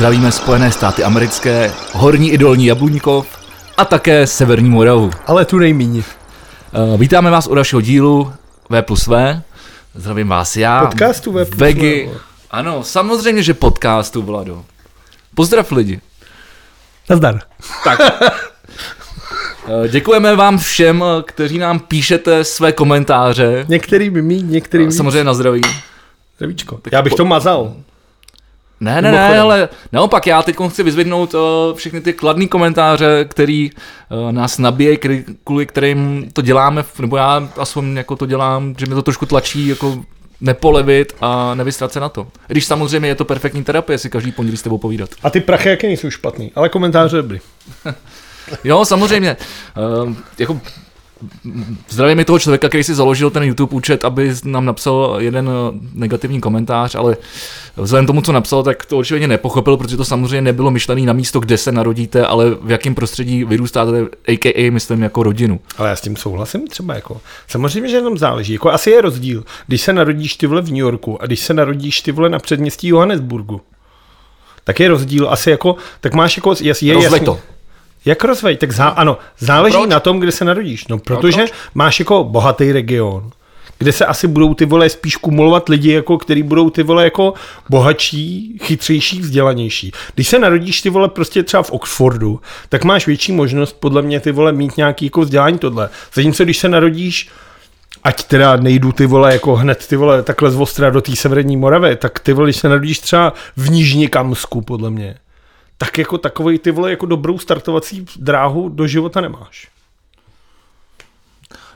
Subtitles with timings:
[0.00, 3.26] Zdravíme Spojené státy americké, Horní i Dolní Jabluňkov
[3.76, 5.10] a také Severní Moravu.
[5.26, 5.96] Ale tu nejmíň.
[5.96, 8.32] Uh, vítáme vás u dalšího dílu
[8.68, 9.42] V plus V.
[9.94, 10.86] Zdravím vás já.
[10.86, 12.10] Podcastu V plus Vegy.
[12.12, 12.20] V.
[12.50, 14.64] Ano, samozřejmě, že podcastu, Vlado.
[15.34, 16.00] Pozdrav lidi.
[17.10, 17.40] Nazdar.
[17.84, 18.00] Tak.
[19.84, 23.64] Eh, Děkujeme vám všem, eh, kteří nám píšete své komentáře.
[23.68, 24.96] Některý by mít, některý víc.
[24.96, 25.60] Samozřejmě na zdraví.
[26.36, 26.80] Zdravíčko.
[26.92, 27.74] Já bych to mazal.
[28.80, 31.40] Ne, ne, ne, ale naopak já teď chci vyzvednout uh,
[31.74, 37.48] všechny ty kladné komentáře, který uh, nás nabíjejí, který, kvůli kterým to děláme, nebo já
[37.56, 40.04] aspoň jako to dělám, že mi to trošku tlačí jako
[40.40, 42.26] nepolevit a nevystrat se na to.
[42.46, 45.10] Když samozřejmě je to perfektní terapie si každý pondělí s tebou povídat.
[45.22, 47.40] A ty prachy jaké nejsou špatný, ale komentáře dobrý.
[48.64, 49.36] Jo, samozřejmě.
[50.06, 50.60] Uh, jako
[51.88, 55.78] Zdravím mi toho člověka, který si založil ten YouTube účet, aby nám napsal jeden eh,
[55.94, 57.16] negativní komentář, ale
[57.76, 61.40] vzhledem tomu, co napsal, tak to určitě nepochopil, protože to samozřejmě nebylo myšlené na místo,
[61.40, 64.70] kde se narodíte, ale v jakém prostředí vyrůstáte, a.k.a.
[64.70, 65.60] myslím jako rodinu.
[65.78, 67.20] Ale já s tím souhlasím třeba jako.
[67.48, 68.52] Samozřejmě, že jenom záleží.
[68.52, 71.54] Jako asi je rozdíl, když se narodíš ty vole v New Yorku a když se
[71.54, 73.60] narodíš ty vole na předměstí Johannesburgu.
[74.64, 77.20] Tak je rozdíl asi jako, tak máš jako, jas, je jasný.
[77.20, 77.38] to.
[78.04, 78.56] Jak rozvej?
[78.56, 79.90] Tak zá, ano, záleží proč?
[79.90, 80.86] na tom, kde se narodíš.
[80.88, 81.52] No, protože proč?
[81.74, 83.30] máš jako bohatý region,
[83.78, 87.34] kde se asi budou ty vole spíš kumulovat lidi, jako, který budou ty vole jako
[87.68, 89.92] bohatší, chytřejší, vzdělanější.
[90.14, 94.20] Když se narodíš ty vole prostě třeba v Oxfordu, tak máš větší možnost podle mě
[94.20, 95.88] ty vole mít nějaký jako vzdělání tohle.
[96.14, 97.28] Zatímco když se narodíš
[98.04, 101.56] ať teda nejdu ty vole jako hned ty vole takhle z Ostra do té severní
[101.56, 105.16] Moravy, tak ty vole, když se narodíš třeba v Nížní Kamsku, podle mě,
[105.80, 109.68] tak jako takovej ty vole jako dobrou startovací dráhu do života nemáš.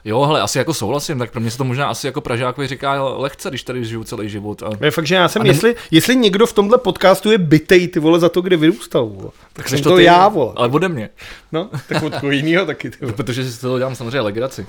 [0.04, 3.02] Jo, ale asi jako souhlasím, tak pro mě se to možná asi jako Pražákovi říká
[3.02, 4.62] lehce, když tady žiju celý život.
[4.62, 4.70] A...
[4.84, 7.88] Je fakt, že já jsem, A nem- jestli, jestli někdo v tomhle podcastu je bytej
[7.88, 9.30] ty vole za to, kde vyrůstal, vole.
[9.52, 10.52] tak jsem Seš to, ty, já, vole.
[10.56, 11.08] Ale ode mě.
[11.52, 13.12] No, tak od koho jinýho taky, ty vole.
[13.12, 14.66] Protože si z toho dělám samozřejmě legraci.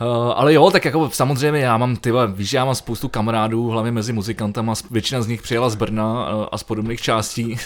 [0.00, 3.68] Uh, ale jo, tak jako samozřejmě já mám, ty vole, víš, já mám spoustu kamarádů,
[3.68, 7.56] hlavně mezi muzikantama, většina z nich přijela z Brna uh, a z podobných částí.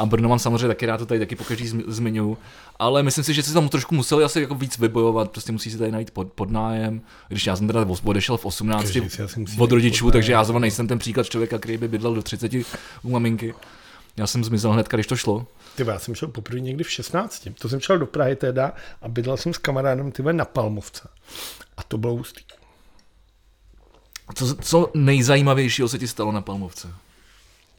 [0.00, 2.38] A Brno mám samozřejmě taky rád, to tady taky pokaždý zmi- zmiňuju.
[2.78, 5.78] Ale myslím si, že si tam trošku museli asi jako víc vybojovat, prostě musí si
[5.78, 7.00] tady najít pod, podnájem.
[7.28, 10.44] Když já jsem teda odešel v 18 Každý si asi musí od rodičů, takže já
[10.44, 12.52] zrovna nejsem ten příklad člověka, který by bydlel do 30
[13.02, 13.54] u maminky.
[14.16, 15.46] Já jsem zmizel hnedka, když to šlo.
[15.76, 17.48] Ty já jsem šel poprvé někdy v 16.
[17.58, 18.72] To jsem šel do Prahy teda
[19.02, 21.08] a bydlel jsem s kamarádem ty na Palmovce.
[21.76, 22.40] A to bylo hustý.
[24.34, 26.88] Co, co nejzajímavějšího se ti stalo na Palmovce?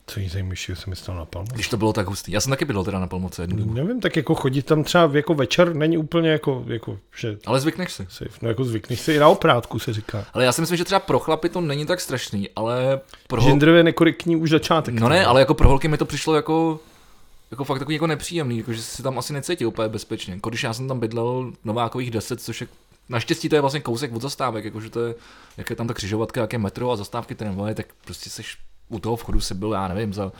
[0.07, 1.55] Co jí zajímavějšího se mi stalo na Palmovce?
[1.55, 2.31] Když to bylo tak hustý.
[2.31, 3.73] Já jsem taky bydlel teda na Palmovce jednu dobu.
[3.73, 7.93] Nevím, tak jako chodit tam třeba jako večer není úplně jako, jako že Ale zvykneš
[7.93, 8.07] si.
[8.09, 8.39] safe.
[8.41, 10.25] No jako zvykneš si i na oprátku se říká.
[10.33, 13.41] Ale já si myslím, že třeba pro chlapy to není tak strašný, ale pro.
[13.41, 14.93] Genderově nekorektní už začátek.
[14.95, 16.79] no ne, ale jako pro holky mi to přišlo jako
[17.51, 20.33] jako fakt takový jako nepříjemný, jako že si tam asi necítí úplně bezpečně.
[20.33, 22.67] Jako když já jsem tam bydlel Novákových 10, což je
[23.09, 25.15] Naštěstí to je vlastně kousek od zastávek, jakože to je,
[25.57, 28.57] jak je tam ta křižovatka, jak je metro a zastávky tramvaje, tak prostě seš
[28.91, 30.31] u toho vchodu si byl, já nevím, za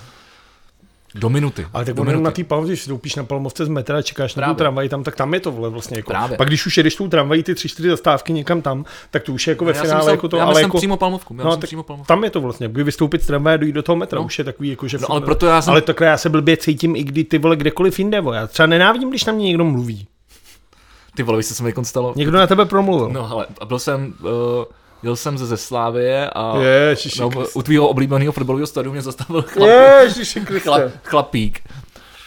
[1.16, 1.68] do minuty.
[1.74, 4.40] Ale tak ono na té Palmovce, když stoupíš na Palmovce z metra a čekáš na
[4.42, 4.56] Právě.
[4.56, 6.12] tu tramvaj tam, tak tam je to vole vlastně jako.
[6.12, 6.38] Právě.
[6.38, 9.48] Pak když už jedeš tou tramvají ty tři, čtyři zastávky někam tam, tak to už
[9.48, 11.58] je jako ve já finále myslel, jako to, já ale jako, přímo Palmovku, já no,
[11.58, 12.08] tak přímo Palmovku.
[12.08, 14.26] tam je to vlastně, kdy vystoupit z tramvaje a dojít do toho metra, No.
[14.26, 16.58] už je takový jako, že No ale proto já jsem, ale takhle já se blbě
[16.58, 18.38] cítím, i kdy ty vole kdekoliv jinde, vole.
[18.38, 20.08] Já třeba nenávidím, když na mě někdo mluví.
[21.16, 22.14] ty vole, víš, co se mi stalo?
[22.16, 23.10] Někdo na tebe promluvil.
[23.10, 24.30] No ale byl jsem, uh,
[25.04, 26.58] jel jsem ze, Slávie a
[26.90, 29.70] Ježiši no, u tvýho oblíbeného fotbalového stadionu mě zastavil chlap,
[30.04, 31.00] Ježiši chlap, Kriste.
[31.04, 31.62] chlapík.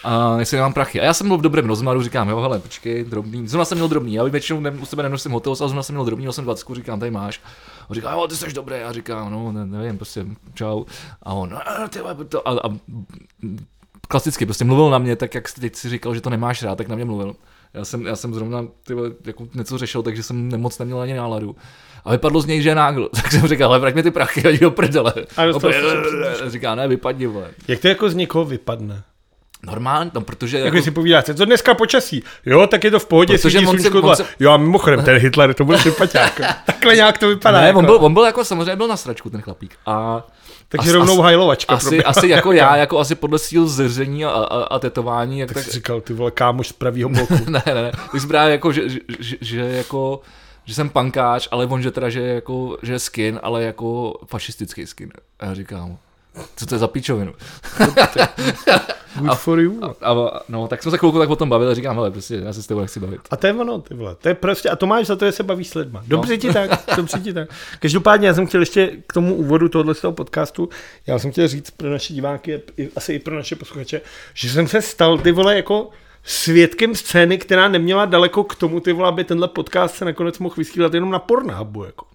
[0.05, 1.01] A jestli nemám prachy.
[1.01, 3.49] A já jsem byl v dobrém rozmaru, říkám, jo, hele, počkej, drobný.
[3.49, 6.05] Zrovna jsem měl drobný, já většinou ne, u sebe nenosím hotel, ale zrovna jsem měl
[6.05, 7.41] drobný, měl jsem 20, říkám, tady máš.
[7.81, 10.85] A on říká, jo, ty jsi dobrý, já říkám, no, ne, nevím, prostě, čau.
[11.23, 11.99] A on, no, ty
[12.29, 12.77] to, a, a,
[14.09, 16.79] klasicky, prostě mluvil na mě, tak jak jsi teď si říkal, že to nemáš rád,
[16.79, 17.37] tak na mě mluvil.
[17.75, 21.15] Já jsem, já jsem zrovna ty vole, jako něco řešil, takže jsem nemoc neměl ani
[21.15, 21.57] náladu.
[22.05, 23.09] A vypadlo z něj, že je nágl.
[23.23, 25.13] Tak jsem říkal, ale vrať mi ty prachy, ať do prdele.
[25.37, 25.79] A dostal jsi
[26.51, 27.51] Říká, ne, vypadni, vole.
[27.69, 29.03] Jak to jako z někoho vypadne?
[29.67, 32.23] Normálně, no, protože Jako, jako, si povídáte, co dneska počasí?
[32.47, 35.17] Jo, tak je to v pohodě, Protože on se- on se- Jo a mimochodem, ten
[35.17, 36.41] Hitler, to byl sympatiák.
[36.67, 37.61] Takhle nějak to vypadá.
[37.61, 37.79] ne, jako.
[37.79, 39.77] on byl, on byl jako samozřejmě byl na sračku ten chlapík.
[39.87, 40.27] A
[40.79, 41.75] Takže as- rovnou hajlovačka.
[41.75, 45.55] asi, asi jako já, jako asi podle síl zření a, a, a tetování, jak Tak
[45.57, 47.35] tak, jsi říkal, ty vole, kámoš z pravýho bloku.
[47.49, 50.21] ne, ne, ne, tak jsem právě jako, že, že, že, že, jako,
[50.65, 54.87] že jsem pankáč, ale on, že teda, že je jako, že skin, ale jako fašistický
[54.87, 55.11] skin.
[55.41, 55.97] A já říkám,
[56.57, 57.33] co to je za píčovinu?
[59.19, 59.85] Good a, for you.
[59.85, 62.37] a, a, no, tak jsme se chvilku tak o tom bavili a říkám, hele, prostě
[62.37, 63.21] já se s tebou nechci bavit.
[63.31, 64.17] A to je ono, ty vole.
[64.21, 66.03] To je prostě, a to máš za to, že se bavíš s lidma.
[66.07, 66.39] Dobře no.
[66.39, 67.49] ti tak, dobře ti tak.
[67.81, 70.69] Každopádně já jsem chtěl ještě k tomu úvodu tohohle z toho podcastu,
[71.07, 72.63] já jsem chtěl říct pro naše diváky,
[72.97, 74.01] asi i pro naše posluchače,
[74.35, 75.91] že jsem se stal, ty vole, jako
[76.25, 80.55] svědkem scény, která neměla daleko k tomu, ty vole, aby tenhle podcast se nakonec mohl
[80.59, 82.07] vysílat jenom na Pornhubu, jako.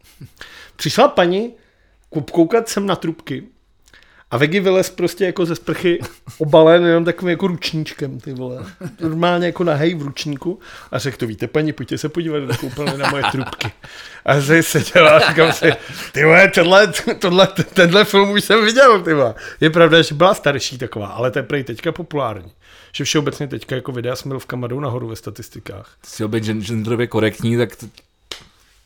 [0.76, 1.54] Přišla paní
[2.32, 3.44] koukat sem na trubky
[4.32, 6.00] a Vegi vylez prostě jako ze sprchy
[6.38, 8.66] obalen jenom takovým jako ručníčkem, ty vole.
[9.02, 10.60] Normálně jako nahej v ručníku
[10.92, 13.72] a řekl to, víte paní, pojďte se podívat do koupelny na moje trubky.
[14.26, 15.72] A se seděl a říkám si,
[16.12, 19.36] ty vole, tohle, tohle, tenhle film už jsem viděl, ty vole.
[19.62, 22.52] Je pravda, že byla starší taková, ale to je prej teďka populární.
[22.92, 25.96] Že všeobecně teďka jako videa s milvkama jdou nahoru ve statistikách.
[26.28, 27.70] Být gen- genderově korektní, tak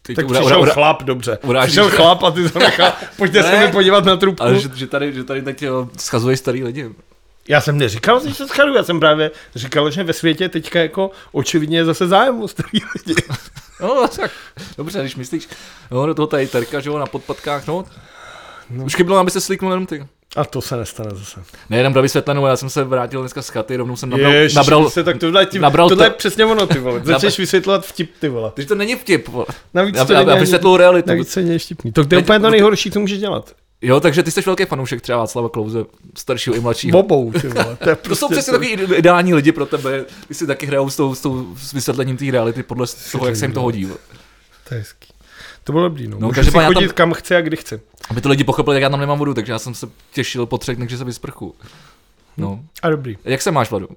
[0.03, 1.37] teď Tak přišel ura- ura- chlap, dobře.
[1.43, 4.43] urážíš- Přišel chlap a ty to nechal, pojďte se Ne, mi podívat na trubku.
[4.43, 6.89] ale že, že, tady, že tady teď jo, schazuješ starý lidi.
[7.47, 11.11] Já jsem neříkal, že se schaduju, já jsem právě říkal, že ve světě teďka jako
[11.31, 13.21] očividně je zase zájem o starý lidi.
[13.81, 14.31] No, tak,
[14.77, 15.47] dobře, když myslíš,
[15.91, 17.85] no, do toho tady terka, že jo, na podpatkách, no.
[18.69, 18.83] no.
[18.85, 20.05] Už chybilo, aby se slíknul jenom ty.
[20.35, 21.39] A to se nestane zase.
[21.69, 24.55] Ne, jenom pro vysvětlenou, já jsem se vrátil dneska z chaty, rovnou jsem nabral, Ježiš,
[24.55, 27.01] nabral se, tak tohle, tím, nabral tohle je přesně ono, ty vole.
[27.03, 28.51] Začneš vysvětlovat vtip, ty vole.
[28.55, 29.45] takže to není vtip, vole.
[29.73, 31.09] Navíc Já, to není já ani- vysvětluju realitu.
[31.09, 31.91] Navíc to není štipný.
[31.91, 33.51] To, to je Teď- úplně to nejhorší, co můžeš dělat.
[33.81, 35.85] Jo, takže ty jsi velký fanoušek třeba Václava Klauze,
[36.17, 36.99] staršího i mladšího.
[36.99, 37.77] Obou, ty vole.
[37.83, 40.65] To, je To jsou prostě přesně takový ide- ideální lidi pro tebe, ty si taky
[40.65, 43.61] hrajou s, tou, s, tou, s vysvětlením té reality podle toho, jak se jim to
[43.61, 43.85] hodí.
[43.85, 43.97] vole.
[44.69, 45.12] To je hezký.
[45.63, 46.17] To bylo dobrý, no.
[46.19, 47.81] No, Můžu si já chodit tam- kam chci a kdy chci.
[48.09, 50.57] Aby to lidi pochopili, jak já tam nemám vodu, takže já jsem se těšil po
[50.57, 51.55] třech dnech, že se vysprchu.
[52.37, 52.59] No.
[52.81, 53.17] A dobrý.
[53.23, 53.87] Jak se máš, Vladu?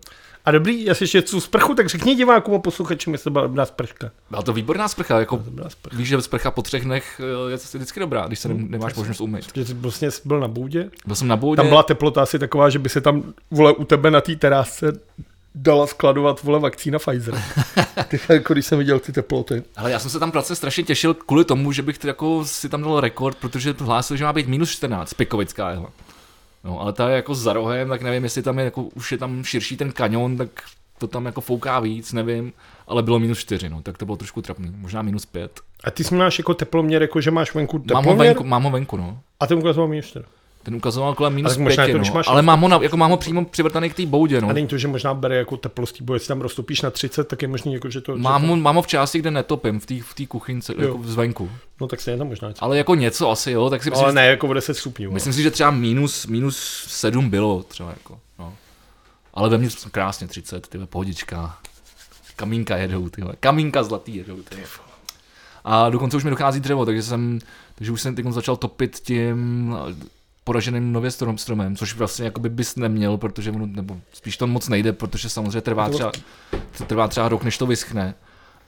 [0.45, 4.11] A dobrý, jestli ještě tu sprchu, tak řekni divákům a posluchačům, jestli byla dobrá sprchka.
[4.31, 5.97] Byla to výborná sprcha, jako Dobrá sprcha.
[5.97, 8.95] víš, že sprcha po třech dnech eh, je to vždycky dobrá, když se nem- nemáš
[8.95, 9.47] možnost umýt.
[9.55, 10.91] Že jsi vlastně byl na boudě.
[11.07, 13.85] Byl jsem na boudě, Tam byla teplota asi taková, že by se tam, vole, u
[13.85, 14.93] tebe na té terásce
[15.57, 17.43] dala skladovat, vole, vakcína Pfizer.
[18.09, 19.63] Ty, jako když jsem viděl ty teploty.
[19.77, 22.69] ale já jsem se tam vlastně strašně těšil kvůli tomu, že bych t- jako si
[22.69, 25.91] tam dal rekord, protože hlásil, že má být minus 14, pikovická jehla.
[26.65, 29.19] No, ale ta je jako za rohem, tak nevím, jestli tam je, jako, už je
[29.19, 30.49] tam širší ten kanion, tak
[30.99, 32.53] to tam jako fouká víc, nevím,
[32.87, 35.61] ale bylo minus 4, no, tak to bylo trošku trapný, možná minus 5.
[35.85, 38.27] A ty jsi máš jako teploměr, jako že máš venku Mám ho teploměr?
[38.35, 39.19] venku, mám ho venku, no.
[39.41, 40.23] A ten ukazoval mi ještě.
[40.67, 42.15] Ten ukazoval kolem minus tak možná 5, je to, když no.
[42.15, 44.49] máš ale mám ho, na, jako mám ho přímo přivrtaný k té boudě, no.
[44.49, 47.43] A není to, že možná bere jako teplost, bo jestli tam roztopíš na 30, tak
[47.43, 48.17] je možný, jako, že to...
[48.17, 50.83] Mám že to, ho, mám ho v části, kde netopím, v té v kuchynce, Jo.
[50.83, 51.51] jako zvenku.
[51.81, 52.49] No tak stejně tam možná.
[52.49, 52.65] něco.
[52.65, 55.11] Ale jako něco asi, jo, tak si Ale myslím, ne, jako o 10 stupňů.
[55.11, 58.55] myslím si, že třeba minus, minus 7 bylo třeba jako, no.
[59.35, 61.59] Ale ve mně krásně 30, ty pohodička.
[62.37, 64.57] Kamínka jedou, ty Kamínka zlatý jedou, ty
[65.65, 67.39] A dokonce už mi dochází dřevo, takže jsem,
[67.75, 69.75] takže už jsem teď začal topit tím
[70.47, 74.69] poraženým nově strom, stromem, což vlastně jakoby bys neměl, protože ono, nebo spíš to moc
[74.69, 76.13] nejde, protože samozřejmě trvá třeba,
[76.87, 78.15] trvá třeba rok, než to vyschne.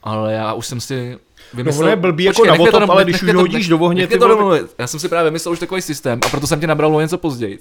[0.03, 1.17] Ale já už jsem si
[1.53, 1.81] vymyslel...
[1.83, 4.07] ono je blbý jako na mě otop, dom- ale když už to- hodíš do ohně,
[4.07, 4.61] ty to vole.
[4.77, 7.59] Já jsem si právě vymyslel už takový systém a proto jsem tě nabral něco později.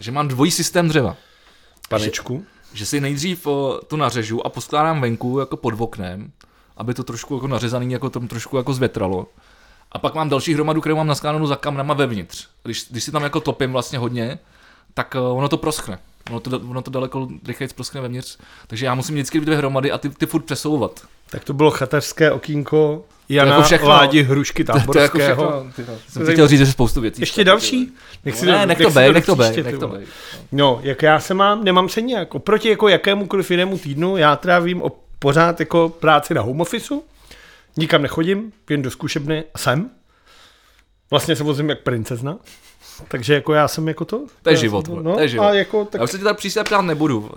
[0.00, 1.16] Že mám dvojí systém dřeva.
[1.88, 2.44] Panečku.
[2.72, 6.30] Že si nejdřív o, tu nařežu a poskládám venku jako pod oknem,
[6.76, 9.26] aby to trošku jako nařezaný jako tam trošku jako zvětralo.
[9.94, 12.46] A pak mám další hromadu, kterou mám naskládanou za kamnama vevnitř.
[12.64, 14.38] Když, když si tam jako topím vlastně hodně,
[14.94, 15.98] tak uh, ono to proschne.
[16.30, 18.38] Ono to, ono to daleko rychleji proschne vevnitř.
[18.66, 21.00] Takže já musím vždycky dvě hromady a ty, ty furt přesouvat.
[21.30, 23.88] Tak to bylo chaterské okýnko Jana jako všechno.
[23.88, 25.64] Ládi Hrušky To je jako Táborského.
[25.72, 25.94] všechno.
[26.08, 27.22] Jsem chtěl říct, že spoustu věcí.
[27.22, 27.92] Ještě další?
[28.24, 30.06] Nech si No, ne, do- nech si to bej, nech to bej, nech to bej.
[30.52, 32.34] No, jak já se mám, nemám se nijak.
[32.34, 37.02] Oproti jako jakémukoliv jinému týdnu, já trávím o pořád jako práci na home officeu,
[37.76, 39.90] nikam nechodím, jen do zkušebny a jsem.
[41.10, 42.38] Vlastně se vozím jak princezna.
[43.08, 44.26] Takže jako já jsem jako to.
[44.42, 45.44] To je život, jsem no, to je život.
[45.44, 47.30] A jako, tak Já už se ti tady příště ptát nebudu.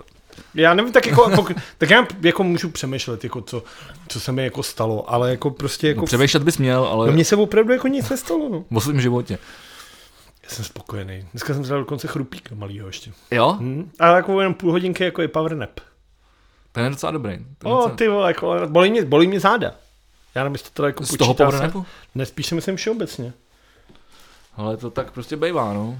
[0.54, 3.62] já nevím, tak jako, pokud, tak já jako můžu přemýšlet, jako co,
[4.08, 7.12] co se mi jako stalo, ale jako prostě jako, No, přemýšlet bys měl, ale no
[7.12, 8.64] mně se opravdu jako nic nestalo, no.
[8.74, 9.38] o svém životě.
[10.42, 11.26] Já jsem spokojený.
[11.32, 13.12] Dneska jsem dal dokonce chrupíka malýho ještě.
[13.30, 13.56] Jo?
[13.60, 13.90] Hm?
[13.98, 15.80] Ale jako jenom půl hodinky jako je power nap.
[16.72, 17.32] Ten je docela dobrý.
[17.58, 17.94] Ten O, docela...
[17.96, 19.74] ty vole, jako, bolí mě, bolí mě záda.
[20.34, 21.56] Já nevím, jestli to teda jako Z toho počítá se.
[21.56, 21.86] powernapu?
[22.14, 23.32] Ne, spíš si myslím všeobecně.
[24.56, 25.98] Ale to tak prostě bývá, no.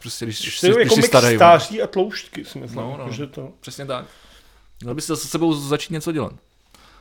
[0.00, 1.26] Prostě když, když, To je když jako jsi mix starý.
[1.26, 1.36] vole.
[1.36, 2.80] stáří a tloušťky, si myslím.
[2.80, 3.12] No, no.
[3.12, 3.52] Že to...
[3.60, 4.04] Přesně tak.
[4.80, 6.32] Měl bys se sebou začít něco dělat.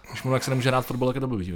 [0.10, 1.54] Když mu jak se nemůže hrát fotbal, jak je to blbý, že?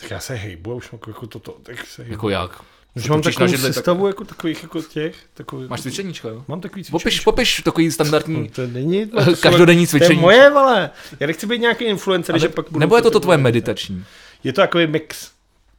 [0.00, 1.52] Tak já se hejbu a už mám jako, jako toto.
[1.62, 2.14] Tak se hejbu.
[2.14, 2.60] Jako jak?
[2.96, 5.14] Už se mám takovou židli, tak- sestavu jako takových jako těch.
[5.34, 6.44] Takový, Máš cvičeníčko, jo?
[6.48, 7.24] Mám takový Popiš, cvičení.
[7.24, 10.20] popiš takový standardní, To není, to jsou- každodenní To je cvičení.
[10.20, 10.90] moje, vole.
[11.20, 14.04] Já nechci být nějaký influencer, že pak budu Nebo je to to tvoje meditační?
[14.44, 15.30] Je to takový mix.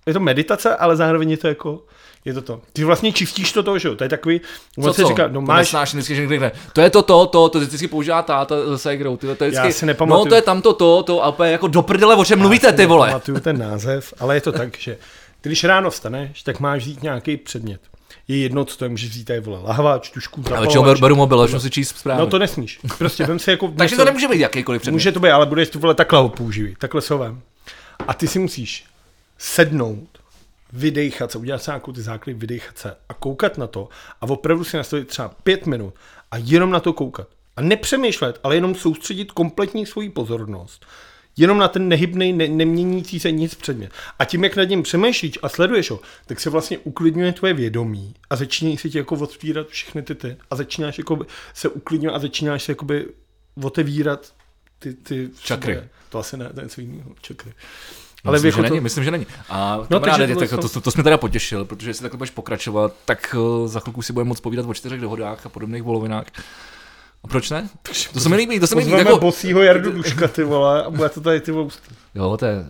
[0.05, 1.81] Je to meditace, ale zároveň je to jako
[2.25, 2.61] Je to to.
[2.73, 3.95] Ty vlastně čistíš to to, že jo?
[3.95, 4.41] To je takový,
[4.77, 7.25] on Co, se říká, no To máš, nesnáš vždycky, že řekne, to je to, to,
[7.25, 10.25] to, to vždycky používá táta se igrou, ty, to je vždycky, si nepamatuju.
[10.25, 12.85] no to je tamto, to, to, a úplně jako do prdele, o čem mluvíte, ty
[12.85, 13.07] vole.
[13.07, 14.97] Pamatuju ten název, ale je to tak, že
[15.41, 17.81] ty, když ráno vstaneš, tak máš vzít nějaký předmět.
[18.27, 21.15] Je jedno, co to je, můžeš vzít tady, vole, lahváč, tušku, Ale čeho beru, beru
[21.15, 22.19] mobil, začnu si číst zprávy.
[22.19, 22.79] No to nesmíš.
[22.97, 23.67] Prostě vem si jako...
[23.77, 24.95] Takže něco- to nemůže být jakýkoliv předmět.
[24.95, 27.41] Může to být, ale budeš to vole takhle ho používat, takhle se ho vem.
[28.07, 28.85] A ty si musíš
[29.37, 30.07] sednout,
[30.73, 33.89] vydejchat se, udělat si nějakou ty základy, vydejchat se a koukat na to
[34.21, 35.93] a opravdu si nastavit třeba pět minut
[36.31, 37.27] a jenom na to koukat.
[37.57, 40.85] A nepřemýšlet, ale jenom soustředit kompletní svoji pozornost.
[41.37, 43.91] Jenom na ten nehybný, ne, neměnící se nic předmět.
[44.19, 48.13] A tím, jak nad ním přemýšlíš a sleduješ ho, tak se vlastně uklidňuje tvoje vědomí
[48.29, 51.19] a začínají si ti jako otvírat všechny ty ty a začínáš jako
[51.53, 53.07] se uklidňovat a začínáš se jakoby
[53.63, 54.33] otevírat
[54.83, 55.79] ty, ty Čakry.
[56.09, 57.51] To asi ne, to je něco jiného, čakry.
[58.25, 59.25] Ale myslím, že není, to, myslím, že není.
[59.49, 62.95] A No, kamaráde, to, jsou- to, to, jsme teda potěšil, protože jestli takhle budeš pokračovat,
[63.05, 66.25] tak uh, za chvilku si budeme moc povídat o čtyřech dohodách a podobných volovinách.
[67.23, 67.69] A proč ne?
[68.13, 68.97] To se mi líbí, to se mi líbí.
[68.97, 71.95] Jako, bosího Jardu Duška, ty vole, a bude to tady ty vole ústí.
[72.15, 72.65] jo, to je,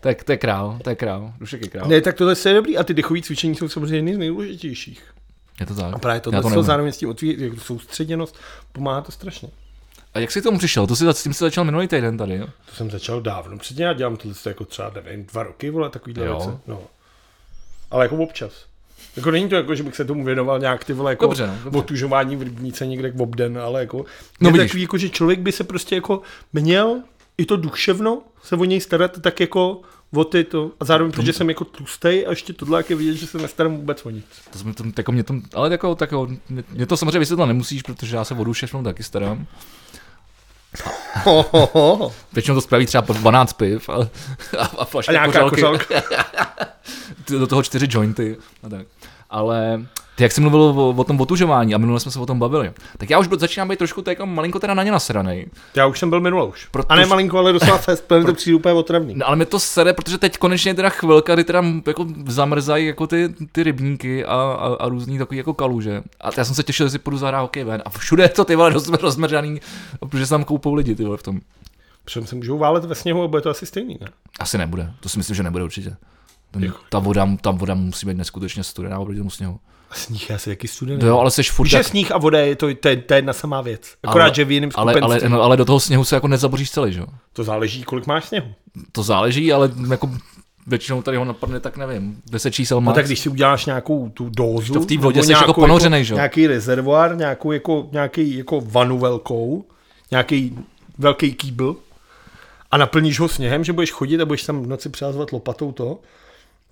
[0.00, 1.88] to je, to je král, to je král, Dušek je král.
[1.88, 5.02] Ne, tak tohle je dobrý a ty dechové cvičení jsou samozřejmě jedny z nejdůležitějších.
[5.60, 5.94] Je to tak.
[5.94, 8.36] A právě tohle to to zároveň s tím otví, jako soustředěnost,
[8.72, 9.48] pomáhá to strašně.
[10.16, 10.86] A jak jsi k tomu přišel?
[10.86, 12.46] To si, s tím jsi začal minulý týden tady, jo?
[12.70, 13.58] To jsem začal dávno.
[13.58, 16.38] Předtím já dělám tohle jako třeba, nevím, dva roky, vole, takovýhle Jo.
[16.38, 16.58] věci.
[16.66, 16.82] No.
[17.90, 18.52] Ale jako občas.
[19.16, 21.58] Jako není to jako, že bych se tomu věnoval nějak ty vole jako Dobře, no,
[21.64, 21.78] dobře.
[21.78, 23.96] otužování v rybníce někde v obden, ale jako
[24.40, 27.02] No no, je takový, jako, že člověk by se prostě jako měl
[27.38, 29.80] i to duševno se o něj starat tak jako
[30.14, 33.14] o ty to, a zároveň, protože jsem jako tlustej a ještě tohle, jak je vidět,
[33.14, 34.24] že se nestarám vůbec o nic.
[34.52, 36.10] To, jsme, to, jako mě to, ale jako, tak
[36.48, 39.46] mě, mě to samozřejmě vysvětlit nemusíš, protože já se o duše taky starám.
[42.32, 43.92] Většinou to spraví třeba po 12 piv a,
[44.58, 44.84] a, a A
[45.26, 45.54] kořalky.
[45.62, 46.02] kořalka.
[47.24, 48.86] Ty- do toho čtyři jointy a tak.
[49.30, 49.80] Ale
[50.16, 52.72] ty, jak jsi mluvil o, o tom otužování a minule jsme se o tom bavili,
[52.98, 55.46] tak já už byl- začínám být trošku jako malinko teda na ně nasranej.
[55.76, 56.66] Já už jsem byl minule už.
[56.66, 59.14] Protože- A ne malinko, ale docela fest, protože to přijde úplně otravný.
[59.16, 62.86] No, ale mě to sere, protože teď konečně je teda chvilka, kdy teda jako zamrzají
[62.86, 66.02] jako ty, ty rybníky a, a, a různý takový jako kaluže.
[66.20, 67.82] A já jsem se těšil, že si půjdu zahrát hokej ven.
[67.84, 69.60] A všude je to ty vole roz, rozmrzaný,
[70.10, 71.40] protože se tam koupou lidi ty vole v tom.
[72.04, 74.08] Protože se můžou válet ve sněhu a bude to asi stejný, ne?
[74.40, 75.96] Asi nebude, to si myslím, že nebude určitě.
[76.50, 79.58] Ten, ta, voda, ta voda musí být neskutečně studená oproti tomu sněhu.
[79.90, 81.06] A sníh je asi jaký studený.
[81.06, 83.18] Jo, ale seš furt že jak, sníh a voda je to, to, je, to je
[83.18, 83.94] jedna samá věc.
[84.02, 86.70] Akorát, Ale- že v jiném ale, ale, no, ale do toho sněhu se jako nezaboříš
[86.70, 87.06] celý, že jo?
[87.32, 88.46] To záleží, kolik máš sněhu.
[88.92, 90.10] To záleží, ale jako
[90.66, 92.90] většinou tady ho napadne, tak nevím, 10 čísel má.
[92.90, 95.60] No tak když si uděláš nějakou tu dózu, To v té vodě jsi jako nějakou
[95.60, 96.16] ponořenej, že jo?
[96.16, 99.64] Nějaký rezervoár, nějakou jako, nějaký jako vanu velkou,
[100.10, 100.58] nějaký
[100.98, 101.76] velký kýbl
[102.70, 105.98] a naplníš ho sněhem, že budeš chodit a budeš tam v noci přihazovat lopatou to,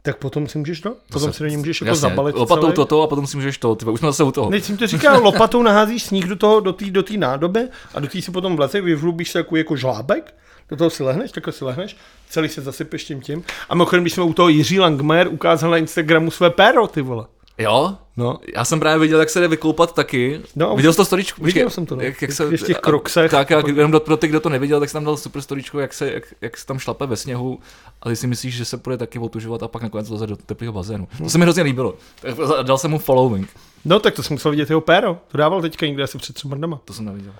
[0.07, 2.73] tak potom si můžeš to, potom si do něj můžeš jako Jasně, zabalit lopatou celé.
[2.73, 4.51] toto a potom si můžeš to, ty, už jsme zase u toho.
[4.51, 8.01] Teď jsem to říkal, lopatou naházíš sníh do toho, do té do té nádoby a
[8.01, 10.35] do té si potom vleze, vyvlubíš se jako, jako žlábek,
[10.69, 11.97] do toho si lehneš, takhle si lehneš,
[12.31, 13.45] celý se zasypeš tím tím.
[13.69, 17.27] A mimochodem, když jsme u toho Jiří Langmajer ukázal na Instagramu své péro, ty vole.
[17.59, 17.97] Jo?
[18.17, 20.41] No, Já jsem právě viděl, jak se jde vykoupat taky.
[20.57, 21.45] No, viděl jsi to storičku?
[21.45, 22.03] viděl Počkej, jsem to, no.
[22.03, 23.31] Jak, jak se, V těch kroksech.
[23.31, 25.79] Tak, jak, jenom do, pro ty, kdo to neviděl, tak jsem tam dal super storičku,
[25.79, 27.59] jak se, jak, jak se tam šlape ve sněhu
[28.03, 30.73] a ty si myslíš, že se bude taky otužovat a pak nakonec leze do teplého
[30.73, 31.09] bazénu.
[31.19, 31.95] To se mi hrozně líbilo.
[32.21, 33.49] Tak dal jsem mu following.
[33.85, 35.19] no tak to jsem musel vidět jeho péro.
[35.29, 36.81] To dával teďka někde asi před třema dnama.
[36.85, 37.33] To jsem neviděl.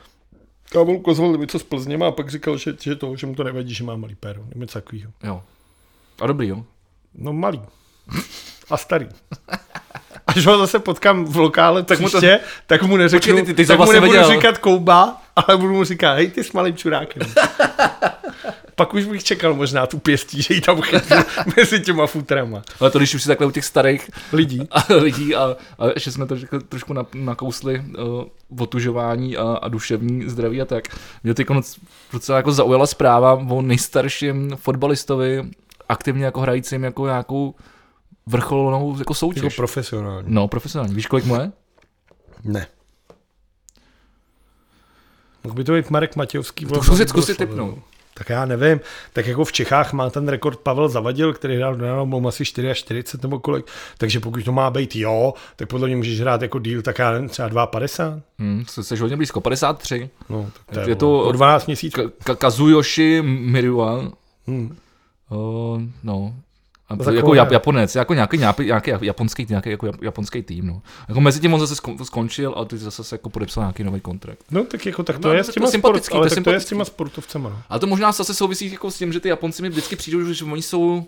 [0.71, 3.45] Kábel ukazoval mi co z Plzně a pak říkal, že, že, to, že mu to
[3.45, 4.43] nevadí, že má malý péro.
[4.49, 5.13] Nebo něco takového.
[5.25, 5.43] Jo.
[6.21, 6.65] A dobrý, jo.
[7.15, 7.61] No malý.
[8.71, 9.07] A starý.
[10.27, 13.55] Až ho zase potkám v lokále tak mu to- příště, tak mu neřeknu, Počkej, ty-
[13.55, 14.31] ty tak mu vlastně nebudu viděl.
[14.33, 17.23] říkat kouba, ale budu mu říkat, hej ty s malým čurákem.
[18.77, 21.17] Pak už bych čekal možná tu pěstí, že ji tam chytnu
[21.57, 22.63] mezi těma futrama.
[22.81, 24.69] Ale to, když už si takhle u těch starých Lidí.
[24.71, 29.69] a lidí a, a ještě jsme to řekli, trošku na, nakousli uh, otužování a, a,
[29.69, 30.85] duševní zdraví a tak.
[31.25, 31.47] Mě teď
[32.13, 35.43] docela jako zaujala zpráva o nejstarším fotbalistovi,
[35.89, 37.55] aktivně jako hrajícím jako nějakou
[38.27, 39.43] vrcholnou jako soutěž.
[39.43, 40.27] Jako profesionální.
[40.31, 40.95] no, profesionální.
[40.95, 41.53] Víš, kolik mu je?
[42.45, 42.67] Ne.
[45.45, 46.65] Mohl by to být Marek Matějovský.
[46.65, 47.77] vole, zkusit- zkusit tipnout.
[47.77, 47.83] no.
[48.17, 48.81] Tak já nevím.
[49.13, 53.05] Tak jako v Čechách má ten rekord Pavel Zavadil, který hrál do byl asi 44
[53.23, 53.67] nebo kolik.
[53.99, 57.11] Takže pokud to má být jo, tak podle mě můžeš hrát jako díl, tak já
[57.13, 58.21] nevím, třeba 2,50.
[58.39, 60.11] Hm, jsi hodně blízko, 53.
[60.29, 62.01] No, tak to Je je, to- o 12 měsíců.
[62.01, 64.13] Ka- Ka- Kazuyoshi Miruwa.
[64.47, 64.77] Hmm.
[65.31, 66.35] Uh, no.
[66.91, 67.53] Jako hraje?
[67.53, 70.83] Japonec, jako nějaký, nějaký, nějaký japonský, nějaký jako jap- japonský tým, no.
[71.09, 74.01] Jako mezi tím on zase skon- skončil a ty zase se jako podepsal nějaký nový
[74.01, 74.41] kontrakt.
[74.51, 76.51] No tak jako tak to No, je s těma, sport, ale to je tak to
[76.51, 77.51] je s těma sportovcema.
[77.51, 77.63] No.
[77.69, 80.45] Ale to možná zase souvisí jako s tím, že ty Japonci mi vždycky přijdou, že
[80.45, 81.05] oni jsou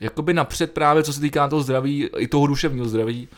[0.00, 3.28] jakoby napřed právě, co se týká toho zdraví, i toho duševního zdraví,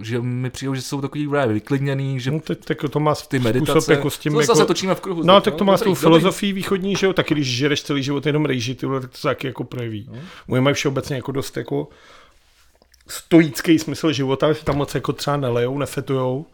[0.00, 3.20] že mi přijde, že jsou takový právě vyklidněný, že No, tak, tak to má ty
[3.20, 5.22] způsob meditace, jako s tím, to jako, zase točíme v kruhu.
[5.22, 8.26] No, tak to má s tou filozofií východní, že jo, taky když žereš celý život
[8.26, 10.08] jenom rejži, ty tak to se taky jako projeví.
[10.12, 10.18] No.
[10.48, 11.88] Moje mají všeobecně jako dost jako
[13.08, 16.46] stoický smysl života, že tam moc jako třeba nelejou, nefetujou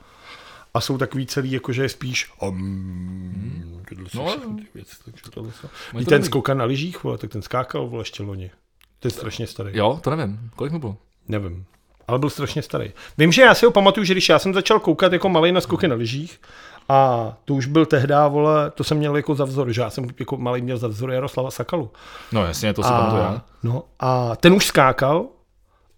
[0.75, 3.83] a jsou takový celý, jako že je spíš um,
[4.15, 8.51] No, no, věci, se- ten skokan na lyžích, vole, tak ten skákal, vole, ještě loni.
[8.99, 9.71] To je strašně starý.
[9.75, 10.97] Jo, to nevím, kolik mu bylo?
[11.29, 11.65] Nevím.
[12.09, 12.93] Ale byl strašně starý.
[13.19, 15.61] Vím, že já si ho pamatuju, že když já jsem začal koukat jako malý na
[15.61, 16.41] skoky na lyžích,
[16.89, 20.07] a to už byl tehdy, vole, to jsem měl jako za vzor, že já jsem
[20.19, 21.91] jako malý měl za vzor Jaroslava Sakalu.
[22.33, 23.23] No jasně, to si pamatuju.
[23.23, 25.27] A, no, a ten už skákal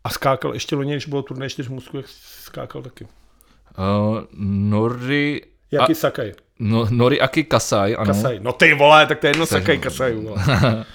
[0.05, 2.07] a skákal ještě loni, když bylo turné čtyř musků, jak
[2.45, 3.05] skákal taky.
[3.05, 6.33] Uh, Nori, Jaký Sakaj?
[6.59, 8.07] no, Nori Aki Kasai, ano.
[8.07, 8.39] Kasaj.
[8.43, 10.15] No ty vole, tak to je jedno Sakaj Kasaj.
[10.15, 10.45] Vole.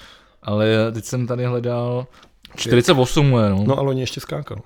[0.42, 2.06] Ale teď jsem tady hledal
[2.56, 3.64] 48 je, no.
[3.66, 4.58] No a loni ještě skákal.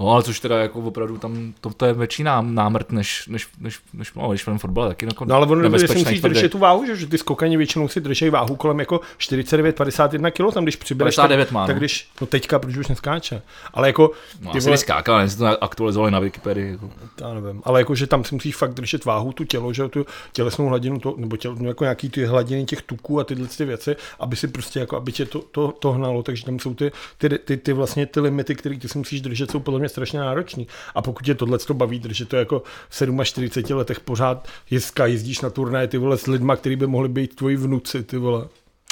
[0.00, 0.10] No.
[0.10, 3.80] ale což teda jako opravdu tam, to, to je větší nám, námrt, než, než, než,
[3.92, 6.58] než no, když v fotbale, taky jako No ale ono, si nebezpečný, musíš držet tu
[6.58, 10.76] váhu, že, že ty skokani většinou si drží váhu kolem jako 49-51 kg, tam když
[10.76, 11.80] přibereš, 59 tak, má, tak no.
[11.80, 13.42] když, no teďka, protože už neskáče,
[13.74, 16.70] ale jako, No, ty asi vole, skákal, ne, to aktualizovali na Wikipedii.
[16.70, 16.90] Jako.
[17.20, 20.06] já nevím, ale jako, že tam si musíš fakt držet váhu, tu tělo, že tu
[20.32, 23.64] tělesnou hladinu, to, nebo tělo, no, jako nějaký ty hladiny těch tuků a tyhle ty
[23.64, 26.92] věci, aby si prostě jako, aby tě to, to, to hnalo, takže tam jsou ty,
[27.18, 30.20] ty, ty, ty vlastně ty limity, které ty si musíš držet, jsou podle mě strašně
[30.20, 30.66] náročný.
[30.94, 35.40] A pokud tě tohle to baví, držet to jako v 47 letech pořád jezdka, jezdíš
[35.40, 38.48] na turné, ty vole, s lidma, který by mohli být tvoji vnuci, ty vole.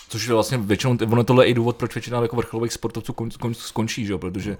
[0.09, 3.31] Což je vlastně většinou, ono tohle je i důvod, proč většina jako vrcholových sportovců kon,
[3.31, 4.19] kon, skončí, že jo?
[4.19, 4.57] protože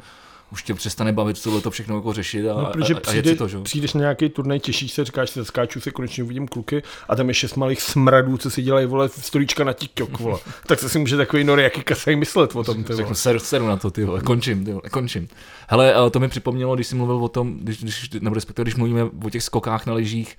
[0.53, 3.49] už tě přestane bavit tohle to všechno jako řešit a, No, protože a, přijde, to,
[3.49, 7.17] že přijdeš na nějaký turnaj, těšíš se, říkáš si, skáču se, konečně uvidím kluky a
[7.17, 10.39] tam je šest malých smradů, co si dělají, vole, stolíčka na TikTok, vole.
[10.67, 13.15] tak se si může takový nory, jaký kasaj myslet o tom, ty vole.
[13.15, 15.29] Seru, seru na to, ty vole, končím, ty vole, končím.
[15.69, 18.75] Hele, eh, to mi připomnělo, když jsi mluvil o tom, když, když, nebo respektive, když
[18.75, 20.37] mluvíme o těch skokách na lyžích,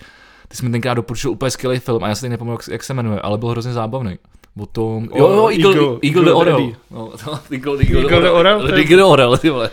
[0.47, 2.83] ty jsi mi tenkrát doporučil úplně skvělý film a já se teď nepamatuju, jak, jak
[2.83, 4.17] se jmenuje, ale byl hrozně zábavný.
[4.59, 6.71] O tom, jo, jo, Eagle, Eagle, Eagle, the Orel.
[6.91, 7.11] No,
[7.51, 9.69] Eagle, Eagle, Eagle the Orel, je- Eagle the Orel, ty vole.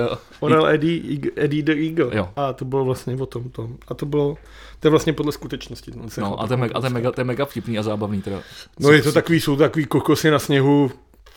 [0.00, 0.16] Jo.
[0.40, 2.16] Orel Eddie, Eddie the Eagle.
[2.16, 2.28] Jo.
[2.36, 3.76] A to bylo vlastně o tom, tom.
[3.88, 4.36] A to bylo,
[4.80, 5.90] to je vlastně podle skutečnosti.
[5.96, 7.82] No, No, a to je, mega, a to je mega, to je mega vtipný a
[7.82, 8.38] zábavný teda.
[8.80, 10.90] No je to takový, jsou to takový kokosy na sněhu,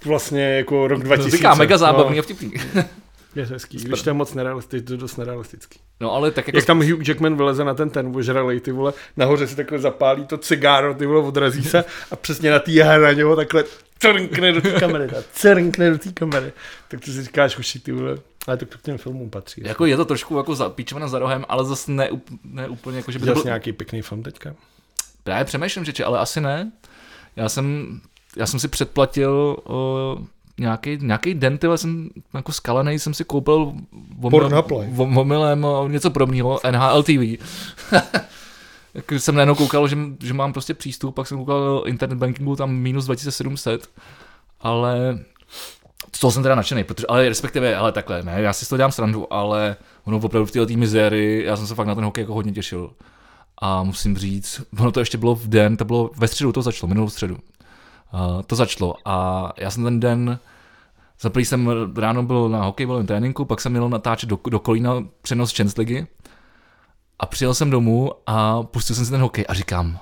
[0.05, 1.31] vlastně jako rok 2000.
[1.35, 2.51] No, říká, mega zábavný no, a vtipný.
[3.35, 5.79] Je hezký, když to je moc nerealistický, to je dost nerealistický.
[5.99, 6.57] No, ale tak jako...
[6.57, 10.25] Jak tam Hugh Jackman vyleze na ten ten ožralej, ty vole, nahoře si takhle zapálí
[10.25, 13.63] to cigáro, ty vole, odrazí se a přesně na té hraně ho takhle
[13.99, 16.53] crnkne do té kamery, a crnkne do té kamery.
[16.87, 18.17] Tak ty si říkáš, uši, ty vole,
[18.47, 19.61] ale tak to k těm filmům patří.
[19.65, 22.09] Jako je to trošku jako za, píčovina za rohem, ale zase ne,
[22.43, 24.55] ne úplně jako, že by to byl, nějaký pěkný film teďka?
[25.23, 26.71] Právě přemýšlím, že či, ale asi ne.
[27.35, 27.99] Já jsem,
[28.37, 29.57] já jsem si předplatil
[30.59, 33.73] nějaký, nějaký den, tyhle jsem jako skalený, jsem si koupil
[34.97, 37.43] om- omylem uh, něco podobného, NHL TV.
[38.93, 42.55] Jak jsem najednou koukal, že, že mám prostě přístup, pak jsem koukal do internet bankingu,
[42.55, 43.89] tam minus 2700,
[44.61, 45.19] ale
[46.15, 48.91] z toho jsem teda nadšený, protože, ale respektive, ale takhle, ne, já si toho dělám
[48.91, 52.33] srandu, ale ono opravdu v této mizérii, já jsem se fakt na ten hokej jako
[52.33, 52.91] hodně těšil.
[53.57, 56.87] A musím říct, ono to ještě bylo v den, to bylo ve středu, to začalo,
[56.87, 57.37] minulou středu.
[58.13, 60.39] Uh, to začalo a já jsem ten den,
[61.21, 64.91] za prvý jsem ráno byl na hokejovém tréninku, pak jsem měl natáčet do, do Kolína
[65.21, 66.07] přenos Champions League
[67.19, 69.99] a přijel jsem domů a pustil jsem si ten hokej a říkám,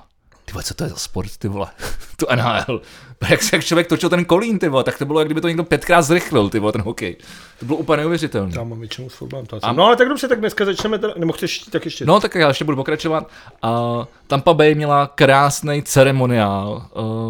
[0.51, 1.67] ty vole, co to je za sport, ty vole,
[2.17, 2.81] tu NHL.
[3.29, 5.47] Jak, se- jak člověk točil ten kolín, ty vole, tak to bylo, jak kdyby to
[5.47, 7.17] někdo pětkrát zrychlil, ty vole, ten hokej.
[7.59, 8.51] To bylo úplně neuvěřitelné.
[8.57, 9.45] Já mám většinou s fotbalem.
[9.45, 12.05] to A- No ale tak dobře, tak dneska začneme, teda, nebo chceš tak ještě?
[12.05, 13.29] No, tak já ještě budu pokračovat.
[13.61, 13.71] A
[14.27, 16.85] Tampa Bay měla krásný ceremoniál,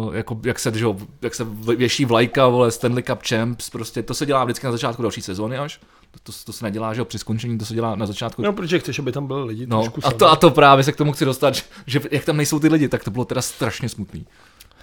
[0.06, 0.86] uh, jako, jak, se, že,
[1.22, 5.02] jak se věší vlajka, vole, Stanley Cup Champs, prostě to se dělá vždycky na začátku
[5.02, 5.80] další sezóny až.
[6.22, 8.42] To, to, se nedělá, že jo, při skončení, to se dělá na začátku.
[8.42, 10.96] No, protože chceš, aby tam byli lidi No, a to, a to právě se k
[10.96, 13.88] tomu chci dostat, že- že jak tam nejsou ty lidi, tak to bylo teda strašně
[13.88, 14.26] smutný.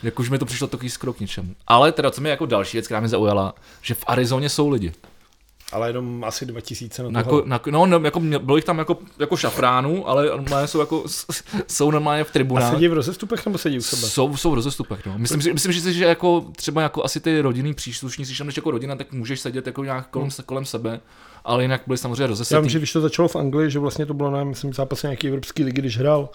[0.04, 1.56] Jak už mi to přišlo takový skrok k něčemu.
[1.68, 4.94] Ale teda, co mi jako další věc, která mě zaujala, že v Arizoně jsou lidi.
[5.72, 7.42] Ale jenom asi 2000 na Na, toho.
[7.42, 11.04] ko, na, no, no, jako, bylo jich tam jako, jako šafránů, ale normálně jsou, jako,
[11.68, 12.74] jsou normálně v A tribunách.
[12.74, 14.02] sedí v rozestupech nebo sedí u sebe?
[14.02, 15.14] Jsou, jsou v rozestupech, no.
[15.18, 18.72] Myslím, si- myslím, že, že jako třeba jako asi ty rodinný příslušníci, když tam jako
[18.72, 21.00] rodina, tak můžeš sedět jako nějak kolem, kolem sebe,
[21.44, 22.62] ale jinak byli samozřejmě Já rozesetý.
[22.62, 25.28] vím, že když to začalo v Anglii, že vlastně to bylo na, myslím, zápase nějaký
[25.28, 26.30] evropský ligy, když hrál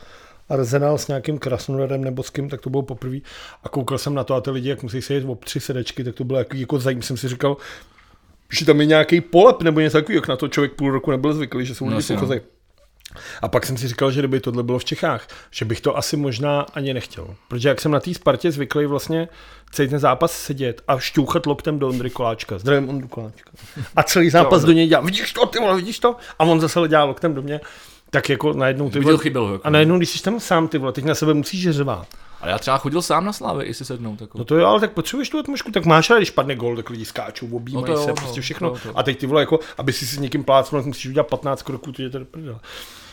[0.49, 3.17] Arsenal s nějakým Krasnodarem nebo s kým, tak to bylo poprvé.
[3.65, 6.15] A koukal jsem na to a ty lidi, jak musí sedět ob tři sedečky, tak
[6.15, 7.07] to bylo jako, jako zajímavé.
[7.07, 7.57] Jsem si říkal,
[8.53, 11.33] že tam je nějaký polep nebo něco takového, jak na to člověk půl roku nebyl
[11.33, 12.35] zvyklý, že jsou No lidi no, no.
[13.43, 16.17] A pak jsem si říkal, že kdyby tohle bylo v Čechách, že bych to asi
[16.17, 17.35] možná ani nechtěl.
[17.49, 19.29] Protože jak jsem na té Spartě zvyklý vlastně
[19.71, 22.59] celý ten zápas sedět a šťouchat loktem do Ondry Koláčka.
[22.59, 23.51] Zdravím Ondru Koláčka.
[23.97, 26.17] A celý zápas do něj dělám, vidíš to, ty vole, vidíš to?
[26.39, 27.61] A on zase dělá loktem do mě.
[28.11, 29.53] Tak jako najednou ty Viděl vole, chyběl ho.
[29.53, 29.67] Jako.
[29.67, 32.07] a najednou, když jsi tam sám, ty vole, teď na sebe musíš řvát.
[32.45, 34.21] Ale já třeba chodil sám na slávy, jestli sednout.
[34.21, 34.39] Jako.
[34.39, 36.91] No to jo, ale tak potřebuješ tu atmosféru, tak máš, ale když padne gol, tak
[36.91, 38.71] lidi skáčou, objímají No to jo, se, no, prostě všechno.
[38.71, 38.95] to jo, to jo.
[38.97, 41.93] A teď ty vole, jako, aby si s někým plácnul, tak musíš udělat 15 kroků,
[41.93, 42.61] to je tady prdel.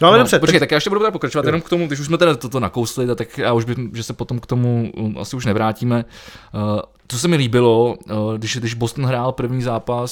[0.02, 1.88] No ale No, dobře, počkej, tak, tak já ještě budu teda pokračovat jenom k tomu,
[1.88, 4.91] když už jsme teda toto nakousli, tak já už bych, že se potom k tomu
[4.98, 6.06] um, asi už nevrátíme.
[6.54, 10.12] Uh, co se mi líbilo, uh, když, když Boston hrál první zápas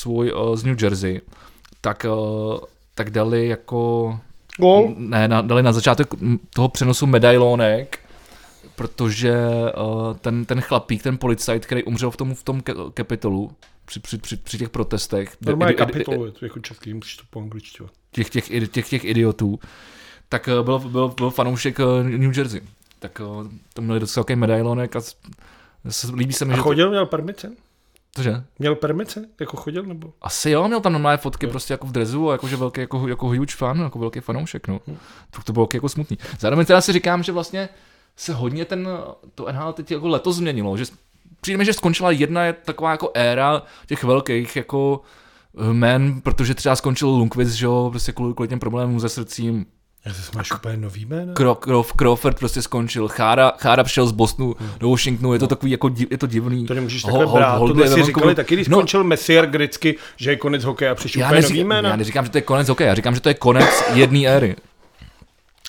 [0.00, 1.20] svůj uh, z New Jersey,
[1.80, 2.58] tak, uh,
[2.94, 4.18] tak dali jako
[4.58, 6.08] gol, ne, na, dali na začátek
[6.54, 7.98] toho přenosu medailonek,
[8.80, 9.34] protože
[9.76, 13.50] uh, ten, ten chlapík, ten policajt, který umřel v tom, v tom ke- kapitolu,
[13.84, 17.40] při, při, při, při těch protestech, normálně kapitolu, je to jako český, musíš to po
[17.40, 17.88] angličtinu.
[18.12, 19.58] těch, těch, těch, těch, těch idiotů,
[20.28, 22.60] tak eh, byl, byl, byl fanoušek eh, New Jersey.
[22.98, 25.00] Tak eh, to měli docela velký medailonek a
[26.14, 27.48] líbí se mi, A že chodil, měl permice?
[27.48, 27.54] to,
[28.16, 28.44] Cože?
[28.58, 29.28] Měl permice?
[29.40, 30.12] Jako chodil nebo?
[30.22, 33.26] Asi jo, měl tam normálně fotky prostě jako v drezu a jakože velký, jako, jako
[33.26, 34.80] huge fan, jako velký fanoušek, no.
[35.30, 36.18] Tak to bylo jako smutný.
[36.38, 37.68] Zároveň teda si říkám, že vlastně
[38.20, 38.88] se hodně ten,
[39.34, 40.84] to NHL teď jako letos změnilo, že
[41.40, 45.00] přijde mi, že skončila jedna je taková jako éra těch velkých jako
[45.72, 49.66] men, protože třeba skončil Lundqvist, že jo, prostě kvůli, kvůli těm problémům se srdcím,
[50.04, 51.32] Já se máš úplně nový jméno?
[51.34, 55.72] Kro, Kro, Crawford prostě skončil, Chára, Chára přišel z Bostonu do Washingtonu, je to takový
[55.72, 56.66] jako div, je to divný.
[56.66, 58.06] To nemůžeš Ho- takhle ho- brát, holduje tohle si Vancouveru.
[58.20, 61.40] říkali taky, když No, skončil Messier Gricky, že je konec hokeje a přišel já, úplně
[61.42, 61.88] nový neříkám, jména.
[61.88, 64.56] já neříkám, že to je konec hokeje, já říkám, že to je konec jedné éry.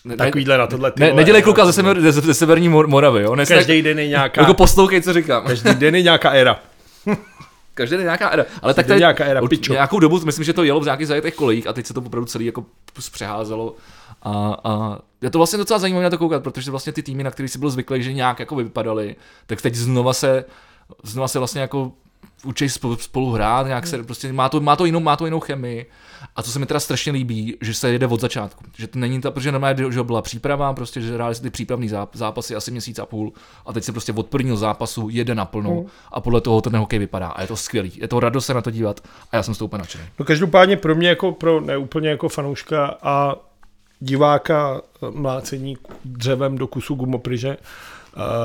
[0.06, 3.36] Ne, Takovýhle na tohle ne, nedělej kluka ze, sever, ze, ze severní Mor- Moravy, jo?
[3.36, 5.44] Nesta, Každý den je nějaká, jako poslouchej, co říkám.
[5.46, 6.60] každý den je nějaká éra.
[7.74, 8.46] Každý den nějaká éra.
[8.62, 9.74] Ale tak tady nějaká od- pičo.
[9.74, 12.26] nějakou dobu, myslím, že to jelo v nějakých zajetých kolejích a teď se to opravdu
[12.26, 12.66] celý jako
[13.12, 13.76] přeházelo.
[14.24, 17.32] A, a je to vlastně docela zajímavé na to koukat, protože vlastně ty týmy, na
[17.32, 19.16] které si byl zvyklý, že nějak jako vypadaly,
[19.48, 20.46] tak teď znova se,
[21.04, 21.92] znova se vlastně jako
[22.46, 25.40] učí spolu, spolu hrát, nějak se prostě má to, má, to jinou, má to jinou
[25.40, 25.86] chemii.
[26.36, 28.64] A co se mi teda strašně líbí, že se jede od začátku.
[28.78, 31.90] Že to není ta, protože normálně že byla příprava, prostě, že hráli se ty přípravní
[31.90, 33.34] záp- zápasy asi měsíc a půl
[33.66, 37.28] a teď se prostě od prvního zápasu jede naplno a podle toho ten hokej vypadá.
[37.28, 37.92] A je to skvělý.
[37.96, 39.02] Je to radost se na to dívat
[39.32, 40.04] a já jsem z toho úplně nadšený.
[40.20, 43.36] No každopádně pro mě jako pro neúplně jako fanouška a
[44.00, 47.66] diváka mlácení dřevem do kusu gumopryže uh,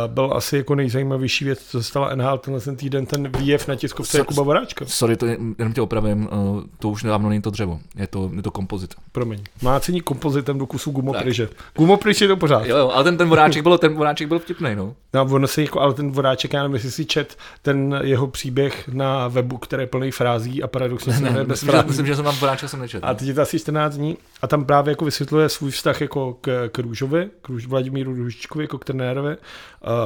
[0.06, 3.74] byl asi jako nejzajímavější věc, co se stala NHL tenhle ten týden, ten výjev na
[3.74, 4.84] tiskovce Co- Jakuba Voráčka.
[4.88, 8.30] Sorry, to je, jenom tě opravím, uh, to už nedávno není to dřevo, je to,
[8.36, 8.94] je to kompozit.
[9.12, 9.42] Promiň.
[9.62, 11.48] Mlácení kompozitem do kusu gumopryže.
[11.76, 12.66] Gumopryž je to pořád.
[12.66, 14.94] Jo, jo, ale ten, ten voráček byl, ten voráček byl vtipný, no.
[15.14, 18.88] No, ono se jako, ale ten vodáček, já nevím, jestli si čet ten jeho příběh
[18.88, 21.88] na webu, který je plný frází a paradoxně se Ne, jmenuje bez myslím, že, frází.
[21.88, 23.06] myslím, že jsem tam voráčka jsem nečetl.
[23.06, 26.36] A teď je to asi 14 dní a tam právě jako vysvětluje svůj vztah jako
[26.40, 29.36] k, k Růžovi, k Růž, Vladimíru Růžičkovi, jako k trenérovi.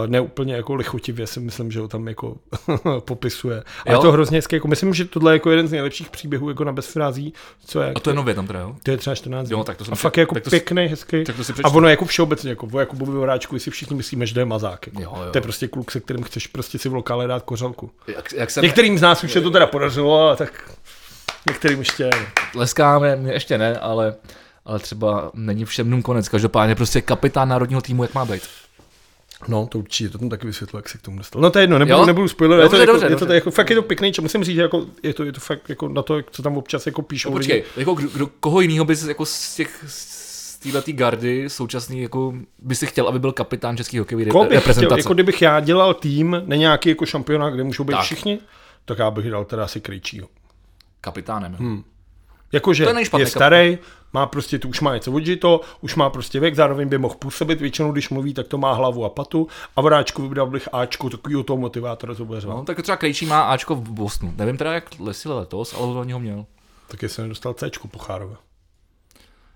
[0.03, 2.37] Uh, ne úplně jako lichotivě si myslím, že ho tam jako
[3.01, 3.63] popisuje.
[3.87, 4.03] A je Jo.
[4.03, 6.73] to hrozně hezké, jako myslím, že tohle je jako jeden z nejlepších příběhů jako na
[6.73, 7.35] bezfrází,
[7.67, 7.93] co je.
[7.97, 8.77] A to je nově tam teda, jo?
[8.83, 9.53] to je třeba 14 dní.
[9.59, 11.25] Jo, tak to jsem a fakt je jako tak to pěkný, hezký.
[11.25, 14.35] tak to si a ono jako všeobecně, jako o Jakubovi Horáčkovi si všichni myslíme, že
[14.35, 14.87] to je mazák.
[14.87, 15.03] Jako.
[15.03, 15.33] Jo, jo.
[15.33, 17.91] To je prostě kluk, se kterým chceš prostě si v lokále dát kořalku.
[18.07, 20.71] Jak, jak jsem, Některým z nás už se to teda podařilo, ale tak
[21.49, 22.11] některým ještě
[22.53, 24.15] tleskáme, mě ještě ne, ale,
[24.65, 26.29] ale třeba není všem dnům konec.
[26.29, 28.43] Každopádně prostě kapitán národního týmu, jak má být.
[29.49, 31.43] No, to určitě, to tam taky vysvětlo, jak se k tomu dostal.
[31.43, 32.07] No to je jedno, nebudu, Jo?
[32.07, 34.23] nebudu spoilerovat, je to, Dobře, jako, dobře, je to, jako, fakt je to pěkný, čo
[34.23, 37.03] musím říct, jako, je, to, je to fakt jako na to, co tam občas jako
[37.03, 41.45] píšou No, počkej, jako kdo, kdo, koho jiného bys jako z těch z této gardy
[41.49, 45.01] současný, jako by si chtěl, aby byl kapitán český hokejový bych chtěl, reprezentace.
[45.01, 48.03] jako kdybych já dělal tým, ne nějaký jako šampionát, kde můžou být Tak.
[48.05, 48.39] všichni,
[48.85, 50.29] tak já bych dal teda asi Krejčího.
[51.01, 51.53] Kapitánem.
[51.53, 51.57] Hm.
[51.59, 51.85] Hmm.
[52.53, 53.79] Jakože To špatný je starý,
[54.13, 57.61] má prostě, tu už má něco odžito, už má prostě věk, zároveň by mohl působit,
[57.61, 61.43] většinou když mluví, tak to má hlavu a patu a Vráčku vybral bych Ačku, takovýho
[61.43, 62.57] toho motivátora, co bude řvát.
[62.57, 64.35] No, tak třeba Krejčí má Ačko v Bostonu.
[64.37, 66.47] Nevím teda, jak Leslie letos, ale on ho měl.
[66.89, 68.37] Tak jestli nedostal Cčku po Chárově.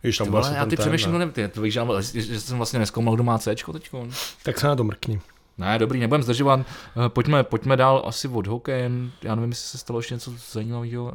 [0.03, 1.29] Když tam asi já ty přemýšlím, ne.
[1.31, 4.09] ty, to víš, že, že jsem vlastně neskoumal, kdo má Cčko teďko.
[4.43, 5.21] Tak se na to mrkni.
[5.59, 6.61] Ne, dobrý, nebudem zdržovat.
[6.61, 9.13] Eh, Pojďme, pojďme dál asi od hokejem.
[9.23, 11.13] Já nevím, jestli se stalo ještě něco zajímavého.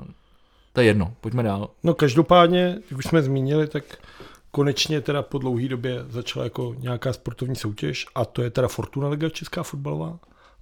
[0.79, 1.69] To je jedno, pojďme dál.
[1.83, 3.83] No každopádně, jak už jsme zmínili, tak
[4.51, 9.07] konečně teda po dlouhé době začala jako nějaká sportovní soutěž a to je teda Fortuna
[9.07, 10.19] Liga Česká fotbalová.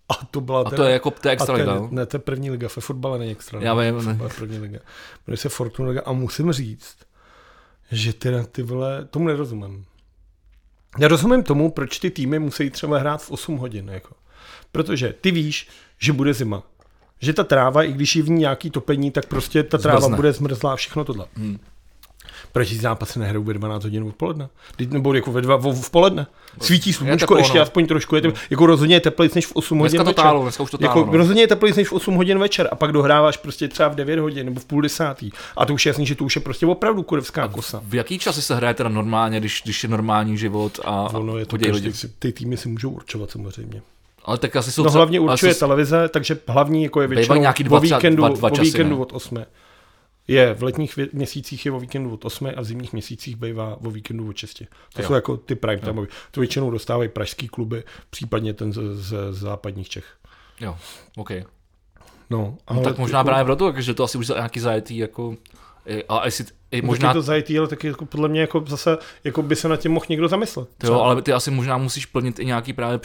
[0.10, 2.16] A to byla A teda, to je jako to je a extra liga, ne, to
[2.16, 3.62] je první liga, ve fotbale není extra.
[3.62, 4.30] Já liga, vím, ve ne.
[4.38, 4.80] první liga.
[5.28, 6.98] Jmenuje se Fortuna Liga a musím říct,
[7.92, 9.86] že teda ty vole, tomu nerozumím.
[11.00, 13.90] Já rozumím tomu, proč ty týmy musí třeba hrát v 8 hodin.
[13.90, 14.16] Jako.
[14.72, 16.64] Protože ty víš, že bude zima.
[17.22, 20.16] Že ta tráva, i když je v ní nějaký topení, tak prostě ta tráva Zmrzne.
[20.16, 21.26] bude zmrzlá a všechno tohle.
[21.36, 21.60] Hmm.
[22.52, 24.50] Proč ty zápasy nehrajou ve 12 hodin odpoledne?
[24.90, 26.28] Nebo jako ve dva, v, v poledne.
[26.62, 27.64] Svítí sluníčko, teplo, ještě no.
[27.64, 28.16] aspoň trošku.
[28.16, 28.40] Je teplo.
[28.50, 30.24] Jako rozhodně je teplejc než v 8 hodin Dneska to večer.
[30.24, 31.18] tálo, dneska už to tálo, jako, no.
[31.18, 34.20] Rozhodně je teplejc než v 8 hodin večer a pak dohráváš prostě třeba v 9
[34.20, 35.32] hodin nebo v půl desátý.
[35.58, 37.82] A to už je jasný, že to už je prostě opravdu kurevská kosa.
[37.84, 41.38] V jaký časy se hraje teda normálně, když, když je normální život a, a Ono
[41.38, 41.94] je to každý, lidi?
[42.20, 43.82] ty týmy si můžou určovat samozřejmě.
[44.28, 47.08] Ale tak asi jsou No třeba- hlavně ale určuje jsou- televize, takže hlavní jako je
[47.08, 49.02] většinou nějaký o dva třeba- víkendu, dva- dva o časy, víkendu ne?
[49.02, 49.46] od 8.
[50.28, 53.78] Je v letních vě- měsících je o víkendu od 8 a v zimních měsících bývá
[53.86, 54.66] o víkendu od 6.
[54.94, 55.08] To Jo.
[55.08, 56.08] jsou jako ty prime time.
[56.32, 60.06] To většinou dostávají pražský kluby, případně ten z, z, z západních Čech.
[60.62, 60.78] Jo,
[61.18, 61.30] OK.
[62.30, 65.36] No, No, tak možná právě proto, že to asi už nějaký zajetý jako...
[66.10, 69.56] A jestli, i Možná to zajetý, ale taky jako podle mě jako zase jako by
[69.56, 70.70] se na tím mohl někdo zamyslet.
[70.84, 73.00] jo, ale ty asi možná musíš plnit i nějaký právě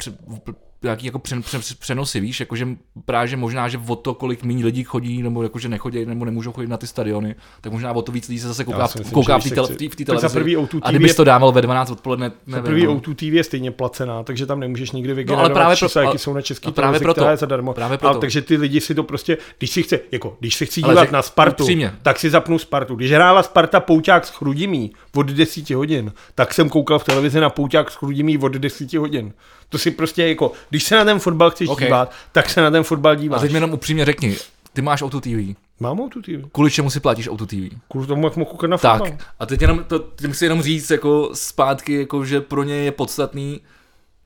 [0.83, 2.68] nějaký jako přen, přen, přenosy, víš, jakože
[3.05, 6.53] právě že možná, že o to, kolik méně lidí chodí, nebo jakože nechodí, nebo nemůžou
[6.53, 9.38] chodit na ty stadiony, tak možná o to víc lidí se zase kouká, myslím, kouká
[9.38, 10.29] v té tele, tak za televizi.
[10.35, 12.95] prvý O2 A TV kdybys je- to dával ve 12 odpoledne, Za nevím, prvý no.
[12.97, 16.09] O2 TV je stejně placená, takže tam nemůžeš nikdy ale vygenerovat právě pro- čísla, ale-
[16.09, 17.73] jaký jsou na český a právě televizi, proto- která je zadarmo.
[17.75, 18.18] právě proto.
[18.18, 21.23] takže ty lidi si to prostě, když si chce, jako, když si chci dívat na
[21.23, 21.92] Spartu, upřímně.
[22.03, 22.95] tak si zapnu Spartu.
[22.95, 27.51] Když hrála Sparta Pouťák s Chrudimí od 10 hodin, tak jsem koukal v televizi na
[27.51, 29.33] Pouťák s Chrudimí od 10 hodin.
[29.72, 31.80] To si prostě jako, když se na ten fotbal chceš Ok.
[31.80, 33.40] dívat, tak se na ten fotbal A díváš.
[33.40, 34.37] teď mi jenom upřímně řekni,
[34.72, 35.54] ty máš Auto TV.
[35.80, 36.48] Mám O2 TV.
[36.52, 37.54] Kvůli čemu si platíš Auto TV?
[37.90, 38.98] Kvůli tomu, jak mohu koukat na fotbal.
[39.00, 42.74] Tak, a teď jenom, to, tím chci jenom říct jako zpátky, jako že pro ně
[42.74, 43.61] je podstatný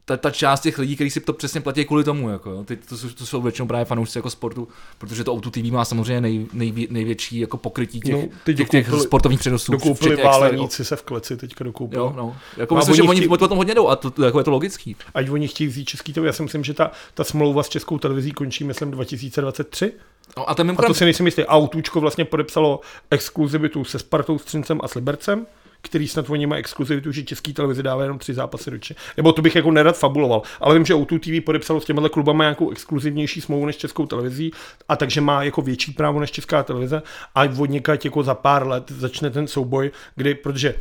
[0.09, 2.65] ta, ta část těch lidí, kteří si to přesně platí kvůli tomu, jako, jo.
[2.65, 5.85] Ty, to, jsou, to jsou většinou právě fanoušci jako sportu, protože to Auto TV má
[5.85, 8.23] samozřejmě nej, nejvě, největší jako pokrytí těch, No,
[8.55, 9.73] těch, těch dokoupili- sportovních přenosů.
[9.73, 11.99] Dokoupili váleníci se v kleci, teďka dokoupili.
[12.03, 12.37] Jo, no.
[12.57, 14.39] Jako A myslím, že oni oni chtějí- po tom hodně jdou a to, to, jako
[14.41, 14.97] je to logický.
[15.15, 16.29] Ať oni chtějí vzít český televizi.
[16.29, 19.93] Já si myslím, že ta, ta smlouva s českou televizí končí, myslím, 2023.
[20.37, 21.45] No, a ten A mimochodem, to si nejsem jistý.
[21.45, 25.47] Autůčko vlastně podepsalo exkluzivitu se Spartou, Střincem a s Libercem,
[25.81, 28.97] který snad oni mají exkluzivitu, že český televizi dává jenom tři zápasy ročně.
[29.17, 30.43] Nebo to bych jako nerad fabuloval.
[30.61, 34.51] Ale vím, že O2 TV podepsalo s těmihle klubama nějakou exkluzivnější smlouvu než českou televizí
[34.89, 37.03] a takže má jako větší právo než česká televize
[37.35, 40.75] a od jako za pár let začne ten souboj, kdy, protože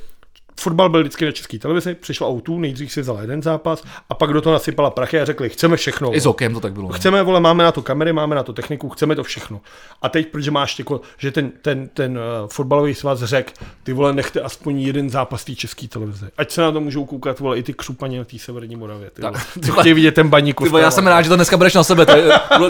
[0.60, 4.34] Fotbal byl vždycky na české televizi, přišla O2, nejdřív si vzala jeden zápas a pak
[4.34, 6.16] do toho nasypala prachy a řekli, chceme všechno.
[6.16, 6.88] i s okem to tak bylo.
[6.88, 6.94] no.
[6.94, 9.62] Chceme, vole, máme na to kamery, máme na to techniku, chceme to všechno.
[10.02, 14.14] A teď, protože máš jako, že ten, ten, ten uh, fotbalový svaz řek, ty vole,
[14.14, 16.30] nechte aspoň jeden zápas té české televize.
[16.38, 19.10] Ať se na to můžou koukat, vole, i ty křupaně na té severní Moravě.
[19.10, 19.40] Ty vole.
[19.66, 20.62] Co chtějí vidět ten baník.
[20.62, 22.06] Ty vole, já jsem rád, že to dneska bereš na sebe,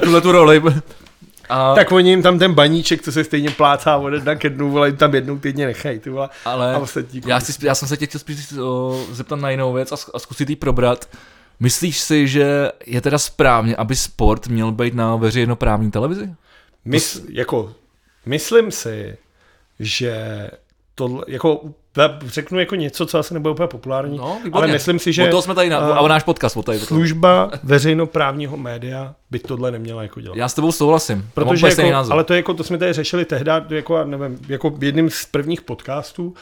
[0.04, 0.62] tuhle tu roli.
[1.50, 4.72] A, Tak oni jim tam ten baníček, co se stejně plácá ode dna ke dnu,
[4.72, 6.30] vole, jim tam jednou týdně nechají, ty vole.
[6.46, 9.74] ale A ostatní já, chci, já jsem se tě chtěl spíš o, zeptat na jinou
[9.74, 11.10] věc a, a zkusit ji probrat.
[11.60, 16.30] Myslíš si, že je teda správně, aby sport měl být na veřejnoprávní televizi?
[16.86, 17.74] Mys, jako,
[18.26, 19.18] myslím si,
[19.80, 20.48] že
[20.96, 21.62] tohle, jako,
[21.98, 24.52] já řeknu jako něco, co asi nebude úplně populární, No, výborně.
[24.64, 26.80] ale myslím si, že O toho jsme tady na, eh, a náš podcast o tady.
[26.80, 30.38] služba veřejnoprávního média by tohle neměla jako dělat.
[30.38, 31.30] Já s tebou souhlasím.
[31.34, 32.14] Protože jako, názor.
[32.14, 35.62] ale to je jako, to jsme tady řešili tehdy, jako, nevím, jako jedním z prvních
[35.62, 36.34] podcastů, uh,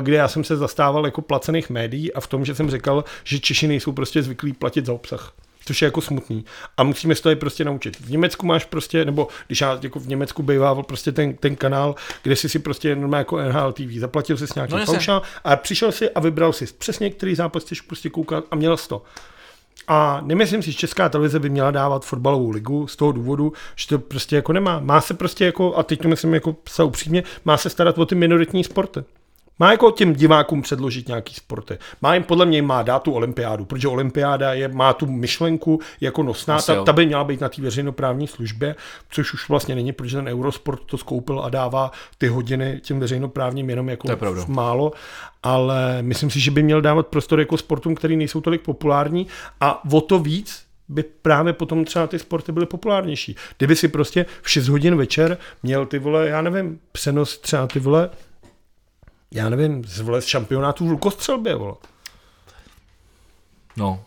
[0.00, 3.38] kde já jsem se zastával jako placených médií a v tom, že jsem říkal, že
[3.40, 5.32] Češi nejsou prostě zvyklí platit za obsah.
[5.64, 6.44] Což je jako smutný.
[6.76, 8.00] A musíme se to prostě naučit.
[8.00, 11.94] V Německu máš prostě, nebo když já jako v Německu bývával prostě ten, ten kanál,
[12.22, 15.56] kde jsi si prostě normálně jako NHL TV, zaplatil jsi nějaký No no, paušál a
[15.56, 19.02] přišel si a vybral si přesně, který zápas chceš prostě koukat a měl jsi to.
[19.88, 23.88] A nemyslím si, že Česká televize by měla dávat fotbalovou ligu z toho důvodu, že
[23.88, 24.80] to prostě jako nemá.
[24.80, 28.06] Má se prostě jako, a teď to myslím jako se upřímně, má se starat o
[28.06, 29.04] ty minoritní sporty.
[29.62, 31.78] Má jako těm divákům předložit nějaký sporty.
[32.00, 36.22] Má jim podle mě má dát tu olympiádu, protože olympiáda je, má tu myšlenku jako
[36.22, 36.84] nosná, Asi ta, jo.
[36.84, 38.74] ta, by měla být na té veřejnoprávní službě,
[39.10, 43.70] což už vlastně není, protože ten Eurosport to skoupil a dává ty hodiny těm veřejnoprávním
[43.70, 44.44] jenom jako To je pravda.
[44.48, 44.92] málo,
[45.42, 49.26] ale myslím si, že by měl dávat prostor jako sportům, který nejsou tolik populární
[49.60, 53.36] a o to víc by právě potom třeba ty sporty byly populárnější.
[53.58, 57.78] Kdyby si prostě v 6 hodin večer měl ty vole, já nevím, přenos třeba ty
[57.80, 58.10] vole,
[59.32, 61.74] já nevím, z, vole, z šampionátu v lukostřelbě, vole.
[63.76, 64.04] No,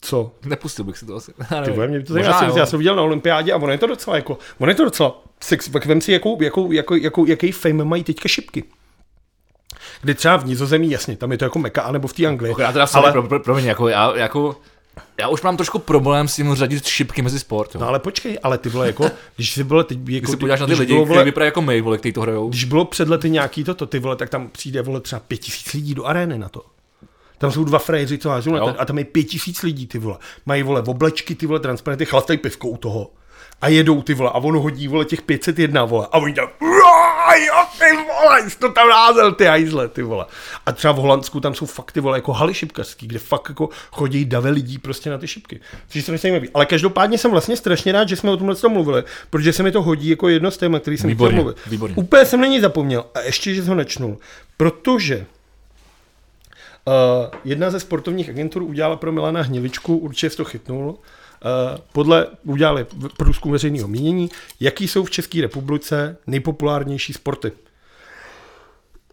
[0.00, 0.32] Co?
[0.44, 1.32] nepustil bych si to asi.
[1.64, 3.78] Ty vole, mě to Možná já, jsem, já jsem viděl na olympiádě a ono je
[3.78, 7.26] to docela jako, ono je to docela sex, tak vem si, jakou, jakou, jakou, jakou,
[7.26, 8.64] jaký fame mají teďka šipky.
[10.02, 12.54] Kdy třeba v Nizozemí, jasně, tam je to jako Meka, nebo v té Anglii.
[12.58, 13.12] Já teda ale...
[13.12, 14.56] pro, pro, promiň, jako já, jako,
[15.18, 17.74] já už mám trošku problém s tím řadit šipky mezi sport.
[17.74, 17.80] Jo.
[17.80, 20.60] No ale počkej, ale ty vole, jako, když si bylo teď, jako, Když se podíváš
[20.60, 22.48] na ty lidi, bylo, vole, vypadají jako my, vole, kteří to hrajou.
[22.48, 25.72] když bylo před lety nějaký toto, ty vole, tak tam přijde, vole, třeba pět tisíc
[25.72, 26.62] lidí do arény na to.
[27.38, 30.16] Tam jsou dva frajeři, co hážou ten, a tam je pět tisíc lidí, ty vole.
[30.46, 33.10] Mají, vole, oblečky, ty vole, transparenty, chlastají pivko u toho.
[33.60, 36.06] A jedou, ty vole, a ono hodí, vole, těch 501, vole.
[36.12, 36.48] A oni tam,
[37.34, 40.26] "Uá, jo, ty vole, jsi to tam házel, ty hajzle, ty vole.
[40.66, 43.68] A třeba v Holandsku tam jsou fakt ty vole jako haly šipkařský, kde fakt jako
[43.92, 45.60] chodí davy lidí prostě na ty šipky.
[45.88, 46.48] Což se mi zajímavý.
[46.54, 49.72] Ale každopádně jsem vlastně strašně rád, že jsme o tomhle tom mluvili, protože se mi
[49.72, 51.66] to hodí jako jedno z témat, který jsem Výborně, chtěl mluvit.
[51.66, 51.96] výborně.
[51.96, 54.18] Úplně jsem na něj zapomněl a ještě, že jsem ho načnul.
[54.56, 55.26] Protože
[56.86, 60.98] Uh, jedna ze sportovních agentur udělala pro Milana Hněvičku, určitě to chytnul,
[61.92, 64.30] podle udělali průzkum veřejného mínění,
[64.60, 67.52] jaký jsou v České republice nejpopulárnější sporty.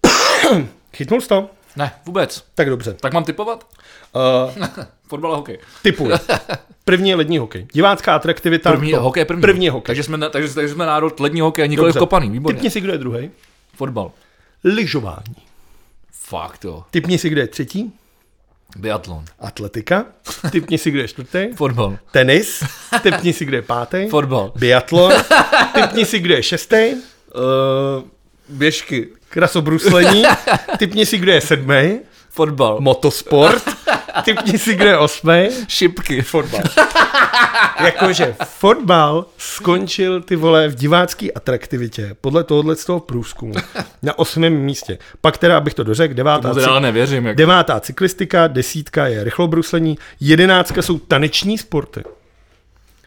[0.93, 1.49] Chytnul jsi to?
[1.75, 2.43] Ne, vůbec.
[2.55, 2.93] Tak dobře.
[2.93, 3.67] Tak mám typovat?
[4.15, 4.65] Uh,
[5.07, 5.59] Fotbal a hokej.
[5.81, 6.11] typuji.
[6.85, 7.67] První je lední hokej.
[7.73, 8.71] Divácká atraktivita.
[8.71, 9.41] První je hokej, první.
[9.41, 9.87] První hokej.
[9.87, 11.99] Takže jsme, takže, takže jsme národ lední hokej, nikoli Dobře.
[11.99, 12.55] kopaný, výborně.
[12.55, 13.31] Typni si, kdo je druhý.
[13.75, 14.11] Fotbal.
[14.63, 15.35] Lyžování.
[16.11, 16.83] Fakt jo.
[16.91, 17.93] Typni si, kdo je třetí.
[18.77, 19.25] Biatlon.
[19.39, 20.05] Atletika.
[20.51, 21.41] Typni si, kdo je čtvrtý.
[21.55, 21.97] Fotbal.
[22.11, 22.63] Tenis.
[23.01, 24.07] Typni si, kdo je pátý.
[24.09, 24.51] Fotbal.
[24.55, 25.11] Biatlon.
[25.73, 26.93] Typni si, kdo je šestý.
[27.35, 28.03] Uh,
[28.49, 29.07] běžky.
[29.29, 30.23] Krasobruslení.
[30.77, 31.99] Typni si, kdo je sedmý.
[32.29, 32.77] Fotbal.
[32.79, 33.63] Motosport.
[34.23, 35.49] Typni si, kdo je osmý.
[35.67, 36.21] Šipky.
[36.21, 36.61] Fotbal.
[37.83, 43.53] Jakože fotbal skončil ty vole v divácké atraktivitě podle tohohle z toho průzkumu
[44.01, 44.97] na osmém místě.
[45.21, 47.25] Pak teda, abych to dořekl, devátá, teda nevěřím.
[47.25, 47.37] Jak...
[47.37, 52.03] devátá cyklistika, desítka je rychlobruslení, jedenáctka jsou taneční sporty.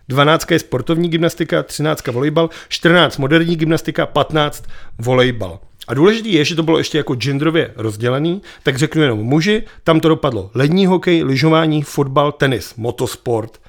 [0.09, 4.65] 12 je sportovní gymnastika, 13 volejbal, 14 moderní gymnastika, 15
[4.99, 5.59] volejbal.
[5.89, 10.01] A důležité je, že to bylo ještě jako genderově rozdělený, tak řeknu jenom muži, tam
[10.01, 13.61] to dopadlo lední hokej, lyžování, fotbal, tenis, motosport,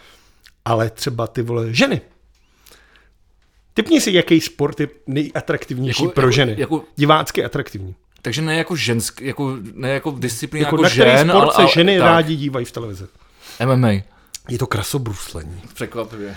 [0.66, 2.02] ale třeba ty vole ženy.
[3.74, 6.56] Typni si, jaký sport je nejatraktivnější Jako- pro jako- ženy.
[6.58, 7.96] jako- Divácky atraktivní.
[8.22, 11.52] Takže ne jako ženský, jako, ne jako disciplína Jako, jako, na který žen, sport ale,
[11.54, 13.06] se ale, ženy tak, rádi dívají v televizi.
[13.66, 13.90] MMA.
[14.50, 15.62] Je to krasobruslení.
[15.74, 16.36] Překvapivě.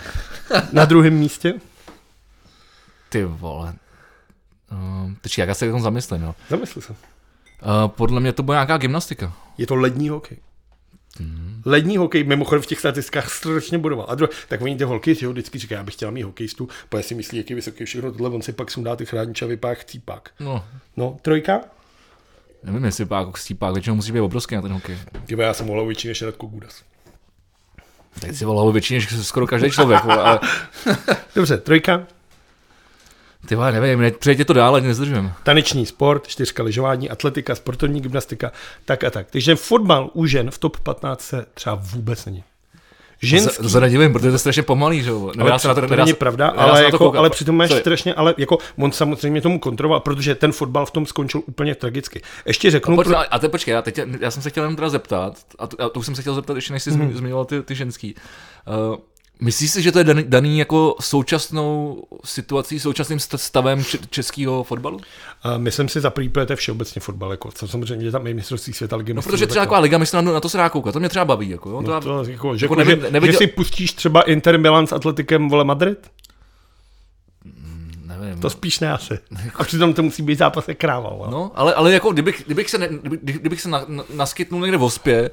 [0.73, 1.53] Na druhém místě?
[3.09, 3.73] Ty vole.
[4.71, 6.35] Uh, teď jak já se o tom zamyslím, jo.
[6.49, 6.91] Zamysli se.
[6.91, 6.97] Uh,
[7.87, 9.33] podle mě to bude nějaká gymnastika.
[9.57, 10.37] Je to lední hokej.
[11.65, 14.05] Lední hokej mimochodem v těch statistikách strašně budoval.
[14.09, 16.69] A druhé, tak oni ty holky že jo, vždycky říkají, já bych chtěla mít hokejistu,
[16.89, 19.69] protože si myslí, jaký vysoký všechno tohle, on si pak sundá ty chrániče a vypadá
[19.69, 20.29] jak chcípák.
[20.39, 20.65] No,
[20.97, 21.61] No, trojka?
[22.63, 24.97] nevím, jestli pak jako stípák, většinou musí být obrovský na ten hokej.
[25.25, 26.83] Tyba, já jsem volal větší než Radko Gudas.
[28.19, 30.39] Teď si volal většině, než skoro každý člověk, ale
[31.35, 32.07] Dobře, trojka.
[33.47, 35.33] Ty vole, nevím, ne, přejď to dál, ať nezdržujeme.
[35.43, 38.51] Taneční sport, čtyřka lyžování, atletika, sportovní gymnastika,
[38.85, 39.27] tak a tak.
[39.29, 42.43] Takže fotbal u žen v top 15 se třeba vůbec není.
[43.21, 45.31] Ženský, To se nedivím, protože to je strašně pomalý, že jo.
[45.39, 47.19] ale se na to, to není pravda, ale, jako, koukat.
[47.19, 51.05] ale přitom máš strašně, ale jako on samozřejmě tomu kontroloval, protože ten fotbal v tom
[51.05, 52.21] skončil úplně tragicky.
[52.45, 53.33] Ještě řeknu, Počkej, pro...
[53.33, 55.89] a teď počkej, já, teď, já jsem se chtěl jenom teda zeptat, a to, a
[55.89, 57.13] to už jsem se chtěl zeptat, ještě než jsi mm-hmm.
[57.13, 58.15] zmiňoval ty, ty ženský.
[58.89, 58.95] Uh,
[59.41, 64.99] myslíš si, že to je daný, daný jako současnou situací, současným st- stavem českého fotbalu?
[65.43, 68.73] a myslím si za to je všeobecně fotbal, jako, co samozřejmě že tam je mistrovství
[68.73, 70.93] světa, ligy No, protože třeba tak- taková liga mistrů, na, na to se dá koukat,
[70.93, 71.49] to mě třeba baví.
[71.49, 71.81] Jako, jo?
[71.83, 74.87] to, No to, jako, že, jako jako, že, neviděl- že, si pustíš třeba Inter Milan
[74.87, 76.11] s Atletikem vole Madrid?
[78.05, 78.39] nevím.
[78.41, 79.19] To spíš ne asi.
[79.55, 81.09] A přitom to musí být zápas jak kráva.
[81.31, 84.77] No, ale, ale jako kdybych, kdybych se, ne, kdyby- kdybych se na, na, naskytnul někde
[84.77, 85.29] v ospě,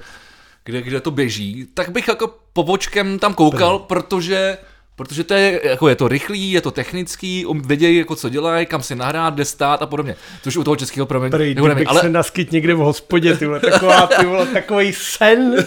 [0.67, 4.59] kde, kde to běží, tak bych jako pobočkem tam koukal, protože
[4.97, 8.67] Protože to je, jako je to rychlý, je to technický, um, vědějí, jako co dělají,
[8.67, 10.17] kam si nahrát, kde stát a podobně.
[10.43, 13.47] Což u toho českého promiň, Prej, jako kdybych ale se naskyt někde v hospodě, ty
[13.47, 15.67] vole, taková, ty vole, takový sen,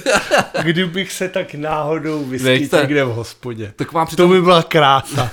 [0.64, 3.74] kdybych se tak náhodou vyskyt někde v hospodě.
[3.76, 4.32] tak vám To přitom...
[4.32, 5.32] by byla krása.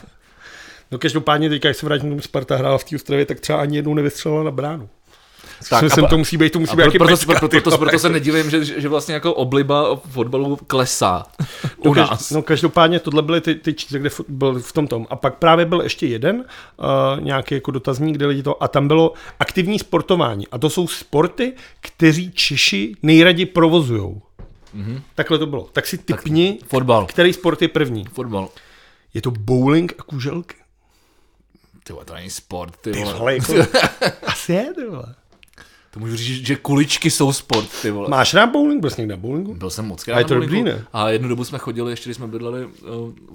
[0.90, 3.94] No každopádně teďka, když se vrátím Sparta hrála v té Ostravě, tak třeba ani jednou
[3.94, 4.88] nevystřelila na bránu.
[5.70, 7.78] Tak, Tak, a to musí být, to musí být proto, proto, ty proto, vole.
[7.90, 11.26] proto se nedivím, že, že vlastně jako obliba o fotbalu klesá
[11.78, 12.30] u No, nás.
[12.30, 15.06] no každopádně tohle byly ty, ty čísla, kde byl v tom tom.
[15.10, 16.44] A pak právě byl ještě jeden uh,
[17.24, 20.46] nějaký jako dotazník, kde lidi to, a tam bylo aktivní sportování.
[20.48, 24.22] A to jsou sporty, kteří Češi nejraději provozujou.
[24.76, 25.00] Mm-hmm.
[25.14, 25.68] Takhle to bylo.
[25.72, 27.06] Tak si typni, Fotbal.
[27.06, 28.04] který sport je první.
[28.12, 28.48] Fotbal.
[29.14, 30.56] Je to bowling a kuželky.
[31.84, 33.14] Ty vole, to není sport, ty Ty vole.
[33.14, 33.54] vole, jako,
[34.26, 35.14] asi je, ty vole.
[35.96, 38.08] To můžu říct, že kuličky jsou sport, ty vole.
[38.08, 38.80] Máš rád bowling?
[38.80, 39.54] Byl jsi někde na bowlingu?
[39.54, 40.78] Byl jsem moc A je to na dobrý, bowlingu.
[40.78, 40.84] ne?
[40.92, 42.70] A jednu dobu jsme chodili, ještě když jsme bydleli uh,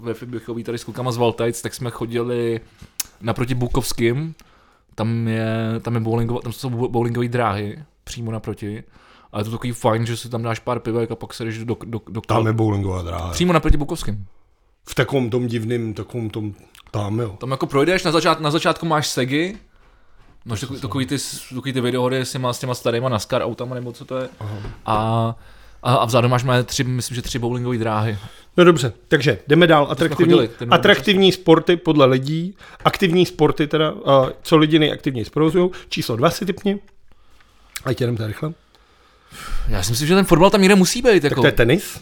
[0.03, 2.59] ve Fibichový tady s klukama z Valtajc, tak jsme chodili
[3.21, 4.35] naproti Bukovským.
[4.95, 8.83] Tam je, tam je bowlingová, tam jsou bowlingové dráhy, přímo naproti.
[9.33, 11.57] A je to takový fajn, že si tam dáš pár pivek a pak se jdeš
[11.57, 13.31] do, do, do, Tam je bowlingová dráha.
[13.31, 14.25] Přímo naproti Bukovským.
[14.85, 16.53] V takovém tom divným, takovém tom,
[16.91, 17.35] tam jo.
[17.39, 19.57] Tam jako projdeš, na, začát, na začátku máš segy,
[20.45, 21.17] No, takový, takový, ty,
[21.55, 24.29] takový ty videohody s těma, s těma starýma NASCAR autama, nebo co to je.
[24.85, 25.35] A
[25.83, 28.17] A, a vzadu máš máme tři, myslím, že tři bowlingové dráhy.
[28.57, 29.87] No dobře, takže jdeme dál.
[29.89, 35.69] Atraktivní, chodili, atraktivní sporty podle lidí, aktivní sporty teda, uh, co lidi nejaktivněji zprovozují.
[35.89, 36.79] Číslo dva si typni.
[37.85, 38.53] A jdeme to rychle.
[39.67, 41.21] Já si myslím, že ten fotbal tam někde musí být.
[41.21, 41.41] Tak Jako.
[41.41, 41.99] to je tenis.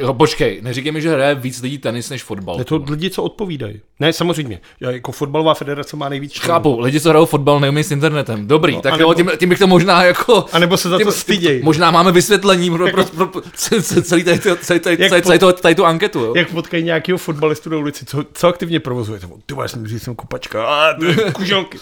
[0.00, 2.58] Jo, počkej, neříkej mi, že hraje víc lidí tenis než fotbal.
[2.58, 3.80] Je to lidi, co odpovídají.
[4.00, 4.60] Ne, samozřejmě.
[4.80, 6.52] Já, jako fotbalová federace má nejvíc členů.
[6.52, 8.46] Chápu, lidi, co hrajou fotbal, neumí s internetem.
[8.46, 10.44] Dobrý, no, tak anebo- jo, tím, tím, bych to možná jako...
[10.52, 11.62] A nebo se za tím, to stydějí.
[11.62, 13.42] Možná máme vysvětlení pro, pro, pro, pro
[14.02, 16.18] celý, tady, celý, celý, celý, po- tady tu anketu.
[16.20, 16.32] Jo.
[16.36, 19.20] Jak potkají nějakého fotbalistu na ulici, co, co aktivně provozuje.
[19.46, 20.66] Ty máš říct, jsem kopačka.
[20.66, 20.94] A,
[21.32, 21.78] kuželky.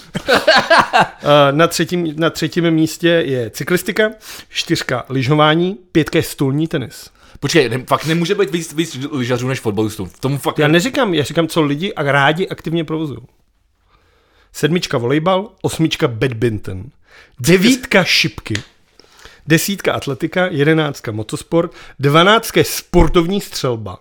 [1.51, 4.11] Na, třetím, na třetím místě je cyklistika,
[4.49, 7.11] čtyřka lyžování, pětka je stolní tenis.
[7.41, 10.05] Počkej, ne, fakt nemůže být víc, víc lyžařů než fotbalistů.
[10.05, 10.59] V Tomu fakt...
[10.59, 13.21] Já neříkám, já říkám, co lidi a rádi aktivně provozují.
[14.53, 16.85] Sedmička volejbal, osmička badminton,
[17.41, 18.55] devítka šipky,
[19.47, 23.99] desítka atletika, jedenáctka motosport, dvanáctka sportovní střelba,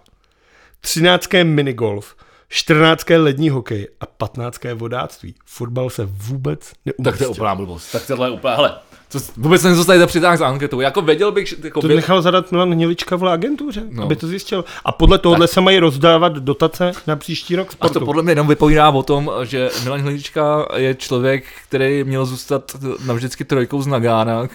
[0.82, 2.16] třináctka minigolf,
[2.50, 5.36] čtrnáctka je lední hokej a patnáctka je vodáctví.
[5.46, 7.26] Fotbal se vůbec Tak to neumístil.
[7.26, 7.92] je úplná blbost.
[7.92, 8.76] Tak tohle je úplně, hele,
[9.14, 10.82] to, vůbec jsem tady přitáhl s anketou.
[10.82, 14.04] Jako věděl bych, že jako To věděl, nechal zadat Milan Hnilička v agentuře, no.
[14.04, 14.66] Aby to zjistil.
[14.86, 18.00] A podle tohohle se mají rozdávat dotace na příští rok a sportu.
[18.00, 22.72] to podle mě jenom vypovídá o tom, že Milan Hlička je člověk, který měl zůstat
[23.06, 24.42] navždycky trojkou z Nagána.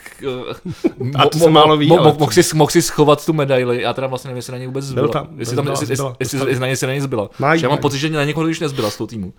[1.19, 4.07] A to se málo ví, ale- Mohl si, mohl si schovat tu medaili, já teda
[4.07, 5.09] vlastně nevím, jestli na něj vůbec zbyla.
[5.09, 7.31] tam, jestli, tam, jestli, zbyla, jestli, jestli, na něj se na něj zbyla.
[7.55, 9.33] Že já mám pocit, že na někoho když nezbyla z toho týmu.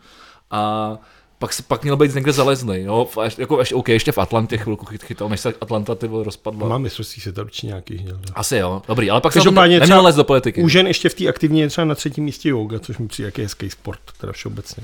[0.51, 0.97] A
[1.39, 4.85] pak, pak měl být někde zalezný, jo, v- jako ještě, OK, ještě v Atlantě chvilku
[4.85, 6.69] chyt, chytal, než se Atlanta ty vole rozpadla.
[6.69, 8.15] Má mistrovství světa určitě nějaký měl.
[8.15, 8.21] no.
[8.35, 10.63] Asi jo, dobrý, ale pak se Každopádně neměl do politiky.
[10.63, 13.27] U žen ještě v té aktivní je třeba na třetím místě yoga, což mi přijde
[13.27, 14.83] jaký hezký sport, teda všeobecně.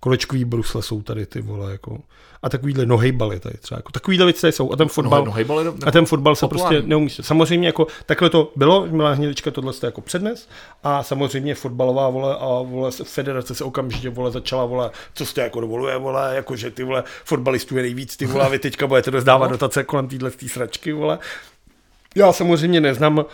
[0.00, 1.98] Kolečkový brusle jsou tady ty vole, jako.
[2.42, 3.78] A takovýhle nohejbaly tady třeba.
[3.78, 4.72] Jako, takovýhle věci tady jsou.
[4.72, 6.76] A ten fotbal, no, hejbal je, a ten fotbal se populární.
[6.76, 7.10] prostě neumí.
[7.10, 10.48] Samozřejmě jako takhle to bylo, Milá Hnilička tohle to jako přednes
[10.84, 15.60] a samozřejmě fotbalová vole a vole federace se okamžitě vole začala vole, co jste jako
[15.60, 19.10] dovoluje vole, jako že ty vole fotbalistů je nejvíc, ty vole, a vy teďka budete
[19.10, 19.52] rozdávat No.
[19.52, 21.18] dotace kolem téhle tý sračky vole.
[22.16, 23.24] Já samozřejmě neznám uh,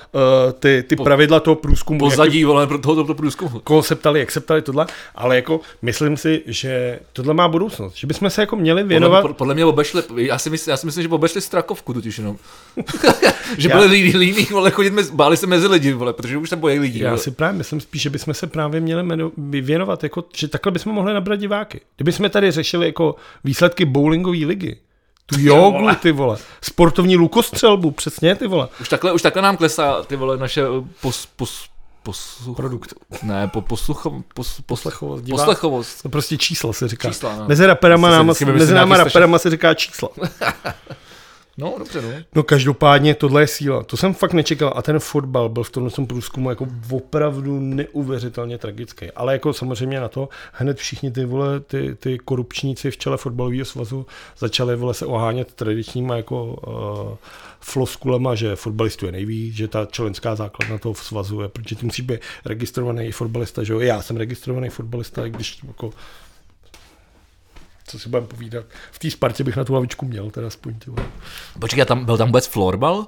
[0.60, 3.60] ty, ty pravidla toho průzkumu, jaký- pozadí, vole, pro tohoto to průzkumu.
[3.64, 7.94] koho se ptali, jak se ptali tohle, ale jako myslím si, že tohle má budoucnost,
[7.96, 10.86] že bychom se jako měli věnovat, Podle, podle mě obešli, já si, myslím, já si
[10.86, 12.36] myslím, že obešli Strakovku totiž jenom.
[13.58, 16.48] že Já- byli líní, líní, vole, chodit mezi, báli se mezi lidi, vole, protože už
[16.48, 16.98] se bojí lidí.
[16.98, 17.18] Já vole.
[17.22, 19.02] si právě myslím spíš, že bychom se právě měli
[19.60, 21.80] věnovat, jako, že takhle bychom mohli nabrat diváky.
[21.96, 24.76] Kdybychom tady řešili jako výsledky bowlingové ligy,
[25.26, 28.68] tu jogu, ty vole, sportovní lukostřelbu, přesně ty vole.
[28.80, 31.64] Už takhle, už takhle nám klesá ty vole naše eh, pos, pos,
[32.02, 32.56] posluch...
[32.56, 32.94] Produkt.
[33.22, 36.02] Ne, po, poslucho, pos, pos, Poslechovost, divá- poslechovost.
[36.02, 37.08] To prostě čísla se říká.
[37.08, 37.44] Čísla, no.
[37.48, 40.08] Mezi raperama, vymyslím mezi náma raperama se říká čísla.
[41.62, 42.08] No, dobře, no.
[42.34, 43.82] No každopádně tohle je síla.
[43.82, 44.72] To jsem fakt nečekal.
[44.76, 49.10] A ten fotbal byl v tomhle tom průzkumu jako opravdu neuvěřitelně tragický.
[49.10, 53.64] Ale jako samozřejmě na to hned všichni ty vole, ty, ty korupčníci v čele fotbalového
[53.64, 54.06] svazu
[54.38, 57.16] začali vole se ohánět tradičníma jako uh,
[57.60, 62.02] floskulema, že fotbalistů je nejvíc, že ta členská základna toho svazu je, protože ty musí
[62.02, 63.80] být registrovaný fotbalista, že jo?
[63.80, 65.90] Já jsem registrovaný fotbalista, i když jako
[67.92, 68.64] co si budeme povídat.
[68.92, 70.90] V té Spartě bych na tu lavičku měl, teda aspoň ty.
[71.60, 73.06] Počkej, tam, byl tam vůbec florbal?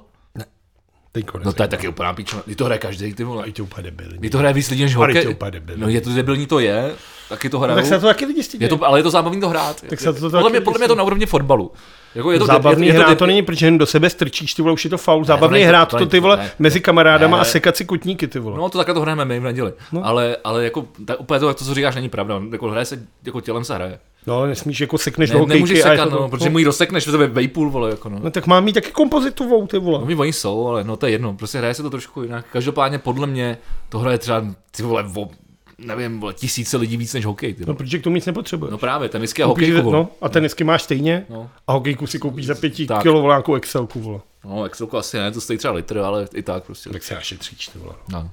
[1.11, 2.41] Teďko No to je taky úplná píčna.
[2.41, 3.51] Ty to hraje každý, ty vole.
[3.51, 4.19] to úplně debilní.
[4.19, 5.27] Ty to hraje víc lidí než to hokej.
[5.27, 5.81] úplně debilní.
[5.81, 6.93] No je to debilní, to je.
[7.29, 7.75] Taky to No, hrajou.
[7.79, 8.63] tak se to taky lidi stydí.
[8.63, 9.81] Je to, ale je to zábavný to hrát.
[9.81, 11.71] Tak se to podle, taky mě, podle mě je to na úrovni fotbalu.
[12.15, 14.83] Jako je to Zábavný hrát to není, protože jen do sebe strčíš, ty vole, už
[14.83, 15.23] je to faul.
[15.25, 16.51] Zábavný hrát to to, ty vole, ne.
[16.59, 17.41] mezi kamarádama Ne.
[17.41, 18.57] a sekat si kotníky, ty vole.
[18.57, 19.73] No to takhle to hrajeme my v neděli.
[19.91, 19.99] No.
[19.99, 20.05] No.
[20.07, 22.41] Ale, ale jako, tak úplně to, to, co říkáš, není pravda.
[22.51, 23.99] Jako hraje se, jako tělem se hraje.
[24.27, 25.89] No, ale nesmíš jako sekneš Ne, do nemůžeš hokejky.
[25.89, 28.19] a sekat, jako no, to- protože mu ji rozsekneš tebe vejpůl, vole, jako no.
[28.23, 30.05] No tak má mít taky kompozitovou, ty No, vole.
[30.05, 32.45] my oni jsou, ale no to je jedno, prostě hraje se to trošku jinak.
[32.51, 33.57] Každopádně podle mě
[33.89, 34.43] to hraje třeba,
[34.77, 35.29] ty vole, o,
[35.77, 38.71] nevím, vole, tisíce lidí víc než hokej, ty No, protože k tomu nic nepotřebuješ.
[38.71, 39.97] No právě, tenisky a vole.
[39.97, 41.49] no, a tenisky máš stejně No.
[41.67, 43.01] a hokejku si koupíš za pěti Tak.
[43.01, 44.19] kilo nějakou Excelku, vole.
[44.45, 46.89] No, Excelku asi ne, to stojí třeba litr, ale i tak prostě.
[46.89, 47.93] Tak se našetříš, ty vole.
[48.11, 48.29] No.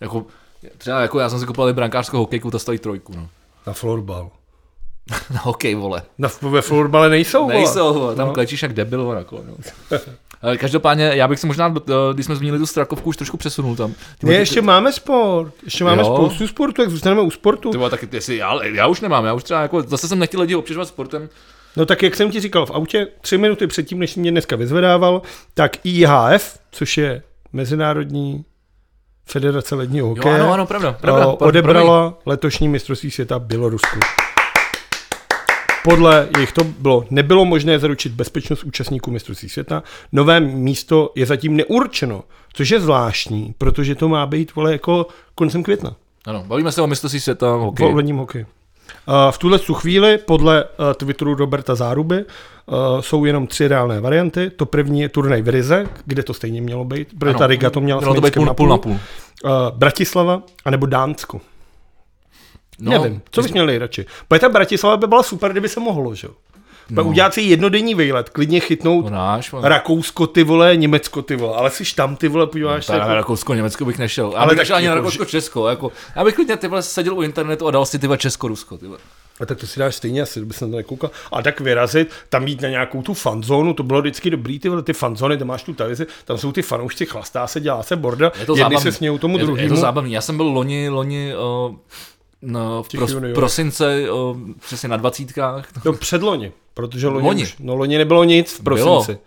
[0.00, 0.26] Jako,
[0.78, 3.28] třeba jako já jsem si koupil brankářskou hokejku, ta stojí trojku, no.
[3.66, 4.30] Na florbal.
[5.34, 6.02] Na hokej, vole.
[6.18, 7.54] Na, ve florbale nejsou, vole.
[7.54, 8.34] Nejsou, vole, tam No.
[8.34, 9.54] klečíš jak debil, vole, jako, no.
[10.42, 13.76] Ale Každopádně, já bych se možná, eh, když jsme zmínili tu Strakovku, už trošku přesunul
[13.76, 13.92] tam.
[14.18, 15.52] Ty Ne, ještě máme sport.
[15.64, 16.14] Ještě máme Jo.
[16.14, 17.70] spoustu sportu, jak zůstaneme u sportu.
[17.70, 20.54] Ty tak jestli, já, já, už nemám, já už třeba jako, zase jsem nechtěl lidi
[20.54, 21.28] obtěžovat sportem.
[21.76, 25.22] No tak jak jsem ti říkal, v autě tři minuty předtím, než mě dneska vyzvedával,
[25.54, 27.22] tak IHF, což je
[27.52, 28.44] Mezinárodní
[29.26, 31.24] federace ledního Jo, hokeje, ano, ano, pravda, pravda.
[31.24, 33.98] Pro- odebrala letošní mistrovství světa Bělorusku.
[35.90, 39.82] Podle jejich to bylo, nebylo možné zaručit bezpečnost účastníků mistrovství světa.
[40.12, 45.62] Nové místo je zatím neurčeno, což je zvláštní, protože to má být vole jako koncem
[45.62, 45.96] května.
[46.26, 47.92] Ano, bavíme se o mistrovství světa v hokeji.
[47.92, 48.46] V hokeji.
[49.30, 54.50] V tuhle tu chvíli podle uh, Twitteru Roberta Záruby uh, jsou jenom tři reálné varianty.
[54.50, 57.70] To první je turnaj v Rize, kde to stejně mělo být, protože Ano, ta Riga
[57.70, 58.92] to měla Mělo to být půl, půl na půl.
[58.92, 58.98] Uh,
[59.74, 61.40] Bratislava, anebo Dánsko.
[62.80, 64.06] No, Nevím, co bys měl nejradši.
[64.28, 66.32] Protože ta Bratislava by byla super, kdyby se mohlo, že jo?
[66.90, 67.04] No.
[67.04, 69.54] Udělat si jednodenní výlet, klidně chytnout To náš.
[69.62, 72.92] Rakousko, ty vole, Německo, ty vole, ale jsi tam, ty vole, podíváš se.
[72.92, 73.14] Tady na Jako...
[73.14, 74.32] Rakousko, Německo bych nešel.
[74.36, 75.68] Ale bych tak ani na jako, Rakousko, Česko.
[75.68, 78.48] Jako, já bych klidně ty vole seděl u internetu a dal si ty vole Česko,
[78.48, 78.78] Rusko.
[78.78, 78.98] Ty vole.
[79.40, 81.10] A tak to si dáš stejně asi, kdyby se na to nekoukal.
[81.32, 84.92] A tak vyrazit, tam jít na nějakou tu fanzónu, to bylo vždycky dobrý, ty, ty
[84.92, 88.46] fanzóny, tam máš tu televizi, tam jsou ty fanoušci, chlastá se, dělá se borda, Je
[88.46, 88.80] to jedni zábavný.
[88.82, 89.64] se smějou tomu je, to- druhému.
[89.68, 90.12] Je to zábavný.
[90.12, 91.32] Já jsem byl loni, loni
[91.68, 91.76] uh,
[92.42, 95.68] no, v pros, prosince, uh, přesně na dvacítkách.
[95.84, 97.42] No předloni, protože loni, Loni.
[97.42, 98.76] Už, no loni nebylo nic v Bylo.
[98.76, 99.20] prosinci.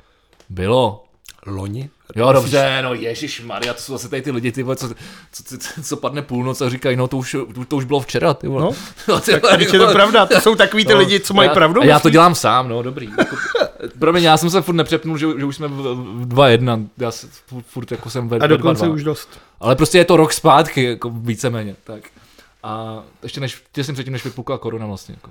[0.50, 1.04] Bylo.
[1.46, 1.90] Loni?
[2.16, 4.88] Jo, dobře, no Ježíš Maria, to jsou zase tady ty lidi, ty vole, co,
[5.32, 8.34] co, co, co padne půlnoc a říkají, no to už, to, to už bylo včera,
[8.34, 8.76] ty vole.
[9.08, 11.48] No, ty Tak vole, je to pravda, to jsou takový ty No, lidi, co mají
[11.50, 11.82] já, pravdu.
[11.82, 12.12] A já to myslíš?
[12.12, 13.10] dělám sám, no, dobrý.
[13.18, 13.36] Jako,
[14.00, 17.28] promiň, já jsem se furt nepřepnul, že, že už jsme v, v 2-1, já se
[17.48, 18.94] furt, furt jako jsem ve, A ve dokonce 2-2.
[18.94, 19.30] už dost.
[19.60, 22.04] Ale prostě je to rok zpátky, jako víceméně, tak.
[22.64, 25.30] A ještě než, těsně předtím, než vypukla korona vlastně, jako.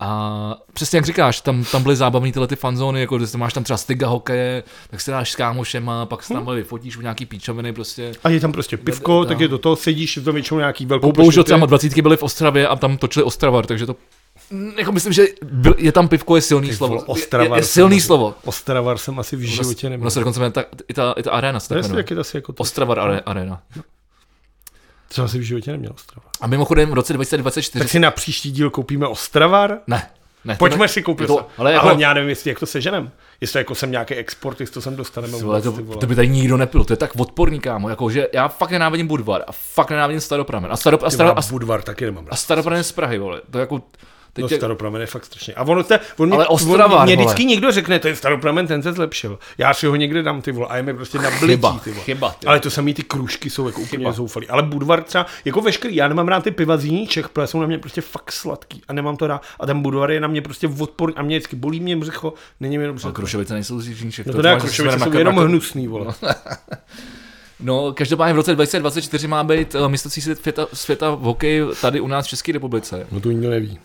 [0.00, 3.64] A přesně jak říkáš, tam, tam byly zábavné tyhle ty fanzóny, jako když máš tam
[3.64, 6.54] třeba styga hokeje, tak se dáš s kámošema, pak se tam hm.
[6.54, 8.12] vyfotíš u nějaký píčoviny prostě.
[8.24, 9.24] A je tam prostě pivko, No.
[9.24, 12.22] tak je do toho, sedíš, je to většinou nějaký velkou Bohužel třeba dvacítky byly v
[12.22, 13.96] Ostravě a tam točili Ostravar, takže to
[14.50, 17.00] Mm, jako myslím, že byl, je tam pivko je silný slovo.
[17.06, 18.34] Ostravar je, je jsem silný asi- slovo.
[18.44, 20.10] Ostravar jsem asi v životě neměl.
[20.10, 22.04] se dokonce jmenuje ta, i, ta, i ta arena se To tak je jmenuje.
[22.04, 22.60] taky asi jako to.
[22.62, 23.62] Ostravar are, arena.
[25.08, 26.30] To jsem asi v životě neměl Ostravar.
[26.40, 27.78] A mimochodem v roce 2024...
[27.78, 29.78] Tak si na příští díl koupíme Ostravar.
[29.86, 30.10] Ne.
[30.44, 31.26] ne Pojďme ne, si koupit.
[31.26, 33.10] to, ale ale jako, já nevím, jestli jak to seženem.
[33.40, 35.38] Jestli jako jsem nějaký export, jestli to sem dostaneme.
[35.38, 38.48] Vůbec, to, to, by tady nikdo nepil, to je tak odporný, kámo, jako, že já
[38.48, 40.72] fakt nenávidím Budvar a fakt nenávidím Staropramen.
[40.72, 42.32] A, staro, a, Ty staro, vole, a, Budvar taky nemám rád.
[42.32, 43.82] a Staropramen z Prahy, vole, to jako,
[44.32, 45.54] teď No je, staropramen je fakt strašně.
[45.54, 48.82] A ono te, on Ale mě, Ostravar, on, mě vždycky někdo řekne, ten staropramen, ten
[48.82, 49.38] se zlepšil.
[49.58, 51.90] Já si ho někde dám, ty vole, a je mi prostě na blití, Chyba, ty
[51.90, 52.04] vole.
[52.04, 54.48] chyba, ty Ale to samý ty kružky jsou jako úplně zoufalý.
[54.48, 57.60] Ale Budvar třeba, jako veškerý, já nemám rád ty piva z jiných Čech, protože jsou
[57.60, 59.42] na mě prostě fakt sladký a nemám to rád.
[59.60, 62.78] A ten Budvar je na mě prostě odporný a mě vždycky bolí mě břicho, není
[62.78, 63.06] mi dobře.
[63.06, 64.26] no, Krušovice nejsou z Jižníček.
[64.26, 66.14] No to ne, Krušovice jsou jenom hnusný, vole.
[67.60, 72.06] No, každopádně v roce 2024 má být uh, mistrovství světa, světa v hokeji tady u
[72.06, 73.06] nás v České republice.
[73.12, 73.78] No to nikdo neví.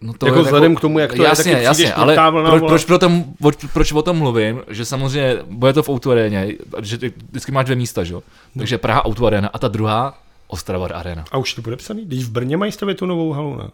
[0.00, 2.50] No to Jako vzhledem k tomu, jak to je, jasně, taky přijdeš jasně, ale vlna,
[2.50, 6.10] pro, proč, pro tom, proč, proč o tom mluvím, že samozřejmě bude to v Outu
[6.10, 8.14] aréně, že ty vždycky máš dvě místa, že?
[8.14, 8.22] jo?
[8.58, 10.18] Takže Praha Outu arena a ta druhá
[10.48, 11.24] Ostrava arena.
[11.32, 12.04] A už to podepsaný?
[12.04, 13.64] Když v Brně mají stavět tu novou halu, ne?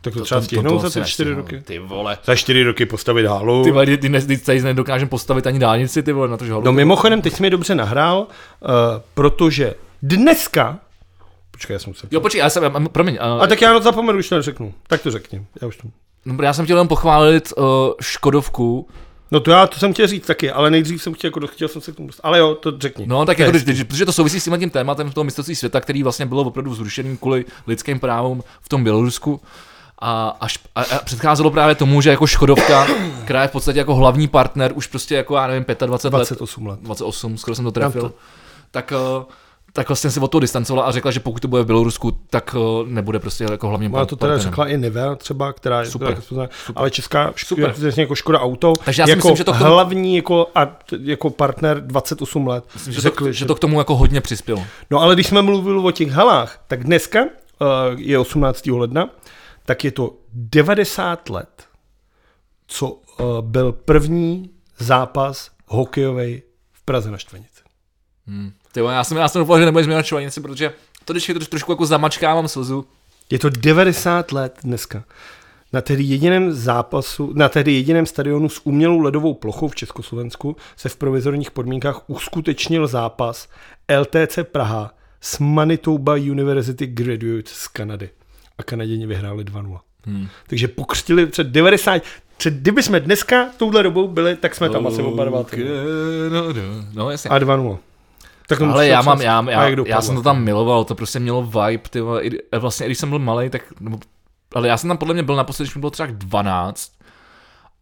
[0.00, 1.60] Tak to, třeba stihnou za asi ty čtyři roky.
[1.60, 2.18] Ty vole.
[2.24, 3.64] Za čtyři roky postavit halu.
[3.64, 6.52] Ty vole, ty, ty, ty tady nedokážeme postavit ani dálnici, ty vole, na to, že
[6.62, 8.68] No mimochodem, teď jsi mi dobře nahrál, uh,
[9.14, 10.78] protože dneska...
[11.62, 12.06] Počkej, já jsem se...
[12.10, 14.74] Jo, počkej, já jsem, já- promiň, uh, A tak já to zapomenu, už to neřeknu.
[14.86, 15.46] Tak to řekni.
[15.62, 15.88] Já už to...
[16.24, 17.64] no, já jsem chtěl jenom pochválit uh,
[18.00, 18.88] Škodovku,
[19.30, 21.82] No to já to jsem chtěl říct taky, ale nejdřív jsem chtěl, jako, chtěl jsem
[21.82, 22.20] se k tomu dostat.
[22.24, 23.06] Ale jo, to řekni.
[23.06, 26.26] No, tak jako, když, protože to souvisí s tím, tématem toho mistrovství světa, který vlastně
[26.26, 29.40] bylo opravdu zrušený kvůli lidským právům v tom Bělorusku.
[29.98, 32.86] A, až, a, a předcházelo právě tomu, že jako Škodovka,
[33.24, 36.66] která je v podstatě jako hlavní partner, už prostě jako, já nevím, 25 let, 28
[36.66, 36.80] let.
[36.80, 38.14] 28, skoro jsem to trefil, No to-
[38.70, 39.32] tak, eh,
[39.72, 42.56] tak vlastně se od toho distancovala a řekla, že pokud to bude v Bělorusku, tak
[42.58, 44.50] eh, nebude prostě jako hlavním Ona to teda partnerem.
[44.50, 46.08] řekla i Nive třeba, která je Super.
[46.08, 46.48] Teda, Super.
[46.74, 47.74] ale česká Super.
[47.96, 50.78] Jako Škoda Auto, Takže já si jako myslím, že to k tomu- hlavní jako, a,
[51.00, 52.64] jako partner 28 let.
[52.74, 54.64] Myslím, že, to, že to k tomu jako hodně přispělo.
[54.90, 57.28] No ale když jsme mluvili o těch halách, tak dneska uh,
[57.96, 58.66] je 18.
[58.66, 59.10] ledna,
[59.66, 61.64] tak je to 90 let,
[62.66, 63.00] co uh,
[63.40, 66.42] byl první zápas hokejový
[66.72, 67.62] v Praze na Štvenici.
[68.26, 68.52] Hmm.
[68.72, 70.72] Ty, já jsem, já jsem doufal, že nebudeš změnit čovanici, protože
[71.04, 72.86] to když troš, trošku jako zamačkávám slzu.
[73.30, 75.04] Je to 90 let dneska.
[75.72, 80.88] Na tedy jediném zápasu, na tedy jediném stadionu s umělou ledovou plochou v Československu se
[80.88, 83.48] v provizorních podmínkách uskutečnil zápas
[84.00, 88.10] LTC Praha s Manitoba University Graduates z Kanady.
[88.58, 89.80] A Kanaděni vyhráli 2-0.
[90.06, 90.28] Hmm.
[90.46, 92.02] Takže pokřtili před 90,
[92.36, 95.44] před, kdyby jsme dneska touhle dobou byli, tak jsme tam asi oba dva.
[96.30, 96.54] No, no,
[96.92, 97.30] no, jasně.
[97.30, 97.78] A 2-0.
[98.58, 100.02] Tak Ale já mám, já, já, já dopadlo?
[100.02, 103.08] jsem to tam miloval, to prostě mělo vibe, ty vole, i, vlastně i když jsem
[103.08, 103.98] byl malý, tak, nebo,
[104.54, 106.92] ale já jsem tam podle mě byl naposledy, když mi bylo třeba 12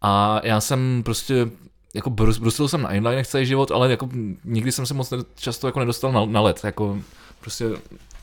[0.01, 1.47] a já jsem prostě,
[1.93, 4.09] jako brus, brusil jsem na inline celý život, ale jako
[4.45, 6.97] nikdy jsem se moc ne- často jako nedostal na, na let, jako
[7.41, 7.65] prostě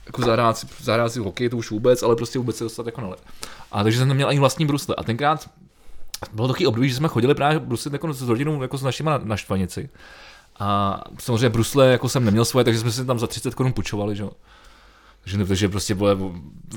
[0.07, 3.01] jako zahrát si, zahrát si hokej, to už vůbec, ale prostě vůbec se dostat jako
[3.01, 3.23] na led.
[3.73, 4.95] A takže jsem neměl ani vlastní brusle.
[4.99, 5.51] A tenkrát
[6.33, 9.19] bylo taky období, že jsme chodili právě bruslit jako s rodinou, jako s našimi na,
[9.19, 9.89] na Štvanici.
[10.59, 14.17] A samozřejmě brusle jako jsem neměl svoje, takže jsme si tam za 30 korun půjčovali,
[14.17, 14.31] že jo.
[15.23, 15.97] Takže, takže prostě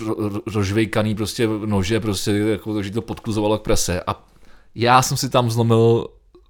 [0.05, 0.15] ro,
[0.53, 4.01] rožvejkaný prostě nože, prostě jako, takže to podkluzovalo k prese.
[4.07, 4.23] A
[4.75, 6.07] já jsem si tam zlomil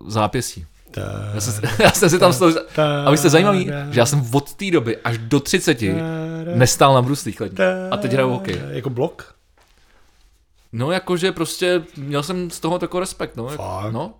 [0.07, 0.65] zápěstí.
[1.33, 2.53] Já jsem, já jsem si tam stál,
[3.05, 5.81] a vy jste zajímavý, že já jsem od té doby až do 30
[6.55, 7.57] nestál na bruslích lední.
[7.91, 8.61] A teď hraju hokej.
[8.69, 9.35] Jako blok?
[10.73, 13.47] No jakože prostě měl jsem z toho takový respekt, no.
[13.47, 13.93] Fakt?
[13.93, 14.13] no.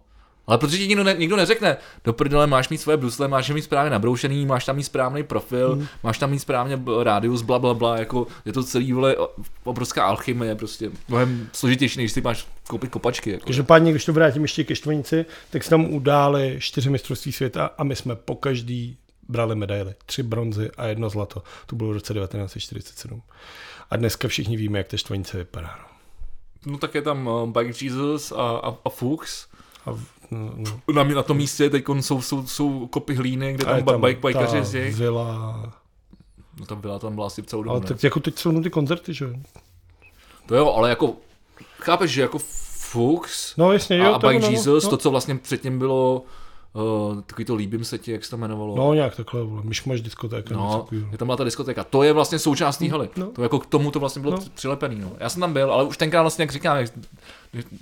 [0.52, 3.56] Ale protože ti nikdo, ne, nikdo neřekne, do prdele máš mít svoje brusle, máš je
[3.56, 5.88] mít správně nabroušený, máš tam mít správný profil, hmm.
[6.04, 9.16] máš tam mít správně rádius, bla, bla, bla, jako je to celý, vole,
[9.64, 13.32] obrovská alchymie, prostě mnohem složitější, než si máš koupit kopačky.
[13.32, 13.46] Jako.
[13.46, 17.84] Každopádně, když to vrátím ještě ke Štvanici, tak se tam událi čtyři mistrovství světa a
[17.84, 18.98] my jsme po každý
[19.30, 19.94] brali medaily.
[20.06, 21.44] Tři bronzy a jedno zlato.
[21.66, 23.22] To bylo v roce 1947.
[23.90, 25.76] A dneska všichni víme, jak ta Štvanice vypadá.
[25.80, 25.92] No.
[26.66, 29.48] No tak je tam uh, Bike Jesus a, a, a Fuchs.
[29.86, 30.94] A, v- no, no.
[30.94, 34.58] Na, na tom místě teď jsou, jsou, jsou kopy hlíny, kde je tam, bike, bikeři
[34.58, 34.80] jezdí.
[34.80, 35.74] vila.
[36.60, 37.72] No tam byla, tam byla asi celou dobu.
[37.76, 39.32] Ale tak jako teď jsou no ty koncerty, že jo?
[40.46, 41.16] To jo, ale jako,
[41.80, 42.40] chápeš, že jako
[42.92, 44.14] Fuchs No jasně, jo.
[44.14, 44.90] a, Bike ono, Jesus, no.
[44.90, 46.24] to, co vlastně předtím bylo,
[46.74, 48.76] uh, takový to líbím se ti, jak se to jmenovalo.
[48.76, 49.62] No nějak takhle, vole.
[49.66, 50.50] Myšmaš diskotéka.
[50.50, 51.84] něco No, je tam byla ta diskotéka.
[51.84, 53.10] To je vlastně součást té haly.
[53.18, 53.26] no.
[53.28, 54.44] To jako k tomu to vlastně bylo No.
[54.54, 55.00] přilepený.
[55.00, 55.12] No.
[55.20, 56.92] Já jsem tam byl, ale už tenkrát vlastně, jak říkám, jak,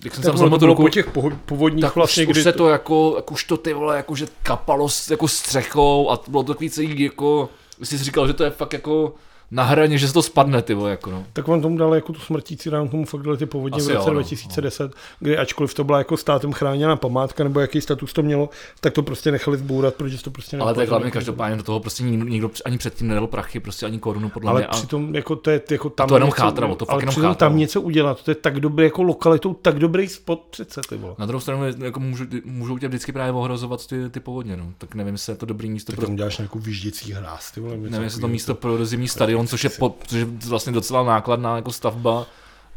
[0.04, 1.12] jak jsem Tak tam to ruku, po těch
[1.46, 4.28] původních tak vlastně, už, už se to jako, jak už to ty vole, jako že
[4.44, 7.50] kapalo s, jako střechou a bylo to takový celý jako,
[7.84, 9.14] jsi si říkal, že to je fakt jako
[9.52, 11.26] na hraně, že se to spadne, ty vole, jako no.
[11.34, 13.96] Tak on tomu dal jako tu smrtící ránu, tomu fakt dali ty povodně Asi v
[13.96, 14.20] roce jo, no.
[14.20, 18.94] 2010, kdy ačkoliv to byla jako státem chráněná památka, nebo jaký status to mělo, tak
[18.94, 20.92] to prostě nechali zbourat, protože to prostě Ale neplatilo.
[20.98, 24.50] hlavně každopádně do toho prostě nikdo, nikdo ani předtím nedal prachy, prostě ani korunu podle
[24.50, 24.68] ale mě.
[24.68, 26.36] A, přitom jako to je jako tam to jenom něco,
[26.76, 27.36] to fakt ale jenom přitom chátralo.
[27.36, 31.16] tam něco udělat, to je tak dobrý jako lokalitou, tak dobrý spot přece, ty vole.
[31.18, 34.66] na druhou stranu jako můžu, můžou tě vždycky právě ohrozovat ty, ty povodně, no.
[34.78, 37.60] Tak nevím, jestli je to dobrý místo Tak pro, tam děláš nějakou výžděcí hráz, ty
[37.60, 37.78] vole.
[37.78, 41.56] nevím, jestli to místo pro zimní stadion, což je, po, což je vlastně docela nákladná
[41.56, 42.26] jako stavba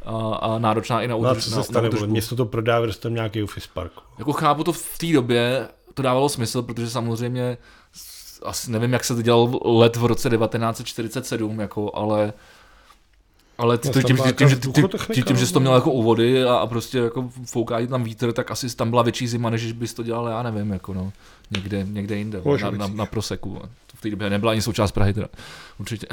[0.04, 2.06] a, a náročná i na, No a co se stane, údržbu.
[2.06, 3.92] město to prodá, tam nějaký office park.
[4.18, 7.58] Jako chápu to v té době, to dávalo smysl, protože samozřejmě
[8.44, 12.32] asi nevím, jak se to dělal let v roce 1947, jako, ale
[13.58, 15.62] ale to, tam tím, tím, tím, že, tím, tím, tím, že jsi to no.
[15.62, 18.90] měl jako u vody a, a prostě jako fouká ti tam vítr, tak asi tam
[18.90, 21.12] byla větší zima, než bys to dělal, já nevím, jako no,
[21.50, 23.58] někde, někde jinde, na, na, na, proseku.
[23.86, 25.26] To v té době nebyla ani součást Prahy teda,
[25.78, 26.06] určitě.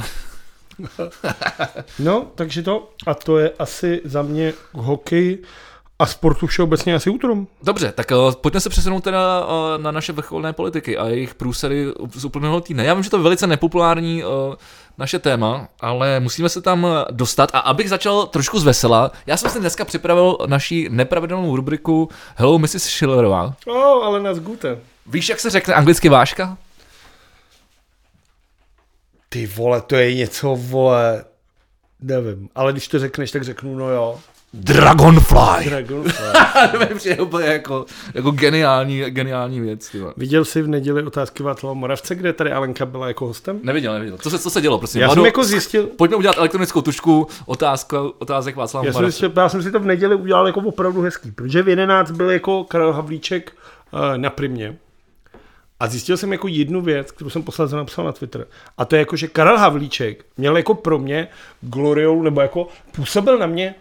[1.99, 5.37] No, takže to, a to je asi za mě hokej
[5.99, 7.47] a sportu všeobecně asi útrom.
[7.63, 11.85] Dobře, tak uh, pojďme se přesunout teda uh, na naše vrcholné politiky a jejich průsery
[12.13, 12.85] z úplného týdne.
[12.85, 14.29] Já vím, že to je velice nepopulární uh,
[14.97, 17.49] naše téma, ale musíme se tam dostat.
[17.53, 22.59] A abych začal trošku z vesela, já jsem si dneska připravil naší nepravidelnou rubriku Hello
[22.59, 22.83] Mrs.
[22.83, 23.53] Schillerová.
[23.67, 24.79] Oh, ale nás gute.
[25.05, 26.57] Víš, jak se řekne anglicky váška?
[29.29, 31.25] Ty vole, to je něco, vole,
[32.01, 34.19] nevím, ale když to řekneš, tak řeknu, no jo.
[34.53, 35.65] Dragonfly.
[35.65, 36.25] Dragonfly.
[36.89, 39.89] to přijde úplně jako, jako geniální, geniální věc.
[39.89, 40.13] Tyhle.
[40.17, 43.59] Viděl jsi v neděli otázky Václava Moravce, kde tady Alenka byla jako hostem?
[43.63, 44.17] Neviděl, neviděl.
[44.17, 45.01] Co se, co se dělo, prosím?
[45.01, 49.11] Já jsem Vlado, jako zjistil, Pojďme udělat elektronickou tušku otázka, otázek Václava já jsem, Moravce.
[49.11, 52.29] zjistil, já jsem si to v neděli udělal jako opravdu hezký, protože v 11 byl
[52.29, 53.51] jako Karel Havlíček
[53.91, 54.77] uh, na primě.
[55.79, 58.47] A zjistil jsem jako jednu věc, kterou jsem posledně napsal na Twitter.
[58.77, 61.27] A to je jako, že Karel Havlíček měl jako pro mě
[61.61, 63.75] gloriolu, nebo jako působil na mě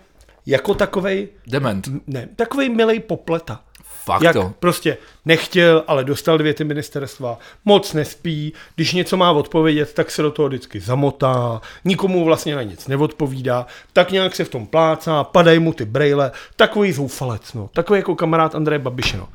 [0.47, 1.89] jako takovej, Dement.
[2.07, 3.61] ne, takovej milej popleta.
[4.05, 4.53] Fakt Jak to.
[4.59, 10.23] prostě nechtěl, ale dostal dvě ty ministerstva, moc nespí, když něco má odpovědět, tak se
[10.23, 15.25] do toho vždycky zamotá, nikomu vlastně na nic neodpovídá, tak nějak se v tom plácá,
[15.25, 19.29] padají mu ty brejle, takový zoufalec, no, takový jako kamarád Andreje Babiše, no.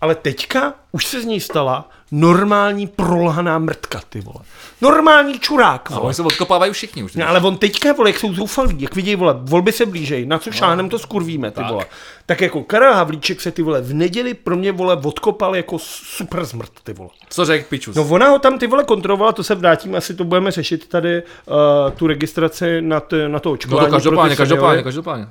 [0.00, 4.44] Ale teďka už se z něj stala normální prolhaná mrtka, ty vole.
[4.80, 6.02] Normální čurák, vole.
[6.02, 7.14] oni se odkopávají všichni už.
[7.14, 10.38] No, ale on teďka, vole, jak jsou zoufalí, jak vidí, vole, volby se blížejí, na
[10.38, 11.70] co šáhnem to skurvíme, ty tak.
[11.70, 11.86] vole.
[12.26, 16.44] Tak jako Karel Havlíček se ty vole v neděli pro mě, vole, odkopal jako super
[16.44, 17.10] zmrt, ty vole.
[17.28, 17.96] Co řek pičus?
[17.96, 21.22] No ona ho tam ty vole kontrolovala, to se vrátíme, asi to budeme řešit tady,
[21.22, 21.54] uh,
[21.96, 23.86] tu registraci na, t, na to no očkování.
[23.86, 25.26] to každopádně, každopádně, každopádně.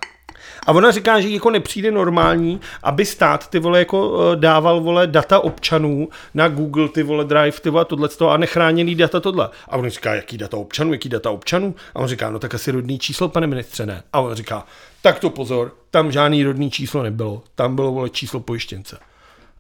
[0.66, 5.08] A ona říká, že jako nepřijde normální, aby stát ty vole jako eh, dával vole
[5.08, 9.50] data občanů na Google ty vole Drive ty vole tohle a nechráněný data tohle.
[9.70, 11.76] A on říká, jaký data občanů, jaký data občanů?
[11.95, 14.04] A on říká, no tak asi rodný číslo, pane ministře, ne.
[14.14, 14.66] A on říká,
[15.02, 19.00] tak to pozor, tam žádný rodný číslo nebylo, tam bylo vole číslo pojištěnce.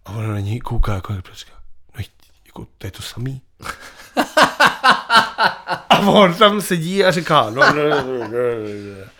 [0.05, 1.51] A ona na něj kouká, jako říká,
[1.97, 2.03] no
[2.45, 3.41] jako, to je to samý.
[5.89, 9.16] A on tam sedí a říká, no, no, no, no, no, no.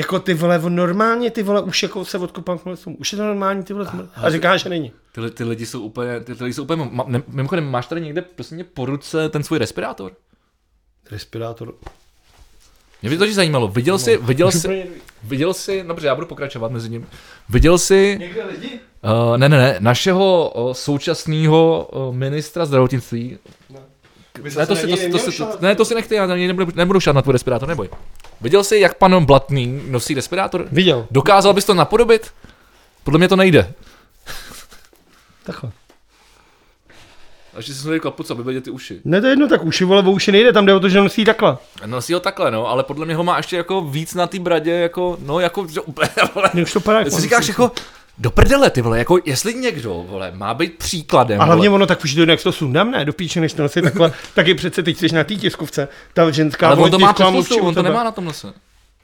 [0.00, 3.24] Jako ty vole, normálně ty vole, už jako se odkopám k lesům, už je to
[3.24, 3.86] normální ty vole,
[4.16, 4.92] a říká, že není.
[5.12, 8.00] Ty, ty lidi jsou úplně, ty, ty lidi jsou úplně, ma, ne, mimochodem, máš tady
[8.00, 10.12] někde prostě mě po ruce ten svůj respirátor?
[11.10, 11.74] Respirátor.
[13.02, 14.86] Mě by to zajímalo, viděl jsi, viděl jsi,
[15.22, 17.06] viděl jsi, no dobře, já budu pokračovat mezi ním,
[17.48, 18.80] viděl jsi, Někde lidi?
[19.04, 23.38] uh, ne, ne, ne, našeho uh, současného uh, ministra zdravotnictví,
[24.56, 27.00] ne, to si, to, si- to, si, to, ne, to si nechte, já nebudu, nebudu
[27.00, 27.88] šát na tvůj respirátor, neboj.
[28.40, 30.66] Viděl jsi, jak pan Blatný nosí respirátor?
[30.72, 31.06] Viděl.
[31.10, 32.30] Dokázal bys to napodobit?
[33.04, 33.72] Podle mě to nejde.
[35.44, 35.70] Takhle.
[37.54, 39.00] A ještě si jsme kapucu, aby vidět ty uši.
[39.04, 41.00] Ne, to je jedno, tak uši, vole, o uši nejde, tam jde o to, že
[41.00, 41.58] nosí takhle.
[41.86, 44.70] Nosí ho takhle, no, ale podle mě ho má ještě jako víc na té bradě,
[44.70, 46.50] jako, no, jako, že úplně, vole.
[46.54, 47.04] Mně už to padá.
[47.04, 47.72] Ty si říkáš jako,
[48.20, 51.86] do prdele, ty vole, jako jestli někdo, vole, má být příkladem, A hlavně vole, ono
[51.86, 54.54] tak už to jak to sundám, ne, do píče, než to nosí takhle, tak je
[54.54, 57.66] přece teď jsi na té tiskovce, ta ženská ale on to má přes mluvčí pusu,
[57.66, 58.52] on to nemá na tom nose.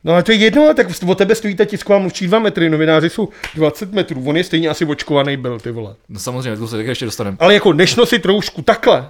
[0.05, 2.71] No ale to je jedno, ale tak o tebe stojí ta tisková mluvčí 2 metry,
[2.71, 5.95] novináři jsou 20 metrů, on je stejně asi očkovaný byl, ty vole.
[6.09, 7.37] No samozřejmě, to se taky ještě dostaneme.
[7.41, 9.09] Ale jako než nosit roušku takhle,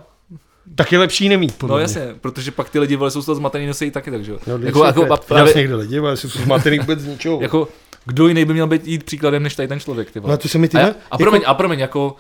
[0.75, 3.37] tak je lepší nemít, podle No jasně, protože pak ty lidi, vole, jsou z toho
[3.37, 4.39] zmatený nosí taky, takže jo.
[4.47, 7.39] No, jako, jako, právě, jsi někde lidi, ale jsou zmatený vůbec z ničeho.
[7.43, 7.69] jako,
[8.07, 10.33] kdo jiný by měl být jít příkladem než tady ten člověk, ty vole.
[10.33, 11.01] No to se mi ty a, já, jako...
[11.11, 12.17] a promiň, a promiň, jako,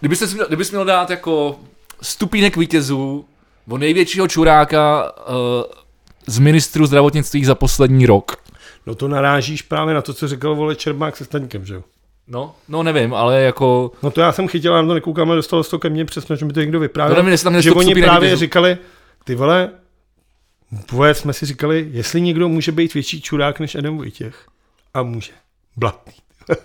[0.00, 1.56] kdyby jsi měl, kdybys měl dát jako
[2.02, 3.24] stupínek vítězů
[3.68, 5.34] o největšího čuráka uh,
[6.26, 8.36] z ministru zdravotnictví za poslední rok.
[8.86, 11.82] No to narážíš právě na to, co říkal vole Čermák se Staňkem, že jo?
[12.28, 15.64] No, no nevím, ale jako, No to já jsem chytil, já to nekoukám, ale dostalo
[15.64, 17.16] se to ke mně přesně, že mi to někdo vyprávěl.
[17.16, 18.40] To nevím, tam že oni právě vítězů.
[18.40, 18.78] říkali,
[19.24, 19.70] ty vole,
[20.88, 24.46] dvoje jsme si říkali, jestli někdo může být větší čurák než Adam Vojtěch.
[24.94, 25.32] A může.
[25.76, 26.12] Blatný.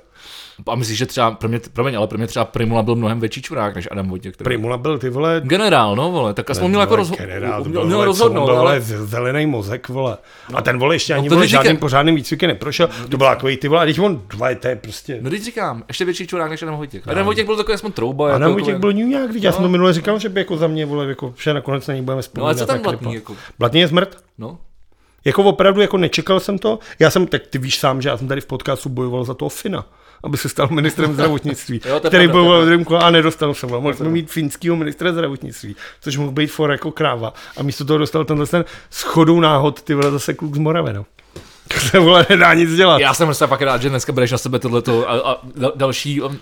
[0.68, 3.42] a myslíš, že třeba, pro mě, promiň, ale pro mě třeba Primula byl mnohem větší
[3.42, 4.34] čurák než Adam Vojtěch.
[4.34, 4.44] Který...
[4.44, 8.06] Primula byl ty vole, Generál, no vole, tak aspoň měl jako rozho- generál, to měl,
[8.06, 8.82] rozhodnout, byl, ale...
[8.82, 10.18] zelený mozek, vole.
[10.54, 11.64] A ten vole ještě ani to vole, říkám.
[11.64, 12.90] žádným pořádným výcvikem neprošel.
[13.10, 15.18] To byl takový ty vole, a teď on, vole, to je prostě...
[15.22, 17.08] No teď říkám, ještě větší čurák než Adam Vojtěch.
[17.08, 18.30] Adam Vojtěch byl takový aspoň trouba.
[18.30, 20.86] Jako, Vojtěch jako- byl nějak, já jsem to minule říkal, že by jako za mě,
[20.86, 22.48] vole, jako, že nakonec na něj budeme No vzpomínat.
[22.48, 24.18] ale co tam blatný, jako, Blatný je zmrt.
[24.38, 24.58] no.
[25.26, 26.80] Jako opravdu, jako nečekal jsem to.
[27.00, 29.50] Já jsem, tak ty víš sám, že já jsem tady v podcastu bojoval za toho
[29.50, 29.86] Fina,
[30.24, 33.94] aby se stal ministrem zdravotnictví, Jo, který pravda, v druhém kole a nedostal jsem ho.
[33.94, 37.34] Jsme mít finského ministra zdravotnictví, což mohl být for jako kráva.
[37.58, 41.06] A místo toho dostal tenhle ten schodou náhod, ty vole, zase kluk z Moravy, no.
[41.80, 43.00] Se vole nedá nic dělat.
[43.00, 46.22] Já jsem prostě fakt rád, že dneska bereš na sebe tohleto a, a dal- další
[46.22, 46.40] um,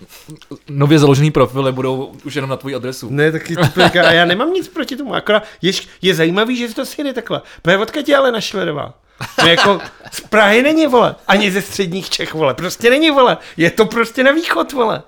[0.69, 3.07] nově založený profily budou už jenom na tvoji adresu.
[3.09, 5.71] Ne, taky typika, a já nemám nic proti tomu, akorát je,
[6.01, 7.41] je zajímavý, že to si jde takhle.
[7.61, 8.93] Protože odkud je Alena Šlerová?
[9.41, 9.79] No jako
[10.11, 14.23] z Prahy není, vole, ani ze středních Čech, vole, prostě není, vole, je to prostě
[14.23, 15.03] na východ, vole.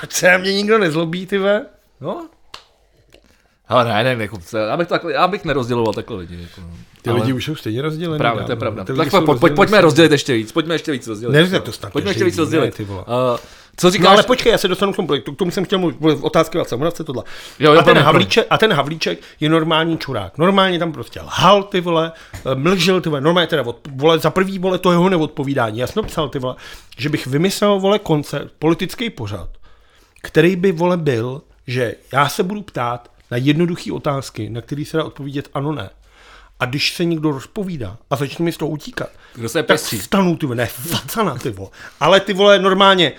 [0.00, 1.66] To se na mě nikdo nezlobí, ty ve.
[2.00, 2.26] No.
[3.68, 6.42] Ale ne, ne, jako, já bych, to takhle, já bych nerozděloval takhle lidi.
[6.42, 6.76] Jako, no.
[7.02, 8.18] Ty Ale- lidi už jsou stejně rozdělený.
[8.18, 8.84] Právě, to je pravda.
[8.84, 9.08] Ty Tak
[9.40, 11.32] pojď, pojďme rozdělit ještě víc, pojďme ještě víc rozdělit.
[11.32, 12.66] Neříkej to snad, Pojďme ještě víc ví, rozdělit.
[12.66, 13.00] ne, ty vole.
[13.00, 13.38] Uh,
[13.76, 14.04] co říkáš?
[14.04, 16.78] No ale počkej, já se dostanu k tomu, k tomu jsem chtěl mluvit, otázky Václav
[16.78, 17.22] Moravce, tohle.
[17.58, 20.38] Jo, jo, a, ten promiň, Havlíček, a ten Havlíček je normální čurák.
[20.38, 24.30] Normálně tam prostě lhal, ty vole, eh, mlžil, ty vole, normálně teda od, vole, za
[24.30, 25.78] prvý, vole, to jeho neodpovídání.
[25.78, 26.54] Já jsem psal, ty vole,
[26.98, 29.48] že bych vymyslel, vole, koncert, politický pořad,
[30.22, 34.96] který by, vole, byl, že já se budu ptát na jednoduché otázky, na které se
[34.96, 35.90] dá odpovědět ano, ne.
[36.60, 39.98] A když se někdo rozpovídá a začne mi z toho utíkat, Kdo se tak pestří?
[39.98, 41.70] vstanu, ty vole, ne, facana, ty vole.
[42.00, 43.12] Ale ty vole, normálně,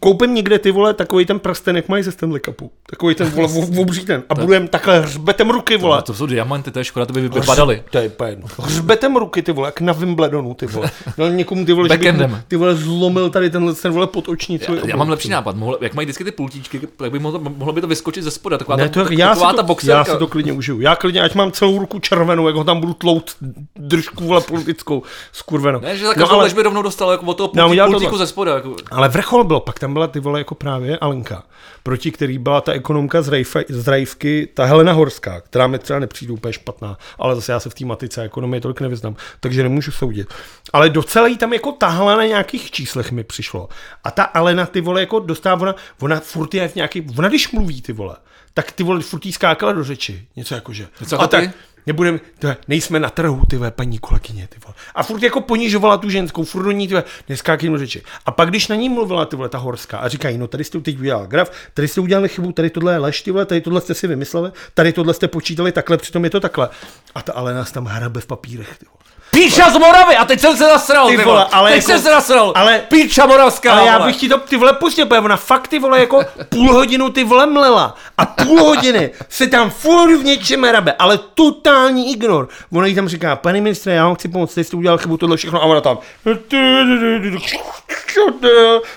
[0.00, 2.70] koupím někde ty vole takový ten prsten, jak mají ze Stanley Cupu.
[2.90, 4.22] Takový ten vole v- obří ten.
[4.28, 5.98] A budu jen takhle hřbetem ruky, vole.
[5.98, 7.82] A to jsou diamanty, to je škoda, to by vypadaly.
[7.90, 8.46] To je jedno.
[8.62, 10.90] Hřbetem ruky, ty vole, jak na Wimbledonu, ty vole.
[11.18, 12.14] Dal někomu ty vole, že bych
[12.48, 14.66] ty vole zlomil tady tenhle ten vole potočnici.
[14.72, 17.72] Já, já mám lepší nápad, mohl, jak mají vždycky ty pultíčky, tak by mohlo, mohlo
[17.72, 19.66] by to vyskočit ze spoda, taková Ne, ta, to, tak, já, taková si ta to,
[19.66, 19.98] boxerka.
[19.98, 20.80] já si to klidně užiju.
[20.80, 23.30] Já klidně, ať mám celou ruku červenou, jak ho tam budu tlout
[23.76, 25.80] držku vole politickou skurvenou.
[25.80, 27.90] Ne, že za každou ale- lež by rovnou dostal jako od toho No, pultí, udělal
[27.90, 28.54] pultíku ze spoda.
[28.54, 28.76] Jako.
[28.90, 31.42] Ale vrchol byl, pak tam byla ty vole jako právě Alenka,
[31.82, 35.98] proti který byla ta ekonomka z, Rejfe, z Rajvky, ta Helena Horská, která mi třeba
[35.98, 39.90] nepřijde úplně špatná, ale zase já se v té matice ekonomie tolik nevyznám, takže nemůžu
[39.90, 40.34] soudit.
[40.72, 43.68] Ale docela jí tam jako tahla na nějakých číslech mi přišlo.
[44.04, 47.52] A ta Alena ty vole jako dostává, ona, ona furt je v nějaký, ona když
[47.52, 48.16] mluví ty vole,
[48.54, 50.26] tak ty vole furt skákala do řeči.
[50.36, 50.88] Něco jako že.
[51.00, 51.50] Něco a tak,
[51.86, 54.74] Nebudem, tyhle, nejsme na trhu, ty paní kolegyně, ty vole.
[54.94, 56.94] A furt jako ponižovala tu ženskou, furt do ní, ty
[57.28, 58.02] neskákej do řeči.
[58.26, 60.80] A pak, když na ní mluvila, ty vole, ta horská, a říkají, no tady jste
[60.80, 63.80] teď udělal graf, tady jste udělali chybu, tady tohle je lež, ty vole, tady tohle
[63.80, 66.68] jste si vymysleli, tady tohle jste počítali takhle, přitom je to takhle.
[67.14, 68.99] A ta ale nás tam hrabe v papírech, ty vole.
[69.30, 72.00] Píča z Moravy a teď jsem se zasral, Ty ty vole, ale teď jako- jsem
[72.00, 75.36] se zasral, ale- Píča Moravská, Ale já bych ti to ty vole pustil, protože ona
[75.36, 80.16] fakt ty vole jako půl hodinu ty vole mlela a půl hodiny se tam furt
[80.16, 82.48] v něčem rabe, ale totální ignor.
[82.72, 85.36] Ona jí tam říká, pane ministře, já vám chci pomoct, teď jste udělal chybu, tohle
[85.36, 85.98] všechno a ona tam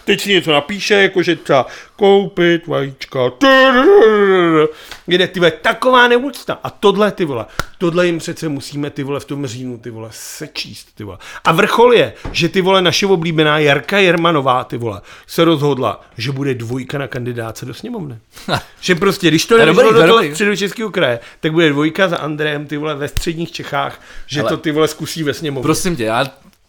[0.05, 1.65] teď si něco napíše, jakože třeba
[1.96, 3.20] koupit vajíčka.
[5.08, 6.60] Jde ty vole, taková neúcta.
[6.64, 7.46] A tohle ty vole,
[7.78, 11.18] tohle jim přece musíme ty vole v tom říjnu ty vole sečíst ty vole.
[11.44, 16.32] A vrchol je, že ty vole naše oblíbená Jarka Jermanová ty vole se rozhodla, že
[16.32, 18.18] bude dvojka na kandidáce do sněmovny.
[18.82, 22.78] že prostě, když to nevyšlo do toho středočeského kraje, tak bude dvojka za Andrejem ty
[22.78, 25.64] vole ve středních Čechách, že Ale- to ty vole zkusí ve sněmovně.
[25.64, 26.26] Prosím tě, já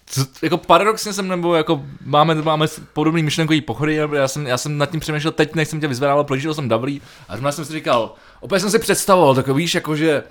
[0.07, 4.79] co- jako paradoxně jsem, nebo jako máme, máme podobný myšlenkový pochody, já jsem, já jsem
[4.79, 8.15] nad tím přemýšlel, teď nechcem tě vyzvedal, prožil jsem dobrý a zrovna jsem si říkal,
[8.41, 10.23] opět jsem si představoval, tak víš, jako že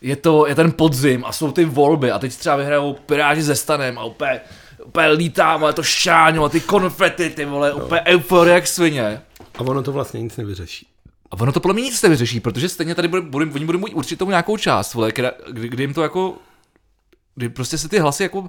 [0.00, 3.56] je to, je ten podzim a jsou ty volby a teď třeba vyhrajou Piráti ze
[3.56, 4.40] stanem a úplně,
[4.84, 9.20] úplně lítám, ale to šáňo a ty konfety, ty vole, úplně euforie jak svině.
[9.58, 10.86] A ono to vlastně nic nevyřeší.
[11.30, 13.94] A ono to podle mě nic nevyřeší, protože stejně tady bude, bude, oni budou mít
[13.94, 16.34] určitou nějakou část, vole, kdy, kdy jim to jako,
[17.34, 18.48] kdy prostě se ty hlasy jako,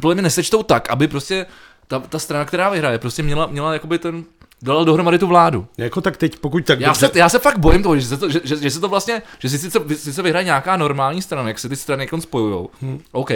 [0.00, 1.46] podle mě nesečtou tak, aby prostě
[1.88, 4.24] ta, ta strana, která vyhraje, prostě měla, měla jakoby ten,
[4.62, 5.66] dala dohromady tu vládu.
[5.78, 8.30] Jako tak teď, pokud tak Já se, já se fakt bojím toho, že se to,
[8.30, 11.58] že, že, že se to vlastně, že si sice, sice vyhraje nějaká normální strana, jak
[11.58, 12.70] se ty strany jako spojujou.
[12.82, 13.00] Hmm.
[13.12, 13.30] OK,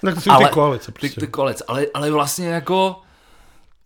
[0.00, 1.20] tak to jsou ale- ty koalice ty, prostě.
[1.20, 2.96] ty koalice, ale, ale vlastně jako,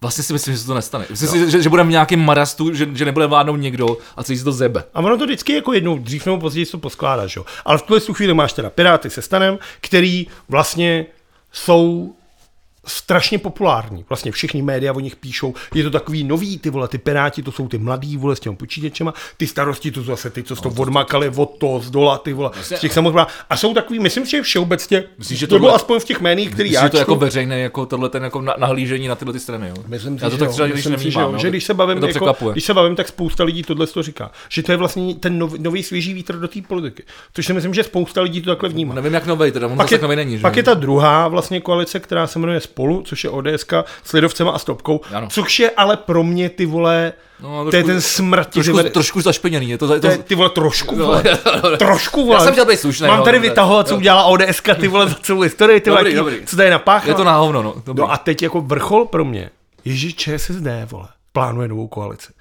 [0.02, 1.06] Vlastně si myslím, že se to nestane.
[1.10, 4.38] Myslím si, že, že budeme v nějakém marastu, že, že nebude vládnout někdo a celý
[4.38, 4.84] si to zebe.
[4.94, 7.46] A ono to vždycky jako jednou, dřív nebo později se to poskládá, že jo.
[7.64, 11.06] Ale v tuhle tu chvíli máš teda Piráty se stanem, který vlastně
[11.52, 12.14] jsou
[12.86, 14.04] strašně populární.
[14.08, 15.54] Vlastně všechny média o nich píšou.
[15.74, 18.56] Je to takový nový, ty vole, ty Piráti, to jsou ty mladí, vole, s těmi
[18.56, 22.32] počítačema, ty starosti, to jsou zase ty, co to odmakali od toho z dola, ty
[22.32, 23.30] vole, z těch samozprávů.
[23.50, 26.68] A jsou takový, myslím že všeobecně, Myslíš, že to bylo aspoň v těch médiích, který
[26.68, 29.32] Myslíš, já že to jako čtu, veřejné, jako tohle ten jako na- nahlížení na tyhle
[29.32, 29.74] ty strany, jo?
[29.86, 31.32] Myslím si, Já to že tak třeba když Myslím že, nevnímám, jo.
[31.32, 31.38] jo.
[31.38, 34.30] že když se bavím, to jako, když se bavím, tak spousta lidí tohle to říká.
[34.48, 37.02] Že to je vlastně ten nový, nový svěží vítr do té politiky.
[37.34, 38.94] Což si myslím, že spousta lidí to takhle vnímá.
[38.94, 40.42] Nevím, jak novej, teda on Pak je, tak novej není, že?
[40.42, 43.66] pak je ta druhá vlastně koalice, která se jmenuje Spolu, což je ODS
[44.04, 45.28] s lidovcema a stopkou, Ano.
[45.30, 48.90] což je ale pro mě ty vole, No, to je trošku- ten smrt, trošku, vole,
[48.90, 51.22] trošku zašpeněný, je to, to, to je, ty vole trošku, No, vole,
[51.78, 52.36] trošku, vole.
[52.36, 55.14] Já jsem chtěl být slušný, Mám no, tady vytahovat, co udělala ODS, ty vole, za
[55.14, 56.46] celou historii, ty vole, Dobrý, jaký- dobrý.
[56.46, 57.08] co tady napáchala.
[57.10, 57.74] je to na hovno, no.
[57.86, 58.00] Dobrý.
[58.00, 59.50] No a teď jako vrchol pro mě
[59.84, 62.32] je, že ČSSD, vole, plánuje novou koalici.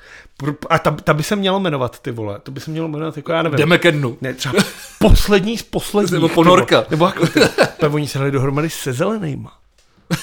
[0.70, 3.32] A ta, ta by se mělo jmenovat, ty vole, to by se mělo jmenovat, jako
[3.32, 3.58] já nevím.
[3.58, 4.18] Jdeme ke dnu.
[4.22, 4.64] Ne, třeba
[5.00, 6.14] poslední z posledních.
[6.14, 6.76] Nebo ponorka.
[6.76, 6.88] vole.
[6.90, 7.40] Nebo jako, ty,
[7.92, 9.54] oni se dali dohromady se zelenýma.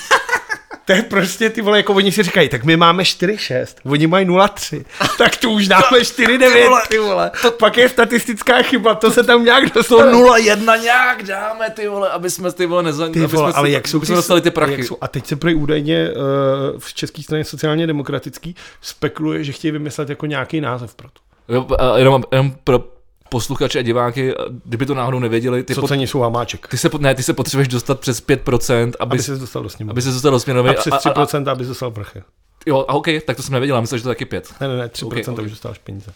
[0.89, 4.27] To je prostě ty vole, jako oni si říkají, tak my máme 4,6, oni mají
[4.27, 4.85] 0,3,
[5.19, 7.31] tak tu už dáme 4,9, ty vole.
[7.43, 10.13] To pak je statistická chyba, to se tam nějak To dostane.
[10.13, 13.13] 0,1 nějak dáme, ty vole, aby jsme ty vole nezan...
[13.13, 14.73] Ty vole, ale si- jak jsou, dostali ty prachy.
[14.73, 19.53] Jak jsou, a teď se prý údajně uh, v české straně sociálně demokratický spekuluje, že
[19.53, 21.21] chtějí vymyslet jako nějaký název pro to.
[21.55, 22.85] Jo, a jenom, jenom pro
[23.29, 26.91] posluchače a diváky, kdyby to náhodou nevěděli, ty, Co pot, cení jsou hamáček, ty, se,
[26.99, 29.91] ne, ty se potřebuješ dostat přes 5%, aby, aby se dostal do sněmovny.
[29.95, 30.75] aby se dostal do A směnovy.
[30.75, 32.23] přes 3%, aby se dostal prachy.
[32.67, 34.55] jo, a OK, tak to jsem nevěděl, já myslel, že to taky 5.
[34.61, 35.39] Ne, ne, ne, 3% Ok, okay, ok.
[35.45, 36.13] už dostáváš peníze.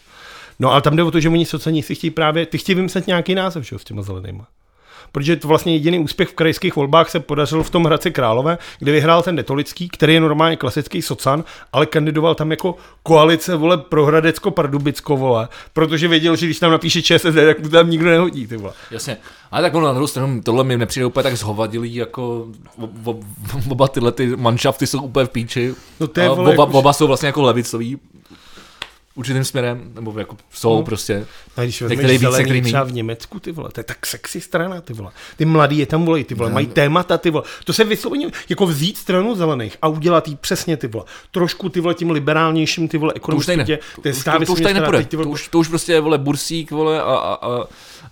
[0.59, 3.07] No ale tam jde o to, že oni sociální si chtějí právě, ty chtějí vymyslet
[3.07, 4.47] nějaký název, že jo, s těma zelenýma.
[5.13, 8.91] Protože to vlastně jediný úspěch v krajských volbách se podařil v tom Hradci Králové, kde
[8.91, 11.43] vyhrál ten Netolický, který je normálně klasický socan,
[11.73, 16.71] ale kandidoval tam jako koalice, vole, pro Hradecko, Pardubicko, vole, protože věděl, že když tam
[16.71, 18.73] napíše ČSSD, tak mu tam nikdo nehodí, ty vole.
[18.91, 19.17] Jasně.
[19.51, 22.47] Ale tak ono na druhou stranu, tohle mi nepřijde úplně tak zhovadilý, jako
[23.69, 25.73] oba tyhle ty manšafty jsou úplně v píči.
[25.99, 27.99] No to je, A vole, oba, oba jsou vlastně jako levicový
[29.15, 30.83] určitým směrem, nebo jako jsou No.
[30.83, 31.25] prostě.
[31.57, 32.63] A když vezmeš víc, zelený míň.
[32.63, 35.11] třeba v Německu, ty vole, to je tak sexy strana, ty vole.
[35.37, 37.43] Ty mladí je tam volí, ty vole, mají témata, ty vole.
[37.63, 41.05] To se vysloveně, jako vzít stranu zelených a udělat jí přesně, ty vole.
[41.31, 43.63] Trošku, ty vole, tím liberálnějším, ty vole, To už tady ne.
[43.63, 43.85] ekonomicky.
[43.95, 44.97] To, To to, to už tady nepůjde.
[44.97, 47.63] teď, ty vole, To už, to už prostě je, vole, Bursík, vole, a, a, a,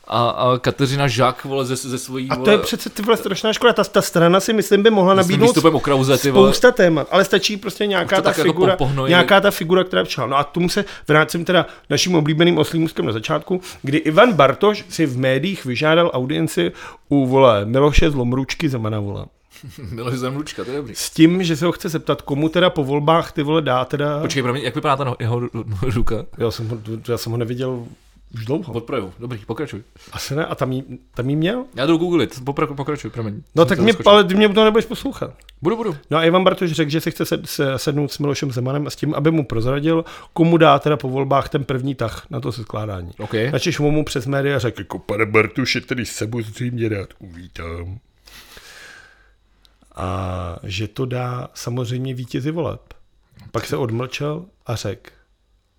[0.08, 3.18] a, a Kateřina Žák, vole, ze, ze svojí, A vole, to je přece ty vole
[3.18, 3.74] strašná škoda.
[3.74, 6.50] Ta, ta strana si myslím by mohla nabídnout výstupem o Krauze, ty vole.
[6.50, 9.10] spousta témat, ale stačí prostě nějaká ta jako figura, pohnojili.
[9.10, 10.26] nějaká ta figura, která přišla.
[10.26, 15.06] No a tomu se vrátím teda naším oblíbeným oslým na začátku, kdy Ivan Bartoš si
[15.06, 16.72] v médiích vyžádal audienci
[17.10, 19.26] u vole Miloše Zlomručky Zemana vole.
[19.92, 20.96] Miloš Zemlučka, to je dobrý.
[20.96, 24.20] S tím, že se ho chce zeptat, komu teda po volbách ty vole dá teda...
[24.22, 25.42] Počkej, promiň, jak vypadá ta jeho
[25.82, 26.26] ruka?
[26.38, 26.78] Já jsem ho,
[27.08, 27.86] já jsem ho neviděl
[28.34, 28.74] už dlouho.
[28.74, 29.14] Od projevu.
[29.20, 29.84] Dobrý, pokračuj.
[30.12, 31.66] Asi ne, a tam jí, tam jí měl?
[31.76, 33.42] Já jdu googlit, Popra- pokračuj, promiň.
[33.56, 35.34] No tak mě, ale ty mě to nebudeš poslouchat.
[35.62, 35.96] Budu, budu.
[36.12, 38.90] No a Ivan Bartoš řekl, že si chce sed, se, sednout s Milošem Zemanem a
[38.90, 42.52] s tím, aby mu prozradil, komu dá teda po volbách ten první tah na to
[42.52, 43.12] skládání.
[43.20, 43.34] OK.
[43.52, 48.00] Načež mu mu přes média řekl, jako pane Bartuši, tedy sebu zřejmě rád uvítám.
[49.96, 52.82] a že to dá samozřejmě vítězi voleb.
[53.52, 55.12] Pak se odmlčel a řekl,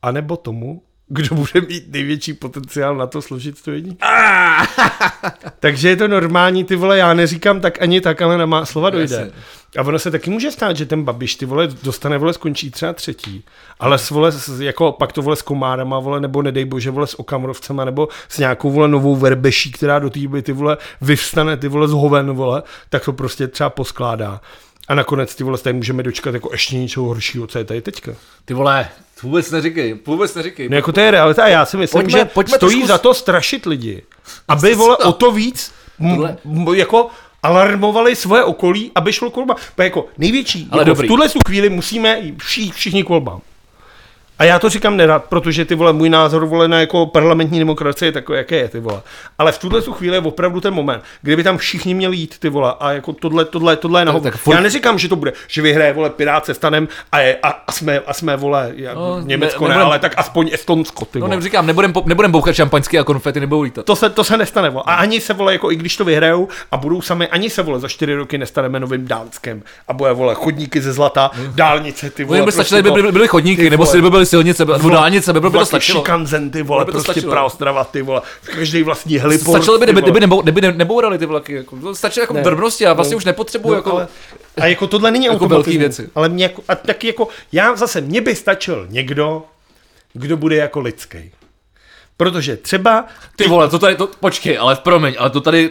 [0.03, 0.82] anebo tomu,
[1.12, 3.94] kdo bude mít největší potenciál na to složit 101.
[5.60, 8.90] Takže je to normální, ty vole, já neříkám tak ani tak, ale na má slova
[8.90, 9.16] dojde.
[9.16, 9.32] Jasně.
[9.78, 12.92] A ono se taky může stát, že ten Babiš, ty vole, dostane, vole, skončí třeba
[12.92, 13.44] třetí,
[13.80, 17.06] ale s, vole, s, jako pak to, vole, s komárama, vole, nebo nedej bože, vole,
[17.06, 21.68] s okamorovcema, nebo s nějakou, vole, novou verbeší, která do té ty vole, vyvstane, ty
[21.68, 24.40] vole, z hoven, vole, tak to prostě třeba poskládá.
[24.88, 28.12] A nakonec, ty vole, tady můžeme dočkat jako ještě něčeho horšího, co je tady teďka.
[28.44, 28.88] Ty vole,
[29.22, 30.68] vůbec neříkej, vůbec neříkej.
[30.68, 32.98] No jako to je realita a já si myslím, Pojďme- že pojďme stojí trošku- za
[32.98, 34.02] to strašit lidi,
[34.48, 37.08] aby, vole, o to víc m- m- jako
[37.42, 39.56] alarmovali svoje okolí, aby šlo k volbám.
[39.76, 41.06] Bo jako největší, Ale jako dobrý.
[41.06, 43.40] v tuhle tu chvíli musíme všichni, všichni k volbám.
[44.38, 48.08] A já to říkám nerad, protože ty vole, můj názor vole na jako parlamentní demokracie
[48.08, 49.00] je takový, jaké je ty vole.
[49.38, 52.48] Ale v tuhle tu chvíli je opravdu ten moment, kdyby tam všichni měli jít ty
[52.48, 54.22] vole a jako tohle, tohle, tohle je nahoře.
[54.22, 57.38] tak furt- Já neříkám, že to bude, že vyhraje vole Pirát se stanem a, je,
[57.42, 60.50] a, a, jsme, a jsme vole, jak, No, Německo ne- ne, nebudem- ale tak aspoň
[60.52, 61.36] Estonsko ty No vole.
[61.36, 63.84] neříkám, nebudem, nebudem bouchat šampaňský a konfety nebudou lítat.
[63.86, 64.84] To se, to se nestane, vole.
[64.86, 67.80] A ani se, vole, jako i když to vyhrajou a budou sami, ani se, vole,
[67.80, 69.62] za čtyři roky nestaneme novým Dánskem.
[69.88, 72.38] A bude, vole, chodníky ze zlata, dálnice, ty vole.
[72.38, 74.88] Oni by stačily, by to- byly, byly chodníky, ty nebo si by byly silnice, nebo
[74.90, 76.00] dálnice, by bylo by to stačilo.
[76.00, 77.32] Shikansen, ty vole, by to prostě stačilo.
[77.32, 78.22] Praostrava, ty vole.
[78.44, 79.56] Každý vlastní heliport.
[79.62, 80.10] Stačilo by, kdyby, vole.
[80.10, 81.52] kdyby, nebo, kdyby ne- nebourali ty vlaky.
[81.54, 82.42] Jako, stačí jako Ne.
[82.42, 83.16] drobnosti a vlastně No.
[83.16, 83.92] už nepotřebuju No, jako...
[83.92, 84.08] ale,
[84.60, 86.08] a jako tohle není jako velký věci.
[86.14, 89.42] Ale mě jako, a taky jako, já zase, mně by stačil někdo,
[90.12, 91.30] kdo bude jako lidský.
[92.16, 93.04] Protože třeba
[93.36, 95.70] Ty vole, to tady, to, počkej, ale promiň, ale to tady,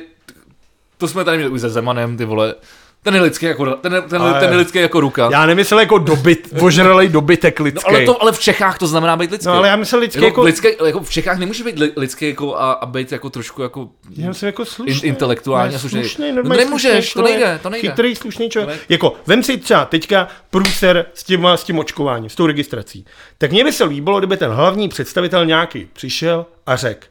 [0.97, 2.55] to jsme tady měli už se Zemanem, ty vole.
[3.03, 5.29] Ten je lidský jako, ten, ten, Ale- ten je lidský jako ruka.
[5.31, 7.85] já nemyslel jako dobyt, ožralej dobytek No, lidský.
[7.87, 9.47] ale, to, ale v Čechách to znamená být lidský.
[9.47, 12.27] No, ale já myslel lidský jako, jako- lidský, jako v Čechách nemůže být li, lidský
[12.27, 14.95] jako a, a být jako trošku jako Já jsem jako slušný.
[15.03, 15.99] In- intelektuálně Ne, slušný.
[16.03, 17.35] slušný No nemůžeš, slušný to člověk.
[17.39, 17.89] nejde, to nejde.
[17.89, 18.67] Chytrý, slušný člověk.
[18.69, 18.85] To nejde.
[18.89, 23.05] Jako, vem si třeba teďka průser s tím, s tím očkováním, s tou registrací.
[23.37, 27.07] Tak mně by se líbilo, kdyby ten hlavní představitel nějaký přišel a řekl,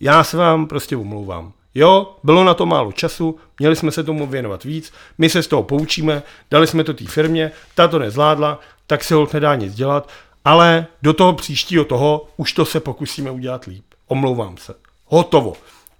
[0.00, 1.52] já se vám prostě omlouvám.
[1.76, 5.46] Jo, bylo na to málo času, měli jsme se tomu věnovat víc, my se z
[5.46, 9.74] toho poučíme, dali jsme to té firmě, ta to nezvládla, tak se holt nedá nic
[9.74, 10.10] dělat,
[10.44, 13.84] ale do toho příštího toho už to se pokusíme udělat líp.
[14.06, 14.74] Omlouvám se.
[15.06, 15.52] Hotovo.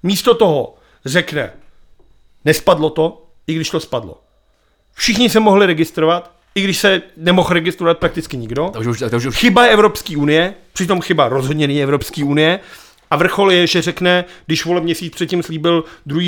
[0.02, 0.74] Místo toho
[1.04, 1.52] řekne,
[2.44, 4.20] nespadlo to, i když to spadlo.
[4.94, 8.72] Všichni se mohli registrovat, i když se nemohl registrovat prakticky nikdo.
[8.88, 12.60] už, už Chyba je Evropské unie, přitom chyba rozhodně není Evropské unie.
[13.10, 16.20] A vrchol je, že řekne, když vole měsíc předtím slíbil 2.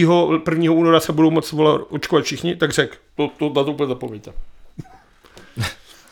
[0.51, 0.73] 1.
[0.73, 4.33] února se budou moc vole očkovat všichni, tak řek, to, to na to úplně zapomeňte.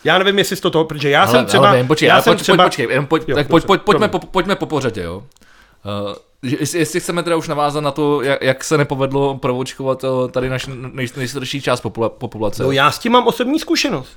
[0.04, 1.68] Já nevím, jestli z toho, protože já jsem třeba...
[1.68, 3.82] ale vím, počkej, já ale jsem pojď, třeba počkej, jenom pojď, Jo, tak pojď, pojď,
[3.82, 5.16] pojďme, po, pojďme po pořadě, jo.
[5.16, 10.30] Uh, jestli, jestli chceme teda už navázat na to, jak, jak se nepovedlo proočkovat uh,
[10.30, 12.62] tady naš nej, nejstarší část popula, populace.
[12.62, 14.16] No já s tím mám osobní zkušenost.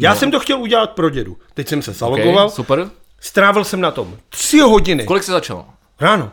[0.00, 1.36] Já jsem to chtěl udělat pro dědu.
[1.54, 2.90] Teď jsem se zalogoval, okay, super.
[3.20, 5.04] Strávil jsem na tom tři hodiny.
[5.04, 5.66] Kolik se začalo?
[6.00, 6.32] Ráno.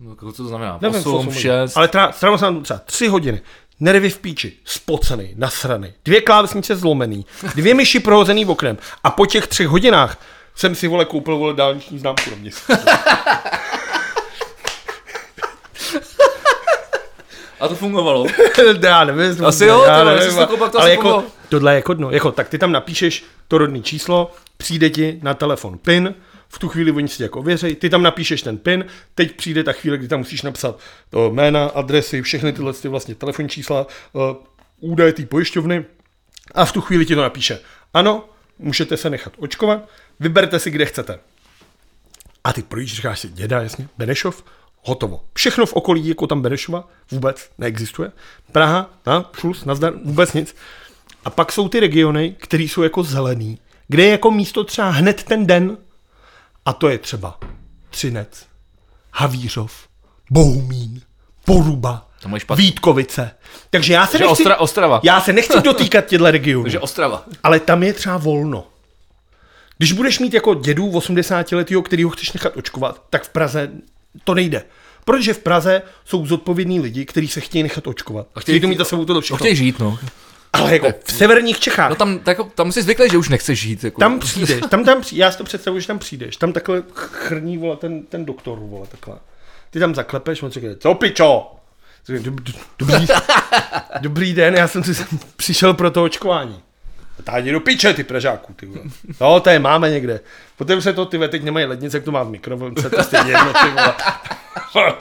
[0.00, 0.78] No, Co to znamená?
[0.80, 1.40] Nevím, 8, osm hodin.
[1.42, 1.76] 6.
[1.76, 3.40] Ale tra- strávil jsem na tom třeba tři hodiny.
[3.80, 9.46] Nervy v píči, spocený, nasraný, dvě klávesnice zlomený, dvě myši prohozený oknem a po těch
[9.46, 10.16] třech hodinách
[10.54, 12.78] jsem si vole koupil vole dálniční známku do města.
[17.64, 18.26] A to fungovalo.
[18.82, 22.10] já nevím, jestli- Asi jo, já nevím, koupil, to ale jako, tohle je jako dno.
[22.10, 26.14] Jako, tak ty tam napíšeš to rodný číslo, přijde ti na telefon PIN,
[26.48, 28.84] v tu chvíli oni si jako ověřej, ty tam napíšeš ten PIN,
[29.14, 30.78] teď přijde ta chvíle, kdy tam musíš napsat
[31.10, 34.22] to jména, adresy, všechny tyhle ty vlastně telefonní čísla, uh,
[34.80, 35.84] údaje té pojišťovny
[36.54, 37.58] a v tu chvíli ti to napíše.
[37.94, 39.88] Ano, můžete se nechat očkovat,
[40.20, 41.18] vyberte si, kde chcete.
[42.44, 44.44] A ty projíš, říkáš si, děda, jasně, Benešov,
[44.84, 45.20] hotovo.
[45.34, 48.12] Všechno v okolí, jako tam Benešova, vůbec neexistuje.
[48.52, 50.54] Praha, na, Šulc, nazdar, vůbec nic.
[51.24, 53.58] A pak jsou ty regiony, které jsou jako zelený,
[53.88, 55.76] kde je jako místo třeba hned ten den.
[56.66, 57.38] A to je třeba
[57.90, 58.46] Třinec,
[59.12, 59.88] Havířov,
[60.30, 61.00] Bohumín,
[61.44, 62.08] Poruba.
[62.56, 63.30] Vítkovice.
[63.70, 65.00] Takže já se Takže nechci, Ostra, Ostrava.
[65.02, 66.62] já se nechci dotýkat těchto regionů.
[66.62, 67.24] Takže Ostrava.
[67.42, 68.66] Ale tam je třeba volno.
[69.78, 73.70] Když budeš mít jako dědu 80 letého, který ho chceš nechat očkovat, tak v Praze
[74.24, 74.62] to nejde.
[75.04, 78.26] Protože v Praze jsou zodpovědní lidi, kteří se chtějí nechat očkovat.
[78.34, 79.36] A chtějí to mít za sebou To všechno.
[79.36, 79.98] chtějí žít, no.
[80.52, 83.84] Ale jako v severních Čechách, No tam, tak, tam jsi zvyklý, že už nechceš žít.
[83.84, 84.00] Jako.
[84.00, 87.58] tam přijdeš, tam, tam při, já si to představuji, že tam přijdeš, tam takhle chrní,
[87.58, 89.16] vole, ten, ten doktor, vole, takhle.
[89.70, 91.50] Ty tam zaklepeš, on řekne, co pičo?
[92.06, 93.06] Řekne, "Dob- dob- Dobrý,
[94.00, 95.04] dobrý den, já jsem si
[95.36, 96.60] přišel pro to očkování.
[97.24, 98.80] Tádi do piče, ty Pražáku, ty vole.
[99.20, 100.20] No, to je máme někde.
[100.56, 103.30] Potom se to, ty ve, teď nemají lednice, jak to má v mikrovlnce, to stejně
[103.30, 104.94] jedno, ty vole.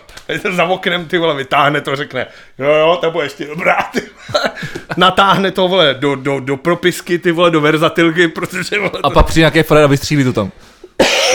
[0.55, 2.27] za oknem ty vole vytáhne to, řekne,
[2.59, 4.51] jo jo, to bude ještě dobrá, ty vole.
[4.97, 9.25] Natáhne to vole do, do, do propisky, ty vole, do verzatilky, protože vole, A pak
[9.25, 10.51] přijde nějaký Fred a vystřílí to tam.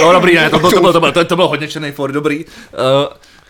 [0.01, 2.15] No dobrý, ne, to bylo, to bylo, to bylo, to, to bylo hodně černý Ford,
[2.15, 2.45] dobrý.
[2.45, 2.51] Uh,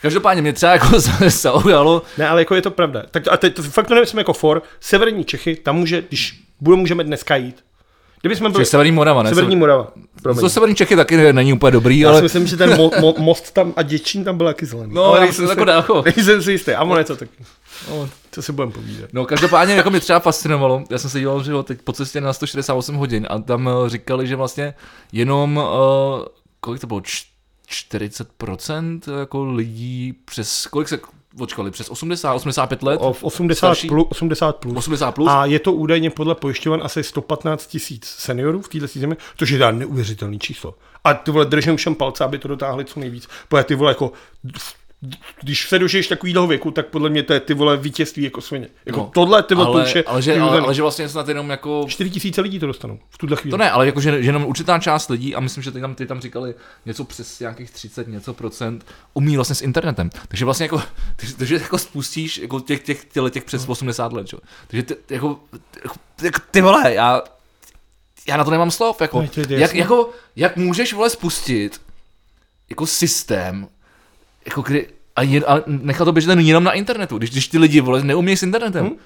[0.02, 0.88] každopádně mě třeba jako
[1.28, 3.02] zaujalo, Ne, ale jako je to pravda.
[3.10, 4.62] Tak a teď to fakt to nemyslím jako for.
[4.80, 7.64] Severní Čechy, tam může, když budeme, můžeme dneska jít.
[8.20, 9.28] Kdyby jsme byli Severní Morava, ne?
[9.28, 9.92] Severní Morava.
[10.22, 10.40] Promiň.
[10.40, 12.18] To Severní Čechy taky ne- není úplně dobrý, Já ale...
[12.18, 14.94] si myslím, že ten mo- mo- most tam a Děčín tam byl taky zelený.
[14.94, 16.02] No, Ale nejsem jako dálko.
[16.16, 16.72] Nejsem si jistý.
[16.72, 17.44] A ono to taky.
[17.90, 19.10] No, co si budeme povídat.
[19.12, 22.20] No každopádně jako mě třeba fascinovalo, já jsem se díval, že jo, teď po cestě
[22.20, 24.74] na 168 hodin a tam eh, říkali, že vlastně
[25.12, 25.64] jenom, uh,
[26.60, 27.24] kolik to bylo, Č-
[27.70, 30.98] 40% jako lidí přes, kolik se
[31.40, 32.98] očkali, přes 80, 85 let?
[33.02, 33.88] O, v 80 Starší?
[33.88, 34.76] plus, 80 plus.
[34.76, 35.28] 80 plus?
[35.30, 39.58] A je to údajně podle pojišťovan asi 115 tisíc seniorů v této zemi, což je
[39.58, 40.74] teda neuvěřitelný číslo.
[41.04, 43.28] A ty vole, držím všem palce, aby to dotáhli co nejvíc.
[43.48, 44.12] Protože ty vole, jako,
[45.40, 48.68] když se dožiješ takovýhle věku, tak podle mě to je ty vole vítězství jako svině.
[48.86, 51.08] Jako No, tohle, ty vole, to ale, už je ale, že, ale, ale, že vlastně
[51.08, 53.50] snad jenom jako 4 tisíce lidí to dostanou v tuhle chvíli.
[53.50, 56.06] To ne, ale jakože že jenom určitá část lidí, a myslím, že ty tam, ty
[56.06, 56.54] tam říkali
[56.86, 60.10] něco přes nějakých 30 něco procent, umí vlastně s internetem.
[60.28, 60.82] Takže vlastně jako,
[61.36, 64.38] takže, jako spustíš jako těch, těch, těch, těch přes 80 let, čo?
[64.66, 65.40] Takže ty, jako,
[65.84, 67.22] jako, jako, ty vole, já,
[68.28, 71.80] já na to nemám slov, jako, Ne, to jak, jako, jak můžeš, vole, spustit
[72.70, 73.68] jako systém,
[74.48, 74.86] jako kdy,
[75.16, 78.36] a, jen, a nechat to běžet jenom na internetu, když, když ty lidi, vole, neumějí
[78.36, 78.86] s internetem.
[78.86, 78.96] Hm?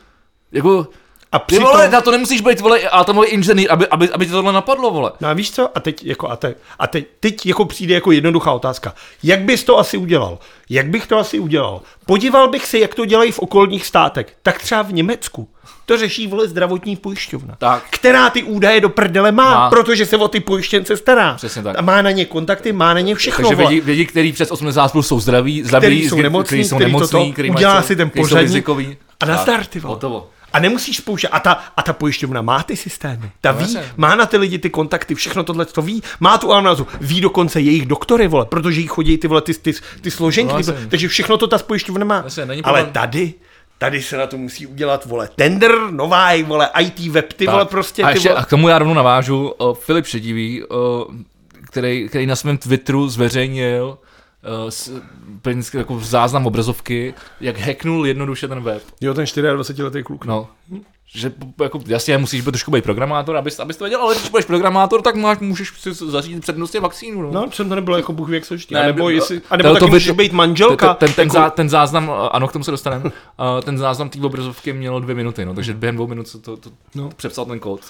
[0.52, 0.88] Jako,
[1.32, 4.32] A ty přitom, vole, na to nemusíš být, vole, atomový inženýr, aby, aby, aby ti
[4.32, 5.12] tohle napadlo, vole.
[5.20, 5.68] No a víš co?
[5.74, 8.94] A teď, jako, a teď, a teď, teď jako přijde jako jednoduchá otázka.
[9.22, 10.38] Jak bys to asi udělal?
[10.70, 11.80] Jak bych to asi udělal?
[12.06, 14.26] Podíval bych se, jak to dělají v okolních státech.
[14.42, 15.48] Tak třeba v Německu.
[15.86, 17.54] To řeší vole zdravotní pojišťovna.
[17.58, 17.84] Tak.
[17.90, 19.70] Která ty údaje do prdele má, Má.
[19.70, 21.34] protože se o ty pojištěnce stará.
[21.34, 21.78] Přesně tak.
[21.78, 23.48] A má na ně kontakty, má na ně všechno.
[23.48, 26.76] Takže vědí, vědí, který přes 80 plus jsou zdraví, zdraví který jsou nemocní, který jsou
[26.76, 28.96] který nemocní, toto, který mají udělá co- si ten který jsou pořadník rizikový.
[29.20, 29.94] a nazdar, ty vole.
[29.94, 30.28] Hotovo.
[30.52, 31.30] A nemusíš spouštět.
[31.32, 33.30] A ta, a ta pojišťovna má ty systémy.
[33.40, 36.02] Ta No, ví, má na ty lidi ty kontakty, všechno tohle to ví.
[36.20, 36.86] Má tu analýzu.
[37.00, 40.52] Ví dokonce jejich doktory, vole, protože jí chodí ty, vole, ty, ty, ty složenky.
[40.52, 42.24] No, ty, takže všechno to ta pojišťovna má.
[42.44, 42.92] Není Ale problém.
[42.92, 43.34] tady,
[43.78, 47.52] tady se na to musí udělat, vole, tender, nová, vole, IT web, ty, Tak.
[47.52, 48.40] vole, prostě, a, ty, ještě, vole.
[48.40, 49.50] a k tomu já rovnou navážu.
[49.60, 50.76] Uh, Filip Šedivý, uh,
[51.70, 54.08] který, který na svém Twitteru zveřejnil uh,
[54.68, 54.92] s,
[55.42, 58.82] penízky, jako záznam obrazovky, jak hacknul jednoduše ten web.
[59.00, 59.24] Jo, ten
[59.54, 60.24] 24 letý kluk.
[60.24, 60.48] No.
[61.14, 61.32] Že
[61.62, 65.02] jako, jasně musíš být trošku být programátor, abys, abys to věděl, ale když budeš programátor,
[65.02, 67.22] tak máš, můžeš si zařídit přednostně vakcínu.
[67.22, 67.30] No.
[67.32, 68.70] No, jsem to nebylo jako Bůh ví, jak.
[68.70, 70.94] Ne, Ne, nebo jestli, to- a nebo to- taky to můžeš být manželka.
[70.94, 73.10] Ten, ten, ten, jako- zá, ten záznam, ano, k tomu se dostaneme, uh,
[73.64, 76.70] ten záznam té obrazovky měl dvě minuty, no, takže během dvou minut se to, to
[76.94, 77.10] No.
[77.16, 77.80] přepsal ten kód.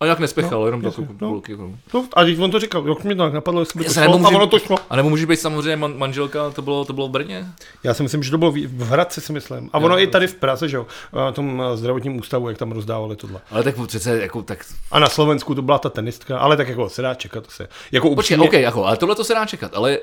[0.00, 1.28] A jak nespěchal, No, jenom do jasně, no.
[1.28, 1.56] půlky.
[1.56, 1.70] No.
[1.94, 4.02] No, a teď on to říkal, jak mě to tak napadlo, jestli by to šlo,
[4.02, 4.76] nebo a ono může, to šlo.
[4.90, 7.46] a nebo může být samozřejmě man, manželka, to bylo, to bylo v Brně?
[7.82, 9.70] Já si myslím, že to bylo v v Hradci, si myslím.
[9.72, 12.72] A ono i tady v Praze, že jo, na tom eh, zdravotním ústavu, jak tam
[12.72, 13.40] rozdávali tohle.
[13.50, 16.88] Ale tak přece, jako, tak, A na Slovensku to byla ta tenistka, ale tak jako
[16.88, 17.68] se dá čekat, se.
[17.92, 19.98] Jako počkej, upřímně, OK, jako, ale tohle to se dá čekat, ale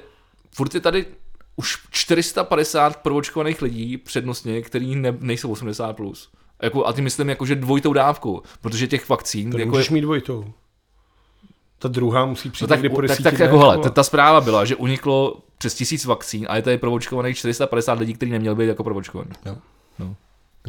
[0.56, 1.06] furt je tady
[1.56, 5.94] už 450 proočkovaných lidí přednostně, který ne, nejsou 80+.
[5.94, 6.30] Plus.
[6.62, 10.02] Jako, a ty myslím jako, že dvojitou dávku, protože těch vakcín, to jako nemůžeš mít
[10.02, 10.46] dvojitou.
[11.80, 14.42] Ta druhá musí přijít No tak, někdy po tak, tak jako, hele, ta, ta zpráva
[14.42, 18.66] byla, že uniklo přes tisíc vakcín a je tady proočkovaných 450 lidí, kteří neměli být
[18.68, 19.30] jako proočkovaní.
[19.46, 19.56] Jo.
[20.00, 20.16] No.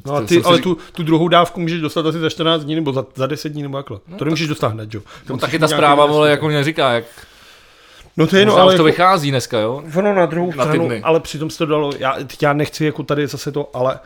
[0.06, 2.92] No a ty, ale tu, tu druhou dávku můžeš dostat asi za 14 dní nebo
[2.92, 3.98] za, za 10 dní nebo takhle.
[4.18, 5.00] to nemůžeš dostat hned, jo.
[5.28, 7.04] No, musíš taky ta zpráva, vole, jako neříká, jak
[8.16, 9.84] No to je no, možná ale to jako, vychází dneska, jo?
[9.96, 11.02] ono na druhou Na stranu, dny.
[11.02, 13.98] ale přitom se to dalo, já, já nechci jako tady zase to, ale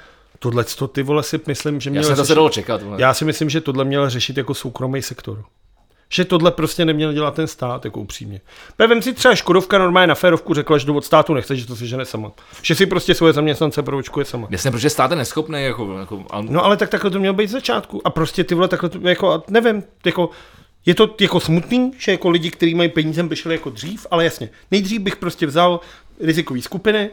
[0.43, 2.83] tohle to ty vole si myslím, že Já měl jsem to se řešit, dalo čekat.
[2.83, 2.97] Vole.
[3.01, 5.45] já si myslím, že tohle měl řešit jako soukromý sektor.
[6.13, 8.41] Že tohle prostě neměl dělat ten stát, jako upřímně.
[8.79, 11.77] Vem si třeba Škodovka normálně na férovku řekla, že to od státu nechce, že to
[11.77, 12.33] si žene sama.
[12.63, 14.47] Že si prostě svoje zaměstnance proočkuje sama.
[14.51, 17.49] Jasně, protože stát je neschopný, jako, jako a, No ale tak takhle to mělo být
[17.49, 18.07] z začátku.
[18.07, 20.31] A prostě ty vole takhle, to, jako, nevím, jako,
[20.87, 24.25] je to jako smutný, že jako lidi, kteří mají peníze, by šli jako dřív, ale
[24.25, 25.81] jasně, nejdřív bych prostě vzal
[26.21, 27.11] rizikové skupiny,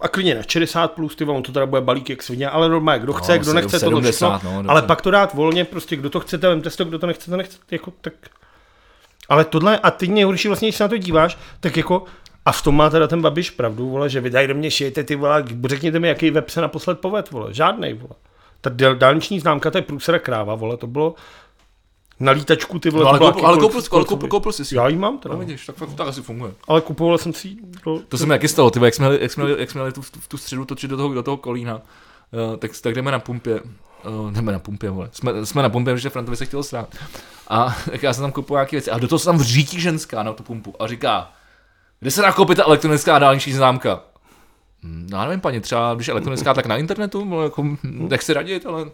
[0.00, 3.02] a klidně na 60 plus, ty on to teda bude balík jak svině, ale normálně,
[3.02, 5.96] kdo chce, No, kdo nechce, to 70, všechno, no, ale pak to dát volně, prostě
[5.96, 8.12] kdo to chcete, vemte si to, kdo to nechce, to nechce, jako tak.
[9.28, 12.04] Ale tohle, a teď nejhorší vlastně, když se na to díváš, tak jako,
[12.44, 15.04] a v tom má teda ten Babiš pravdu, vole, že vy tady do mě šijete
[15.04, 18.14] ty vole, řekněte mi, jaký web se naposled poved, vole, žádnej, vole.
[18.60, 21.14] Ta dál- dálniční známka, to je průsera kráva, vole, to bylo
[22.20, 24.28] na lítačku, ty vole, no, ale, koupil, ale, koupil, koupil, způsob.
[24.30, 24.76] koupil jsi si.
[24.76, 26.52] Já ji mám teda, No vidíš, tak, tak, asi funguje.
[26.68, 29.32] ale kupoval jsem si do, To se mi taky stalo, ty, vole, jak jsme, jak
[29.32, 32.70] jsme, jak jsme tu, tu, tu středu točit do toho, do toho kolína, uh, tak,
[32.82, 35.08] tak jdeme na pumpě, uh, jdeme na pumpě, vole.
[35.12, 36.88] Jsme, jsme na pumpě, protože Frantovi se chtěl srát.
[37.48, 38.90] A tak já jsem tam kupoval nějaké věci.
[38.90, 41.32] A do toho se tam vřítí ženská na tu pumpu a říká,
[42.00, 44.00] kde se dá koupit ta elektronická dálniční známka?
[45.10, 48.66] No, já nevím, paní, třeba když elektronická, tak na internetu, no, jako, nech si radit,
[48.66, 48.84] ale...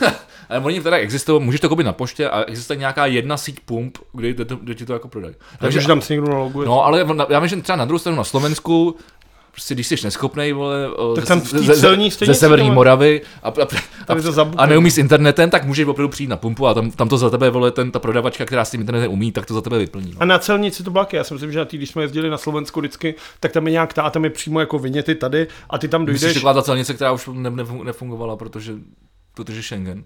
[0.48, 3.98] ale oni teda existují, můžeš to koupit na poště a existuje nějaká jedna síť pump,
[4.12, 5.34] kde, kde, kde ti to jako prodají.
[5.58, 6.68] Takže tam si někdo naloguje.
[6.68, 8.96] No, ale já vím, že třeba na druhou stranu na Slovensku
[9.58, 10.76] prostě když jsi neschopnej, vole,
[11.14, 13.52] tak ze, tam v ze, ze, ze severní Moravy a, a,
[14.08, 17.18] a, a neumí s internetem, tak můžeš opravdu přijít na pumpu a tam, tam to
[17.18, 19.78] za tebe, vole, ten, ta prodavačka, která s tím internetem umí, tak to za tebe
[19.78, 20.10] vyplní.
[20.10, 20.16] No.
[20.22, 21.16] A na celnici to blaky.
[21.16, 23.72] Já si myslím, že na tý, když jsme jezdili na Slovensku vždycky, tak tam je
[23.72, 26.34] nějak ta a tam je přímo jako vyněty tady a ty tam Myslíš, dojdeš.
[26.34, 28.74] taková ta celnice, která už ne, ne, nefungovala, protože,
[29.34, 30.04] protože Schengen.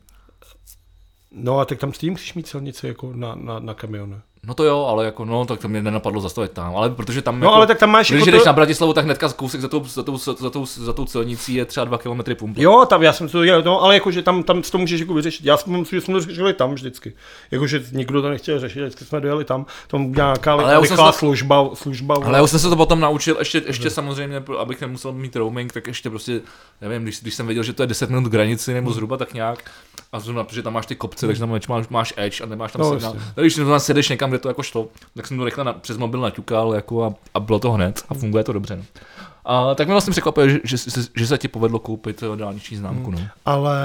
[1.32, 4.16] No a tak tam s tím musíš mít celnici jako na, na, na kamiony.
[4.46, 7.40] No to jo, ale jako, no, tak to mě nenapadlo zastavit tam, ale protože tam
[7.40, 8.46] No jako, ale tak tam máš když jako jdeš to...
[8.46, 11.64] na Bratislavu, tak hnedka kousek za tou, za tou, za tou, za tou celnicí je
[11.64, 12.60] třeba dva kilometry pumpa.
[12.62, 15.46] Jo, tam já jsem to dělal, no, ale jakože tam, tam to můžeš jako vyřešit.
[15.46, 17.12] Já jsem že jsme to řešili tam vždycky.
[17.50, 21.12] Jakože nikdo to nechtěl řešit, vždycky jsme dojeli tam, tam nějaká Ale už jsem rychlá
[21.12, 22.14] se- služba, služba.
[22.24, 25.72] Ale já jsem se to potom naučil, ještě, ještě samozřejmě, pro- abych nemusel mít roaming,
[25.72, 26.40] tak ještě prostě,
[26.80, 29.34] nevím, když, když jsem věděl, že to je 10 minut k hranici nebo zhruba tak
[29.34, 29.70] nějak,
[30.12, 32.80] a zrovna, protože tam máš ty kopce, takže tam máš, máš edge a nemáš tam
[32.82, 33.14] No, signál.
[33.14, 33.32] jasně.
[33.34, 35.98] Tak když tam sedeš někam, kde to jako šlo, tak jsem to rychle na, přes
[35.98, 38.76] mobil naťukal jako a, a, bylo to hned a funguje to dobře.
[38.76, 38.84] No.
[39.44, 40.76] A tak mě vlastně překvapuje, že, že,
[41.16, 43.10] že, se ti povedlo koupit eh, dálniční známku.
[43.10, 43.18] No.
[43.44, 43.76] Ale,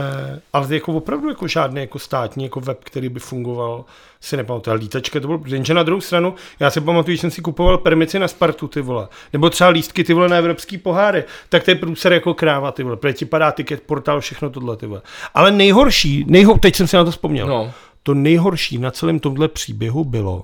[0.54, 3.86] ale jako opravdu jako žádný jako státní jako web, který by fungoval,
[4.22, 4.72] si nepamatuju.
[4.72, 7.78] Ale lítačka to bylo, jenže na druhou stranu, já si pamatuju, že jsem si kupoval
[7.78, 11.72] permici na Spartu, ty vole, nebo třeba lístky, ty vole, na evropský poháry, tak to
[11.72, 15.02] je průser jako kráva, ty vole, protože ti padá ticket, portál, všechno tohle, ty vole.
[15.34, 17.72] Ale nejhorší, nejho, teď jsem si na to vzpomněl, no.
[18.08, 20.44] To nejhorší na celém tomhle příběhu bylo,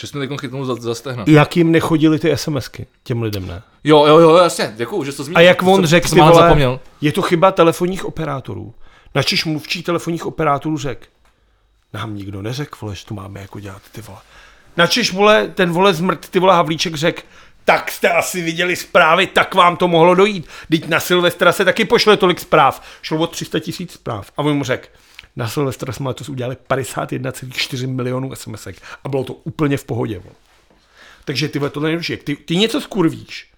[0.00, 1.24] Že jsme teď chytnul za, za stehna.
[1.26, 3.62] jak jim nechodili ty SMSky, těm lidem ne.
[3.84, 5.38] Jo, jo, jo, jasně, děkuju, že to zmínil.
[5.38, 6.80] A jak on řekl, ty vole, zapomněl.
[7.00, 8.74] je to chyba telefonních operátorů.
[9.14, 11.06] Načiž mluvčí telefonních operátorů řekl,
[11.92, 14.18] nám nikdo neřekl, vole, že to máme jako dělat, ty vole.
[14.76, 17.22] Načiž, vole, ten vole zmrt, ty vole Havlíček řekl,
[17.64, 20.46] tak jste asi viděli zprávy, tak vám to mohlo dojít.
[20.70, 22.82] Teď na Silvestra se taky pošle tolik zpráv.
[23.02, 24.32] Šlo o 300 tisíc zpráv.
[24.36, 24.88] A on mu řekl,
[25.36, 30.18] na Silvestra jsme letos udělali 51,4 milionů SMSek a bylo to úplně v pohodě.
[30.18, 30.34] Vole.
[31.24, 32.16] Takže ty vole, to nejlepší.
[32.16, 33.50] Ty, ty něco skurvíš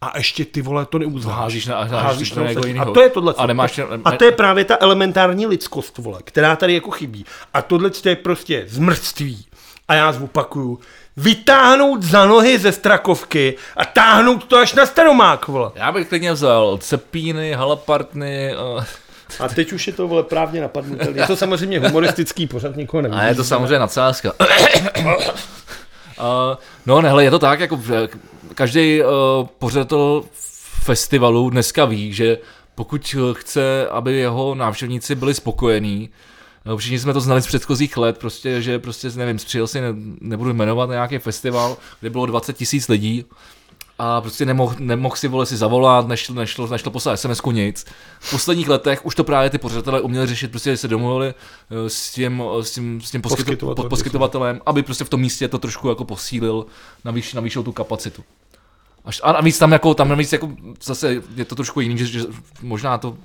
[0.00, 1.34] a ještě ty vole to neuznáš.
[1.36, 2.70] Házíš na- A házíš to na ostatní.
[2.70, 2.90] jinýho.
[2.90, 3.34] A to je tohle.
[3.38, 7.24] A nemáš- a to je právě ta elementární lidskost, vole, která tady jako chybí.
[7.54, 9.46] A tohle je prostě zmrství.
[9.88, 10.78] A já zopakuju.
[11.16, 15.70] Vytáhnout za nohy ze strakovky a táhnout to až na staromák, vole.
[15.74, 18.84] Já bych klidně vzal cepíny, halapartny, uh,
[19.40, 21.20] A teď už je to vole právně napadnutelné.
[21.20, 23.14] Je to samozřejmě humoristický pořad, nikoho neví.
[23.14, 24.32] a je to samozřejmě nadsázka.
[26.18, 26.56] Uh,
[26.86, 28.08] no nehle, je to tak, jako že
[28.54, 29.08] každý uh,
[29.58, 30.22] pořadatel
[30.84, 32.38] festivalu dneska ví, že
[32.74, 36.10] pokud eh, chce, aby jeho návštěvníci byli spokojení,
[36.66, 39.88] No, všichni jsme to znali z předchozích let, prostě, že prostě, nevím, přijel si, ne,
[40.20, 43.24] nebudu jmenovat, nějaký festival, kde bylo 20 tisíc lidí
[43.98, 47.86] a prostě nemohl, nemohl si vole si zavolat, nešlo, nešlo, nešlo poslat sms nic.
[48.20, 51.28] V posledních letech už to právě ty pořadatelé uměli řešit, prostě se domluvili
[51.70, 53.90] eh, s tím, s tím, s tím poskytu, Poskytovatelem.
[53.90, 56.66] poskytovatelem, aby prostě v tom místě to trošku jako posílil,
[57.04, 58.24] navýš, navýšil tu kapacitu.
[59.04, 60.50] Až, a navíc tam jako, tam navíc jako
[60.82, 62.20] zase je to trošku jiný, že, že
[62.62, 63.16] možná to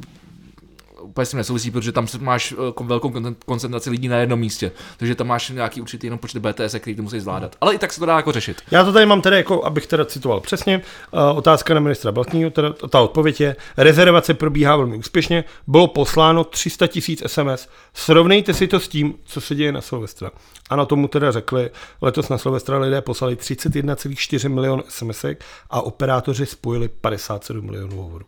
[1.01, 4.71] úplně s tím nesouvisí, protože tam máš eh, velkou kon- koncentraci lidí na jednom místě.
[4.97, 7.55] Takže tam máš nějaký určitý jenom počet BTS, který ty musí zvládat.
[7.61, 8.61] Ale i tak se to dá jako řešit.
[8.71, 10.81] Já to tady mám tedy, jako, abych teda citoval přesně,
[11.11, 16.43] uh, otázka na ministra Blatního, teda ta odpověď je, rezervace probíhá velmi úspěšně, bylo posláno
[16.43, 20.31] 300 tisíc SMS, srovnejte si to s tím, co se děje na Silvestra.
[20.69, 21.69] A na tomu teda řekli,
[22.01, 28.25] letos na Silvestra lidé poslali 31,4 milion SMSek a operátoři spojili 57 milionů hovorů.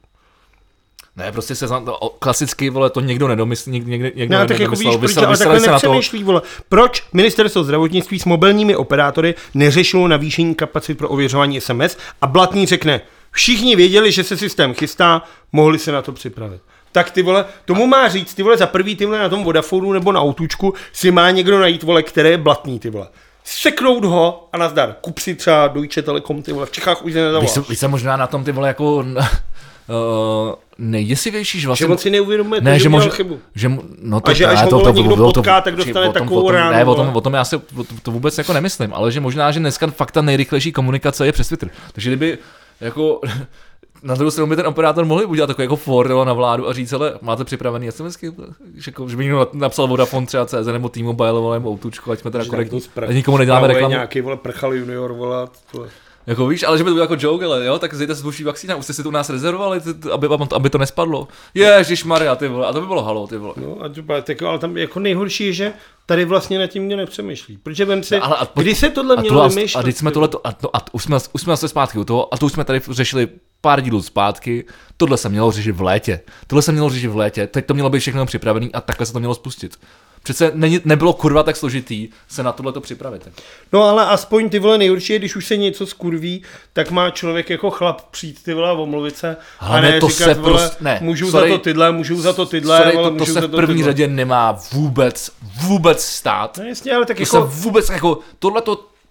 [1.16, 4.48] Ne, prostě se zna- to, o- klasicky, vole, to někdo nedomyslí, někdo, někdo, někdo Ne,
[4.48, 5.88] tak jako víš, proč, ale takhle se na to.
[5.88, 6.42] nepřemýšlí, vole.
[6.70, 13.02] Proč ministerstvo zdravotnictví s mobilními operátory neřešilo navýšení kapacit pro ověřování SMS a Blatný řekne,
[13.32, 15.22] všichni věděli, že se systém chystá,
[15.52, 16.62] mohli se na to připravit.
[16.92, 19.94] Tak ty vole, tomu má říct, ty vole, za prvý ty vole na tom Vodafonu
[19.94, 23.08] nebo na autůčku si má někdo najít, vole, které je blatný, ty vole.
[23.44, 24.96] Seknout ho a nazdar.
[25.02, 27.54] Kup si třeba Deutsche Telekom, ty vole, v Čechách už se nedavoláš.
[27.54, 29.04] co- víš, co možná na tom ty vole jako uh,
[30.82, 31.88] nejděsivější, že Že vlastně...
[31.88, 33.40] moc si neuvědomuje, ne, že že mož, chybu.
[33.56, 33.72] že,
[34.02, 36.14] no to, A že až ne, ho, to, to, někdo to, potká, tak dostane tom-
[36.14, 38.94] takovou tom, ránu, Ne, o tom, o tom já si to, to vůbec jako nemyslím,
[38.94, 41.70] ale že možná, že dneska fakt ta nejrychlejší komunikace je přes Twitter.
[41.94, 42.38] Takže kdyby
[42.82, 43.22] jako
[44.03, 46.94] na druhou stranu by ten operátor mohli udělat takový jako for na vládu a říct,
[46.94, 48.32] ale máte připravený SMSky,
[48.76, 52.32] že, jako, že by někdo napsal Vodafone třeba CZ nebo T-Mobile nebo Outučko, ať jsme
[52.32, 52.82] teda korektní.
[53.12, 53.90] Nikomu neděláme reklamu.
[53.94, 55.86] Nějaký, vole, prchal junior, vole, to-
[56.27, 58.43] Jako víš, ale že by to bylo jako joke, ale jo, tak zjďte se zvuší
[58.43, 59.81] vakcína, už jste si to u nás rezervovali,
[60.11, 61.27] aby, aby to nespadlo.
[61.53, 63.53] Ježíš Maria, ty vole, a to by bylo halo, ty vole.
[63.57, 65.73] No, a to, ale, tak, ale tam jako nejhorší je, že
[66.06, 67.57] tady vlastně nad tím nikdo nepřemýšlí.
[67.57, 69.80] Protože vem si, No, ale a kdy se tohle A, mělo vymýšlet?
[69.80, 72.34] a teď jsme tohle, a, no, a už jsme, už jsme se zpátky u toho,
[72.34, 73.27] a to už jsme tady řešili
[73.61, 74.65] pár dílů zpátky,
[74.98, 76.22] tohle se mělo řešit v létě.
[76.48, 79.14] Tohle se mělo řešit v létě, teď to mělo být všechno připravený a takhle se
[79.14, 79.77] to mělo spustit.
[80.23, 83.27] Přece není, nebylo kurva tak složitý se na tohle to připravit.
[83.73, 86.41] No ale aspoň ty vole nejurčitě, když už se něco skurví,
[86.73, 89.38] tak má člověk jako chlap přijít ty vole a omluvit se.
[89.60, 91.49] Ale a ne to říkat, se vole, prostě- ne, můžu sorry.
[91.52, 93.91] za to tyhle, můžu za to tyhle, Sorry, vole, to, to se v první tyhle.
[93.91, 95.31] řadě nemá vůbec,
[95.61, 96.57] vůbec stát.
[96.57, 97.31] No jasně, ale tak To jako...
[97.49, 98.61] se vůbec jako, tohle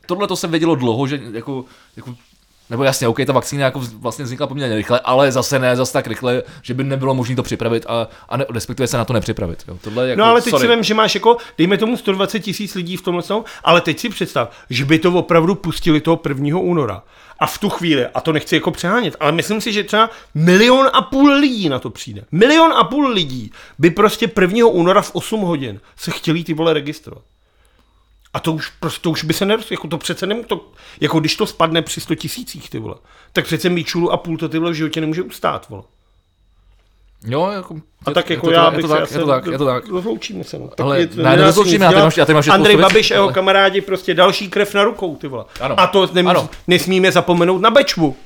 [0.07, 1.65] tohle to se vědělo dlouho, že jako,
[1.97, 2.15] jako
[2.71, 6.07] nebo jasně, OK, ta vakcína jako vlastně vznikla poměrně rychle, ale zase ne zase tak
[6.07, 9.65] rychle, že by nebylo možné to připravit a, a ne, respektive se na to nepřipravit.
[9.69, 9.79] Jo.
[9.81, 10.69] Tohle je jako, No ale teď sorry.
[10.69, 13.23] si vím, že máš jako, dejme tomu 120 tisíc lidí v tomhle
[13.65, 16.59] ale teď si představ, že by to opravdu pustili toho 1.
[16.59, 17.03] února.
[17.39, 20.91] A v tu chvíli, a to nechci jako přehánět, ale myslím si, že třeba milion
[20.93, 22.25] a půl lidí na to přijde.
[22.33, 24.67] Milion a půl lidí by prostě 1.
[24.67, 27.25] února v 8 hodin se chtěli ty vole registrovat.
[28.35, 30.69] A to už, prostě, to už by se neroz, jako to přece nemů, to,
[31.01, 32.95] jako když to spadne při 100 tisících, ty vole,
[33.33, 35.83] tak přece míčulu a půl to ty vole v životě nemůže ustát, vole.
[37.27, 37.75] Jo, jako,
[38.07, 39.47] A je- tak je jako to já bych je to tak, se je to tak,
[39.47, 39.89] je to tak.
[39.89, 40.69] Rozloučíme se, no.
[40.69, 43.81] Tak Ale je- ne, nerozloučíme, já já tady ještě Andrej Babiš a jeho ale- kamarádi
[43.81, 45.45] prostě další krev na rukou, ty vole.
[45.61, 45.81] Ano.
[45.81, 46.49] A to nem, Ano.
[46.67, 48.17] nesmíme zapomenout na Bečvu.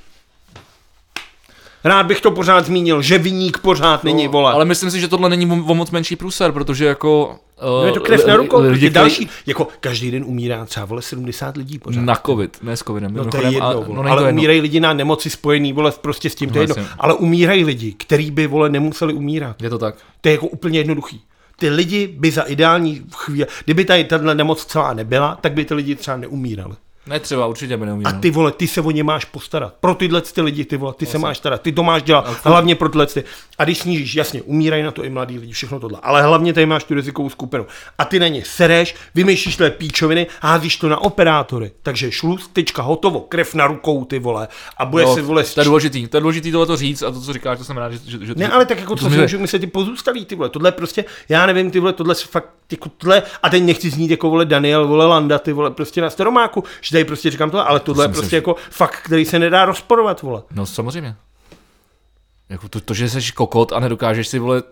[1.84, 4.52] Rád bych to pořád zmínil, že viník pořád není, vole.
[4.52, 7.36] Ale myslím si, že tohle není o, moc menší průser, protože jako...
[7.62, 11.02] No je to uh, krev na rukou, lidi, další, jako každý den umírá třeba, vole,
[11.02, 12.00] 70 lidí pořád.
[12.00, 13.14] Na covid, ne s covidem.
[13.14, 14.02] No to je jedno, a- vole.
[14.02, 14.38] no, ale to jedno.
[14.38, 16.92] umírají lidi na nemoci spojený, vole, prostě s tím, to je No, jedno.
[16.98, 19.62] Ale umírají lidi, který by, vole, nemuseli umírat.
[19.62, 19.94] Je to tak.
[20.20, 21.20] To je jako úplně jednoduchý.
[21.58, 25.74] Ty lidi by za ideální chvíli, kdyby tady tahle nemoc celá nebyla, tak by ty
[25.74, 26.74] lidi třeba neumírali.
[27.06, 28.12] Ne třeba, určitě by A neumíral.
[28.20, 29.74] ty vole, ty se o ně máš postarat.
[29.80, 31.62] Pro tyhle ty lidi, ty vole, ty se máš starat.
[31.62, 32.40] Ty to máš dělat.
[32.44, 33.24] Hlavně pro tyhle ty.
[33.58, 35.98] A když snížíš, jasně, umírají na to i mladí lidi, všechno tohle.
[36.02, 37.66] Ale hlavně tady máš tu rizikovou skupinu.
[37.98, 41.70] A ty na ně sereš, vymýšlíš tvé píčoviny, házíš to na operátory.
[41.82, 44.48] Takže šluz, tečka, hotovo, krev na rukou, ty vole.
[44.76, 47.10] A bude Jo, si, vole, to je důležitý, to je důležitý tohle to říct a
[47.10, 49.10] to, co říkáš, to jsem rád, že, že, že Ne, ale tak jako to co
[49.10, 52.26] si můžu myslet ty pozůstalí, ty vole, tohle prostě, já nevím, ty vole, tohle se
[52.26, 56.00] fakt, jako tohle, a teď nechci znít jako vole Daniel, vole Landa, ty vole, prostě
[56.00, 58.96] na staromáku, že tady prostě říkám tohle, ale tohle je myslím, prostě že- jako fakt,
[59.02, 60.42] který se nedá rozporovat, vole.
[60.50, 61.16] No samozřejmě.
[62.48, 64.62] Jako to, to, že jsi kokot a nedokážeš si, vole,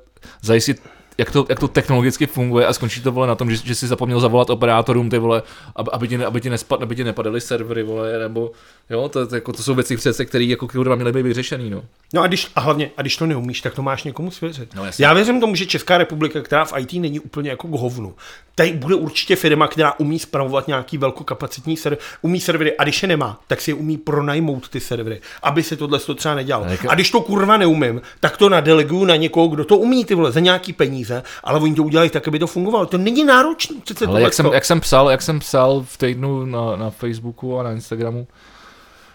[0.42, 0.82] zajistit,
[1.22, 3.86] jak to, jak to technologicky funguje a skončí to, vole, na tom, že, že jsi
[3.86, 5.42] zapomněl zavolat operátorům, ty vole,
[5.76, 8.50] aby, aby, ti, aby, ti, nespad, aby ti nepadaly servery, vole, nebo,
[8.90, 11.82] jo, to, to, jako, to jsou věci přece, které jako kurva měly být vyřešený, no.
[12.14, 14.74] No a když, a hlavně, a když to neumíš, tak to máš někomu svěřit.
[14.74, 15.04] No, jasně.
[15.06, 18.14] Já věřím tomu, že Česká republika, která v IT není úplně jako k hovnu,
[18.54, 23.08] tady bude určitě firma, která umí spravovat nějaký velkokapacitní server, umí servery a když je
[23.08, 26.64] nemá, tak si je umí pronajmout ty servery, aby se tohle to třeba nedělalo.
[26.66, 30.14] jako- A když to kurva neumím, tak to nadeleguju na někoho, kdo to umí ty
[30.14, 31.11] vole, za nějaký peníze,
[31.44, 32.86] ale oni to udělají tak, aby to fungovalo.
[32.86, 33.76] To není náročné.
[33.84, 37.58] Přece Ale jak jsem, jak jsem psal, jak jsem psal v týdnu na, na Facebooku
[37.58, 38.26] a na Instagramu,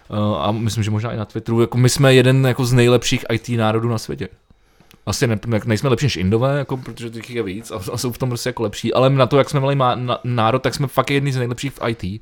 [0.10, 3.26] uh, a myslím, že možná i na Twitteru, jako my jsme jeden jako z nejlepších
[3.32, 4.28] IT národů na světě.
[5.06, 8.12] Asi ne, ne, nejsme lepší než Indové, jako, protože těch je víc a, a jsou
[8.12, 10.76] v tom prostě jako lepší, ale na to, jak jsme měli má, na, národ, tak
[10.76, 12.22] jsme fakt jedni z nejlepších v IT.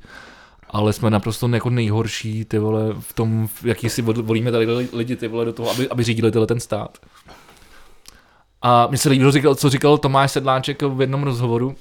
[0.70, 4.88] Ale jsme naprosto jako nejhorší, ty vole, v tom, jaký si vol- volíme tady li-
[4.92, 6.98] lidi, ty vole, do toho, aby, aby řídili tyhle ten stát.
[8.62, 11.74] A mně se líbilo, říkal, co říkal Tomáš Sedláček v jednom rozhovoru, uh,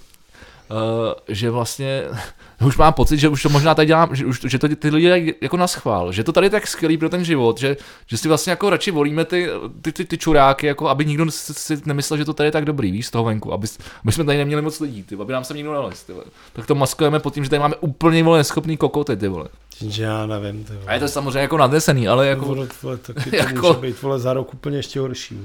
[1.28, 2.04] že vlastně
[2.66, 5.36] už mám pocit, že už to možná tady dělám, že, už, že to ty lidi
[5.42, 7.78] jako na schvál, že to tady je tak skvělý pro ten život, že,
[8.08, 9.48] že si vlastně jako radši volíme ty,
[9.82, 12.66] ty, ty, ty čuráky, jako aby nikdo si, si nemyslel, že to tady je tak
[12.66, 13.68] dobrý, víš, z toho venku, aby,
[14.04, 16.14] aby jsme tady neměli moc lidí, ty, aby nám se nikdo nalez, ty,
[16.54, 19.48] tak to maskujeme pod tím, že tady máme úplně vole, neschopný kokoty, ty vole.
[19.82, 20.86] Já nevím, ty vole.
[20.88, 24.02] A je to samozřejmě jako nadnesený, ale jako, Vole, vole, taky to jako- může být
[24.02, 25.40] vole, za rok úplně ještě horší.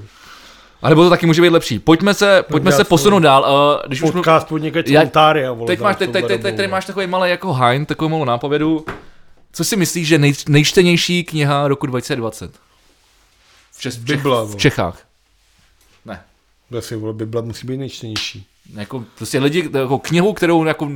[0.82, 1.78] A nebo to taky může být lepší.
[1.78, 5.66] Pojďme se, pojďme se posunout dál, uh, když už Podcast pod někač Já- Ontaria, vole.
[5.66, 8.84] Teď máš, teď, teď, teď, teď máš takový malý jako Hein, takovou malou nápovědu.
[9.52, 12.52] Co si myslíš, že nej, nejčtenější kniha roku 2020?
[13.72, 14.56] V, Čes, v, Čech, Bible, v.
[14.56, 15.06] Čechách.
[16.04, 16.22] Ne.
[16.78, 18.46] Asi, vole, Bible musí být nejčtenější.
[18.74, 20.88] Jako, prostě lidi, jako knihu, kterou jako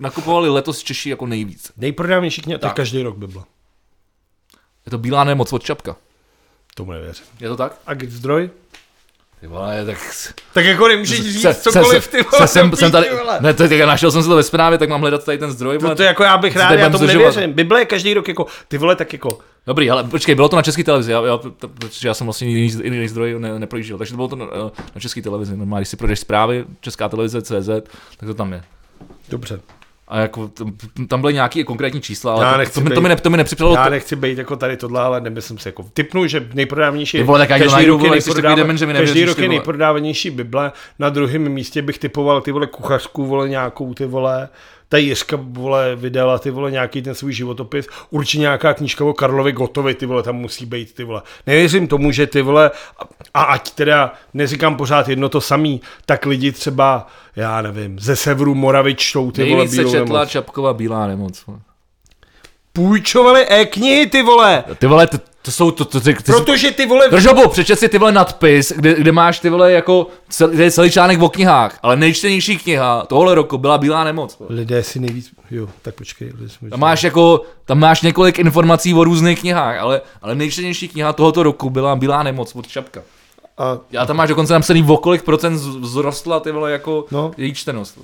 [0.00, 1.72] nakupovali letos Češi jako nejvíc.
[1.76, 2.76] Nejprodávanější kniha, Tak.
[2.76, 3.42] každý rok Bible.
[4.86, 5.96] Je to Bílá nemoc od Čapka.
[6.74, 7.24] Tomu nevěřím.
[7.40, 7.76] Je to tak?
[7.86, 8.50] A zdroj?
[9.46, 9.98] Ty vole, tak...
[10.52, 13.08] Tak jako nemůžeš říct se- cokoliv, se- ty vole, se- jsem, jsem tady,
[13.40, 15.78] ne, to, tak našel jsem se to ve zprávě, tak mám hledat tady ten zdroj.
[15.78, 15.94] To, vole.
[15.96, 17.34] to jako já bych rád, já tomu zdržovat?
[17.34, 17.52] nevěřím.
[17.52, 20.62] Bible je každý rok jako, ty vole, tak jako, Dobrý, ale počkej, bylo to na
[20.62, 24.12] české televizi, já, já, to- protože já jsem vlastně jiný, jiný zdroj ne, neprojížděl, takže
[24.12, 24.46] to bylo to na,
[24.94, 25.56] na české televizi.
[25.56, 27.68] Normálně, když si projdeš zprávy, česká televize, CZ,
[28.16, 28.62] tak to tam je.
[29.28, 29.60] dobře.
[30.08, 30.50] A jako
[31.08, 33.16] tam, byly nějaké konkrétní čísla, ale Já to, nechci to, mi, být- to, mi, ne,
[33.16, 33.74] to mi nepřipadalo.
[33.76, 35.84] Já to, nechci být jako tady tohle, ale nemyslím si jako.
[35.94, 39.48] Typnu, že nejprodávanější vole, tak každý najdu, rok nejprodáva- demen, že mi každý rok je
[39.48, 40.72] nejprodávanější Bible.
[40.98, 44.48] Na druhém místě bych typoval ty vole kuchařku, vole nějakou ty vole,
[44.88, 49.52] ta Jiřka, vole, vydala ty vole nějaký ten svůj životopis, určitě nějaká knížka o Karlovi
[49.52, 51.22] Gotovi, ty vole, tam musí být, ty vole.
[51.46, 52.70] Nevěřím tomu, že ty vole,
[53.34, 57.06] a ať teda neříkám pořád jedno to samý, tak lidi třeba,
[57.36, 60.30] já nevím, ze severu Moravy čtou ty vole Nejvíc se bílou četla nemoc.
[60.30, 61.46] Čapková bílá nemoc.
[61.46, 61.58] vole.
[62.72, 66.86] Půjčovali e-knihy, ty vole, Ty vole, to, to jsou, to, to, ty, ty, protože ty
[66.86, 70.64] vole, Držobu, přečet si ty vole nadpis, kde, kde máš ty vole jako cel, kde
[70.64, 74.38] je celý článek o knihách, ale nejčtenější kniha tohle roku byla Bílá nemoc.
[74.38, 74.54] vole.
[74.54, 76.32] lidé si nejvíc, jo, tak počkej,
[76.70, 81.42] Tam máš jako, tam máš několik informací o různých knihách, ale, ale nejčtenější kniha tohoto
[81.42, 83.02] roku byla Bílá nemoc od Čapka.
[83.58, 87.22] a Já tam máš dokonce napsaný, o kolik procent vzrostla ty vole jako No.
[87.22, 87.30] no.
[87.36, 87.98] její čtenost.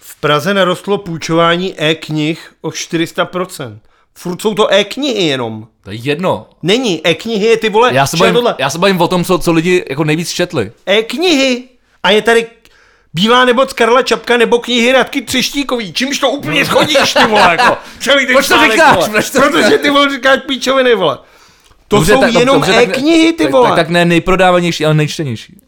[0.00, 3.78] v Praze narostlo půjčování e-knih o 400%.
[4.14, 5.66] Furt jsou to e-knihy jenom.
[5.84, 6.46] To je jedno.
[6.62, 8.54] Není, e-knihy je ty vole, Já se, bavím, tohle.
[8.58, 10.72] já se bavím o tom, co, co lidi jako nejvíc četli.
[10.86, 11.64] E-knihy.
[12.02, 12.46] A je tady
[13.14, 15.92] Bílá nemoc Karla Čapka nebo knihy Radky Třeštíkový.
[15.92, 17.76] Čímž to úplně schodíš, ty vole, jako.
[18.00, 19.08] Celý ten Proč to říkáš?
[19.08, 21.18] Proč to Protože ty vole říkáš píčoviny, vole.
[21.88, 23.68] To Dobře, jsou tak- jenom dobře, tak e-knihy, ty tak, vole.
[23.68, 25.60] Tak, tak ne nejprodávanější, ale nejčtenější.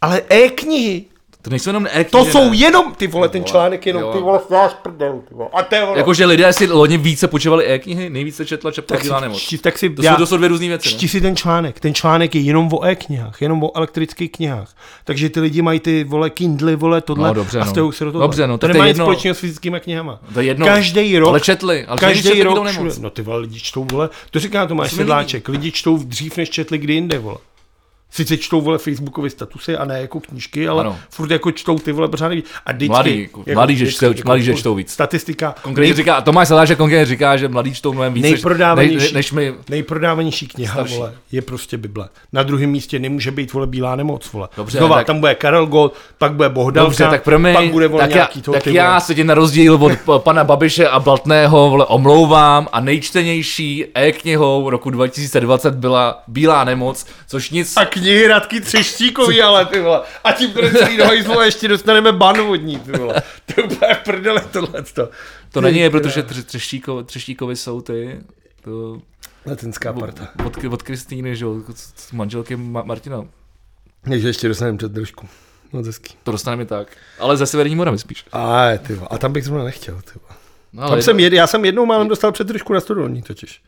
[0.00, 1.04] Ale e-knihy.
[1.42, 4.12] To nejsou jenom e To jsou jenom, ty vole, ten článek jenom, jo.
[4.12, 5.48] ty vole, snáš prdel, ty vole.
[5.52, 5.94] A to je ono.
[5.96, 9.38] Jakože lidé si loni více počívali e-knihy, nejvíce četla Čapka tak si, nemoc.
[9.38, 10.88] čti, tak si, To jsou, to jsou dvě různé věci.
[10.88, 11.10] Čti Ne?
[11.10, 11.80] si ten článek.
[11.80, 14.76] Ten článek je jenom o e-knihách, jenom o elektrických knihách.
[15.04, 17.92] Takže ty lidi mají ty vole Kindly, vole tohle No, dobře, a no.
[17.92, 18.22] se do toho.
[18.22, 19.04] Dobře, no, to to je nemá nic jedno.
[19.04, 20.20] společného s fyzickými knihama.
[20.34, 20.66] To je jedno.
[20.66, 22.58] Každý rok, Ale četli, ale každý rok.
[23.00, 26.78] No ty vole, lidi čtou, vole, to říká Tomáš Sedláček, lidi čtou dřív, než četli
[26.78, 27.36] kdy jinde, vole.
[28.10, 30.96] Sice čtou vole Facebookové statusy a ne jako knížky, ale ano.
[31.10, 32.32] Furt jako čtou ty vole pořád.
[32.66, 34.92] A vždycky, Mladý, jako mladý, že čtou- mladý, že čtou víc.
[34.92, 35.54] Statistika.
[35.62, 39.54] Konkrétně říká, Tomáš Salášek konkrétně říká, že mladí čtou mnohem víc, Nejprodávanější- než, než my.
[39.68, 40.94] Nejprodávanější kniha, Starší.
[40.96, 42.08] vole, je prostě Bible.
[42.32, 44.48] Na druhém místě nemůže být, vole, Bílá nemoc, vole.
[44.56, 47.88] Dobře, Znova, tak- tam bude Karel Gott, pak bude Bohdalka, Dobře, tak promiň, pak bude,
[47.88, 50.88] vole, tak, já, nějaký to, tak ty já se ti na rozdíl od pana Babiše
[50.88, 57.74] a Blatného vole, omlouvám a nejčtenější e-knihou roku 2020 byla Bílá nemoc, což nic...
[58.00, 60.02] knihy Radky Třeštíkový, ale ty vole.
[60.24, 63.14] A tím bude celý do hajzlu a ještě dostaneme ban od ní, ty vole.
[63.54, 65.10] To je úplně prdele tohleto.
[65.52, 68.20] To není, protože tř- třeštíko, třeštíkovi jsou ty...
[68.64, 69.00] To,
[69.46, 70.28] Latinská parta.
[70.46, 73.24] od, od Kristýny, že jo, z- z manželky Ma- Martina.
[74.04, 75.28] Takže ještě dostaneme před držku.
[75.72, 76.14] No hezký.
[76.24, 76.88] To dostaneme tak.
[77.18, 78.24] Ale ze Severní Moravy spíš.
[78.32, 80.20] A, ty a tam bych zrovna nechtěl, ty.
[80.72, 83.62] No, Tam jsem jed, já jsem jednou málem dostal před držku na studolní totiž.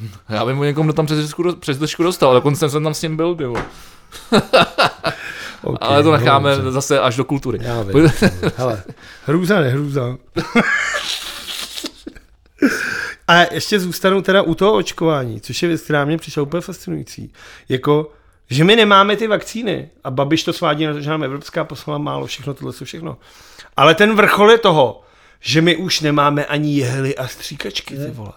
[0.28, 3.16] Já vím o někom, kdo tam přes přes držku dostal, dokonce jsem tam s ním
[3.16, 3.64] byl, ty vole.
[5.62, 6.70] Okay, Ale to necháme dobře.
[6.70, 7.58] zase až do kultury.
[7.62, 8.10] Já vím.
[8.56, 8.82] Hele,
[9.26, 10.16] hrůza, nehrůza.
[13.28, 17.32] A ještě zůstanu teda u toho očkování, což je věc, která mě přišla úplně fascinující.
[17.68, 18.12] Jako,
[18.50, 21.98] že my nemáme ty vakcíny a Babiš to svádí na to, že nám Evropská poslala
[21.98, 23.16] málo, všechno tohle jsou všechno.
[23.76, 25.02] Ale ten vrchol je toho,
[25.40, 28.32] že my už nemáme ani jehly a stříkačky, ty vole.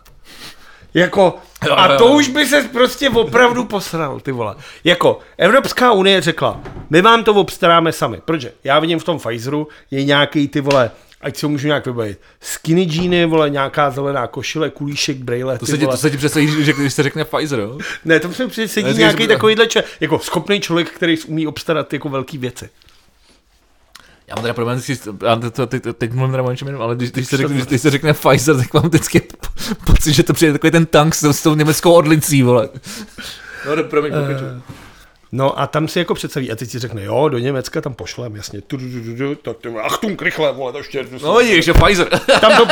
[0.93, 1.35] Jako,
[1.75, 4.55] a to už by se prostě opravdu posral, ty vole.
[4.83, 8.21] Jako, Evropská unie řekla, my vám to obstaráme sami.
[8.25, 8.45] Proč?
[8.63, 10.91] Já vidím v tom Pfizeru, je nějaký ty vole,
[11.21, 12.19] ať si ho můžu nějak vybavit.
[12.41, 16.63] Skinny jeany, vole, nějaká zelená košile, kulíšek, brejle, To se, ti, to se ti představí,
[16.63, 17.77] že když se řekne Pfizer, jo?
[18.05, 22.37] Ne, to se sedí nějaký takovýhle če, jako schopný člověk, který umí obstarat jako velký
[22.37, 22.69] věci.
[24.31, 26.95] Já mám teda problém, vždycky, já to, teď, teď mluvím teda o něčem jiném, ale
[26.95, 30.33] když, když, se řekne, když se řekne Pfizer, tak mám vždycky po- pocit, že to
[30.33, 32.69] přijde takový ten tank s, s tou německou odlicí, vole.
[33.65, 34.47] No, promiň, pokračuj.
[35.33, 38.35] No a tam si jako představí, a teď si řekne, jo, do Německa tam pošlem,
[38.35, 41.73] jasně, tu, tu, tu, tu, tak ty, achtung, rychle, vole, to ještě, No vidíš, že
[41.73, 42.19] Pfizer.
[42.41, 42.65] tam to,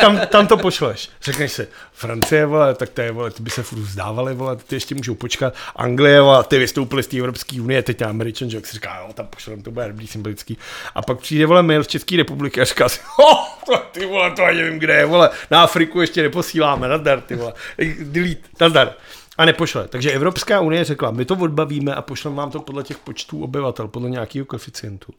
[0.00, 1.10] tam, tam to pošleš.
[1.22, 4.76] Řekneš si, Francie, vole, tak to je, vole, ty by se furt vzdávali, vole, ty
[4.76, 5.54] ještě můžou počkat.
[5.76, 9.00] Anglie, vole, ty vystoupili z té Evropské unie, teď je Američan, že jak si říká,
[9.06, 10.58] jo, tam pošlem, to bude dobrý, symbolický.
[10.94, 14.30] A pak přijde, vole, mail z České republiky a říká si, oh, to, ty vole,
[14.30, 17.52] to ani nevím, kde je, vole, na Afriku ještě neposíláme, nazdar, ty vole,
[18.00, 18.94] delete, nazdar.
[19.38, 19.88] A nepošle.
[19.88, 23.88] Takže Evropská unie řekla, my to odbavíme a pošleme vám to podle těch počtů obyvatel,
[23.88, 25.12] podle nějakého koeficientu.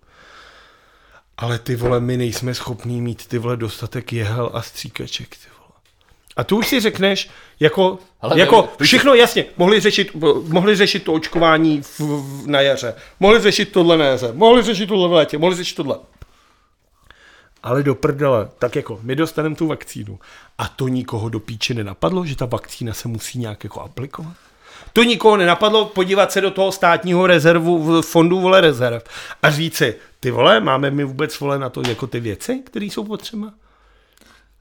[1.37, 5.71] Ale ty vole, my nejsme schopní mít ty vole dostatek jehel a stříkaček, ty vole.
[6.37, 7.29] A tu už si řekneš,
[7.59, 10.11] jako, Ale jako to- všechno jasně, mohli řešit,
[10.47, 14.87] mohli řešit to očkování v, v, na jaře, mohli řešit tohle na jaře, mohli řešit
[14.87, 15.97] tohle v létě, mohli řešit tohle.
[17.63, 20.19] Ale do prdele, tak jako my dostaneme tu vakcínu
[20.57, 24.33] a to nikoho do píči nenapadlo, že ta vakcína se musí nějak jako aplikovat?
[24.93, 29.03] To nikoho nenapadlo podívat se do toho státního rezervu, fondu vole rezerv
[29.43, 32.85] a říct si, ty vole, máme my vůbec vole na to jako ty věci, které
[32.85, 33.51] jsou potřeba?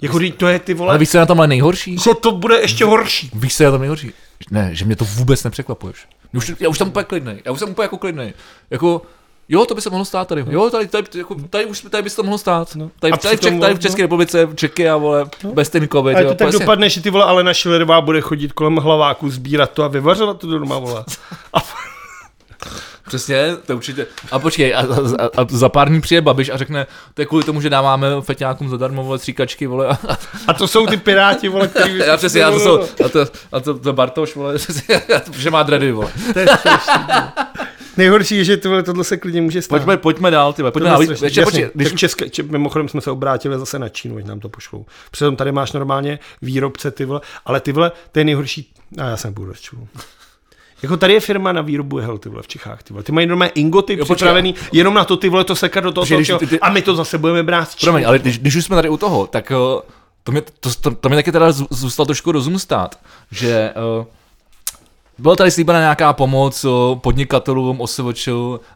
[0.01, 1.98] Jako teď to je ty vole, Ale víš, co je na tomhle nejhorší?
[1.98, 3.31] že to bude ještě horší.
[3.35, 4.12] Víš, co je na tom nejhorší?
[4.51, 6.09] Ne, že mě to vůbec nepřekvapuješ.
[6.35, 7.43] Už, já už jsem úplně klidnej.
[7.44, 8.32] Já už jsem úplně jako klidnej.
[8.70, 9.02] Jako,
[9.48, 10.44] Jo, to by se mohlo stát tady.
[10.51, 12.74] Jo, tady, tady, jako, tady, už tady by se to mohlo stát.
[12.74, 12.90] No.
[13.01, 13.82] Tady, A tady, v Čech, tady v no.
[13.82, 16.18] České republice, Čeky a vole, bez ten covid.
[16.18, 19.70] Jo, to tak prostě- dopadne, že ty vole Alena Schillerová bude chodit kolem hlaváku, sbírat
[19.70, 21.05] to a vyvařovat to doma, vole.
[21.55, 21.59] A
[23.06, 24.06] Přesně, to určitě.
[24.31, 27.27] A počkej, a, a, a, a za pár dní přijde Babiš a řekne, to je
[27.27, 29.86] kvůli tomu, že dáváme feťákům zadarmo vole stříkačky, vole.
[29.86, 30.18] A, a,
[30.48, 31.98] A to jsou ty piráti, vole, který...
[32.06, 34.55] já přesně, a to jsou, a to, a to, to Bartoš, vole,
[35.36, 36.10] že má dready, vole.
[36.32, 37.32] To je strašný, vole.
[37.97, 39.77] Nejhorší je, že tohle, tohle se klidně může stát.
[39.77, 41.02] Pojďme, pojďme dál, ty pojďme dál.
[41.02, 44.40] Ještě, počkej, když tak České, če, mimochodem jsme se obrátili zase na Čínu, ať nám
[44.40, 44.86] to pošlou.
[45.10, 49.16] Přitom tady máš normálně výrobce, ty vole, ale ty vole, to je nejhorší, a já
[49.16, 49.89] jsem budu rozčulu.
[50.82, 53.02] Jako tady je firma na výrobu jehel, ty vole, v Čechách, ty vole.
[53.02, 54.14] Ty mají normálně ingoty Jo, počkej.
[54.16, 56.60] připravený, jenom na to ty vole to sekat do toho, Počkej, když toho ty- ty-
[56.60, 57.68] a my to zase budeme brát.
[57.81, 59.81] Promiň, ale když, když už jsme tady u toho, tak uh,
[60.24, 62.98] to mě, to, to, to mě taky teda zů- zůstal trošku rozum stát,
[63.31, 64.05] že uh,
[65.18, 68.28] byla tady slíbená nějaká pomoc podnikatelům, OSVČ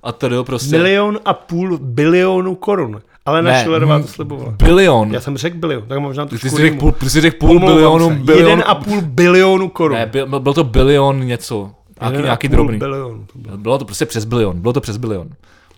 [0.02, 0.76] a tedy prostě.
[0.76, 3.00] Milion a půl bilionu korun.
[3.26, 4.50] Ale na Ne, Schillerová to slibovala.
[4.50, 5.14] Bilion.
[5.14, 7.60] Já jsem řekl bilion, tak možná to ty, jsi řekl půl, ty jsi řekl půl
[7.60, 8.48] bilionu, bilion.
[8.50, 9.98] Jeden a půl bilionu korun.
[9.98, 11.70] Ne, byl, byl to bilion něco.
[12.00, 12.78] Nějaký, Jeden nějaký půl drobný.
[12.78, 13.56] Bilionu to bylo.
[13.56, 15.28] Bylo to prostě přes bilion, bylo to přes bilion.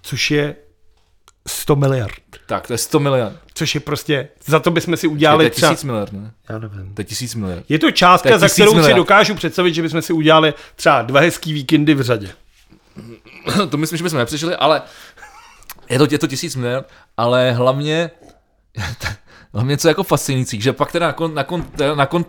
[0.02, 0.54] Což je
[1.48, 2.14] 100 miliard.
[2.52, 3.36] Tak, to je 100 miliard.
[3.54, 5.72] Což je prostě, za to bychom si To udělali je třeba...
[5.72, 6.32] tisíc miliard, ne?
[6.48, 6.94] Já nevím.
[6.94, 7.64] To je tisíc miliard.
[7.68, 8.96] Je to To částka, je za kterou si miliard.
[8.96, 12.28] dokážu představit, že bychom si udělali třeba dva hezký víkendy v řadě.
[13.70, 14.82] to myslím, že bychom nepřišli, ale
[15.90, 18.10] je to, je to tisíc miliard, ale hlavně
[19.52, 22.24] hlavně co je jako fascinující, že pak teda na kon, na kon, na kon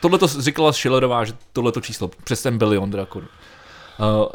[0.00, 3.28] tohle to říkala Schillerová, že tohle to číslo, přes ten bilion korun.
[3.98, 4.26] Uh,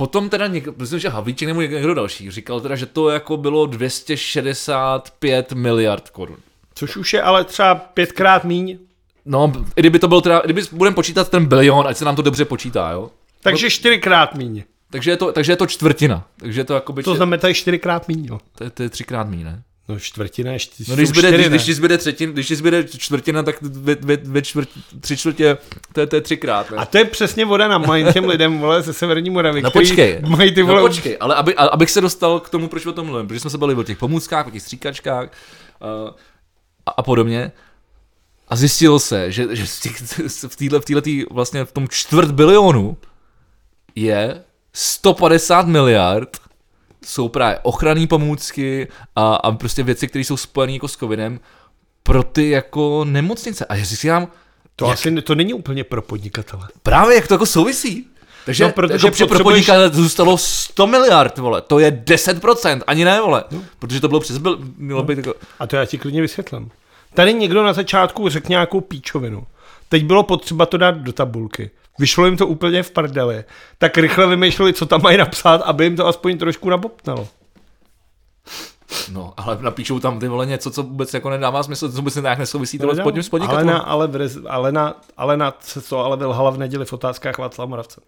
[0.00, 3.66] potom teda někdo, myslím, že Havlíček nebo někdo další říkal teda, že to jako bylo
[3.66, 6.36] 265 miliard korun.
[6.74, 8.78] Což už je ale třeba pětkrát míň.
[9.24, 12.22] No, i kdyby to byl teda, kdyby budeme počítat ten bilion, ať se nám to
[12.22, 13.10] dobře počítá, jo.
[13.42, 14.64] Takže čtyřikrát míň.
[14.90, 16.26] Takže je to, takže je to čtvrtina.
[16.36, 18.40] Takže je to jako by, To znamená tady čtyřikrát míň, jo.
[18.54, 19.62] to, je, to je třikrát míň, ne?
[19.88, 23.42] No čtvrtina je čtyři, No když, zbyde, čtyři, když, když, zbyde třetin, když zbyde čtvrtina,
[23.42, 24.68] tak ve, ve, ve čtvrt,
[25.00, 25.58] tři čtvrtě,
[25.92, 26.76] to je, to je třikrát, ne?
[26.76, 30.20] A to je přesně voda na mají těm lidem, vole, ze Severní Moravy, No počkej,
[30.28, 30.80] mají ty vole...
[30.80, 33.40] no počkej, ale aby, a- abych se dostal k tomu, proč o tom mluvím, protože
[33.40, 35.28] jsme se bavili o těch pomůckách, o těch stříkačkách
[36.04, 36.10] uh,
[36.86, 37.52] a, a podobně.
[38.48, 39.96] A zjistilo se, že, že z těch,
[40.48, 42.96] v téhle, v téhletý, vlastně v tom čtvrt bilionu
[43.94, 44.42] je
[44.72, 46.36] 150 miliard
[47.04, 51.40] jsou právě ochranné pomůcky a, a prostě věci, které jsou spojené jako s covidem
[52.02, 53.64] pro ty jako nemocnice.
[53.64, 54.28] A já si říkám,
[54.76, 56.68] To asi to není úplně pro podnikatele.
[56.82, 58.06] Právě jak to jako souvisí.
[58.44, 61.62] Takže No, no, protože jako pro potřebuješ- podnikatele zůstalo 100 miliard, vole.
[61.62, 63.44] To je 10%, ani ne, vole.
[63.50, 63.62] No.
[63.78, 65.34] Protože to bylo přes, byl, mělo být jako...
[65.58, 66.70] A to já ti klidně vysvětlím.
[67.14, 69.46] Tady někdo na začátku řekl nějakou píčovinu.
[69.88, 71.70] Teď bylo potřeba to dát do tabulky.
[71.98, 73.44] Vyšlo jim to úplně v prdeli.
[73.78, 77.28] Tak rychle vymýšleli, co tam mají napsat, aby jim to aspoň trošku nabopnalo.
[79.12, 82.38] No, ale napíšou tam ty vole něco, co vůbec jako nedává smysl, co vůbec nějak
[82.38, 83.68] nesouvisí tohle s podnikatelem.
[83.68, 88.00] Alena, ale, vrez, Alena, Alena se to ale vylhala v neděli v otázkách Václava Moravce.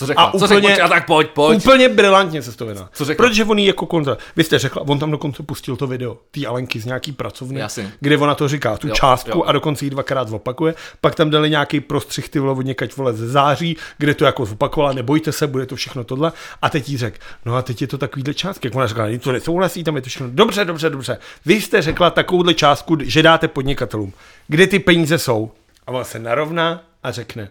[0.00, 0.24] Co řekla?
[0.24, 0.56] A co řekla?
[0.58, 1.58] úplně- Pojď, a tak pojď, pojď.
[1.58, 2.88] Úplně brilantně se to vydá.
[2.92, 3.26] Co řekla?
[3.26, 4.16] Protože on jí jako kontra.
[4.36, 7.92] Vy jste řekla, on tam dokonce pustil to video, té Alenky z nějaký pracovny, Jasně.
[8.00, 9.42] kde ona to říká, tu Jo, částku jo.
[9.46, 10.74] a dokonce ji dvakrát opakuje.
[11.00, 14.46] Pak tam dali nějaký prostřih ty vole od někať vole ze září, kde to jako
[14.46, 16.32] zopakovala, nebojte se, bude to všechno tohle.
[16.62, 18.66] A teď jí řek, no a teď je to takovýhle částky.
[18.66, 20.28] Jak ona řekla, "Není to nesouhlasí, tam je to všechno.
[20.30, 21.18] Dobře, dobře, dobře.
[21.46, 24.12] Vy jste řekla takovouhle částku, že dáte podnikatelům.
[24.48, 25.50] Kde ty peníze jsou?
[25.86, 27.50] A ona se narovná a řekne,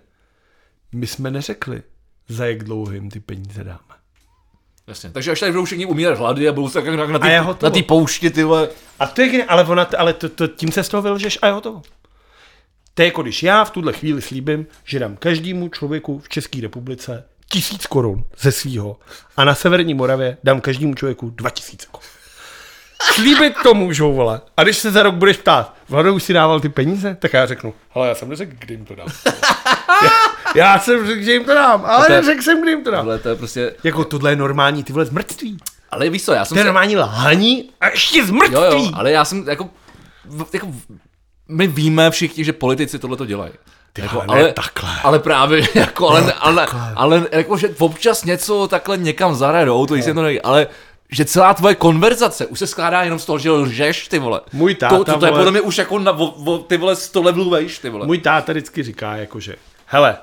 [0.92, 1.82] my jsme neřekli,
[2.30, 3.80] za jak dlouho jim ty peníze dáme.
[4.88, 5.10] Jasně.
[5.10, 7.84] Takže až tady budou všichni umírat hlady a budou se tak na, ty, na ty
[7.84, 8.70] poušti, ty vole.
[9.00, 11.54] A to je, ale, ona, ale to, to, tím se z toho vylžeš a je
[11.54, 11.82] hotovo.
[12.94, 16.62] To je jako když já v tuhle chvíli slíbím, že dám každému člověku v České
[16.62, 18.98] republice tisíc korun ze svýho
[19.38, 22.19] a na Severní Moravě dám každému člověku dva tisíce korun.
[23.04, 24.42] Slíbit to můžou, vole.
[24.58, 27.18] A když se za rok budeš ptát, Vlado, už si dával ty peníze?
[27.20, 29.08] Tak já řeknu, ale já jsem neřekl, kdy jim to dám.
[30.04, 30.10] já,
[30.56, 32.92] já jsem řekl, že jim to dám, ale To je- neřekl jsem, kdy jim to
[32.92, 33.00] dám.
[33.02, 33.74] Tohle to je prostě...
[33.84, 35.58] Jako tohle je normální, ty vole, zmrtví.
[35.92, 36.66] Ale víš co, já jsem To je se...
[36.66, 38.54] normální lhaní a ještě zmrtví.
[38.56, 39.70] Jo, jo, ale já jsem jako,
[40.54, 40.68] jako
[41.48, 43.52] my víme všichni, že politici tohle to dělají.
[43.98, 44.90] Jako, ale ne takhle.
[45.04, 49.96] ale právě, jako, ale, ale, ale, ale jako, že občas něco takhle někam zaradou, to
[49.96, 50.68] jistě to neví, ale
[51.12, 54.42] že celá tvoje konverzace už se skládá jenom z toho, že lžeš, ty vole.
[54.54, 56.96] Můj táta, to, to, to je podle mě už jako na, o, o, ty vole
[56.96, 58.06] 100 levelů vejš, ty vole.
[58.06, 59.56] Můj táta vždycky říká, jakože,
[59.86, 60.18] hele,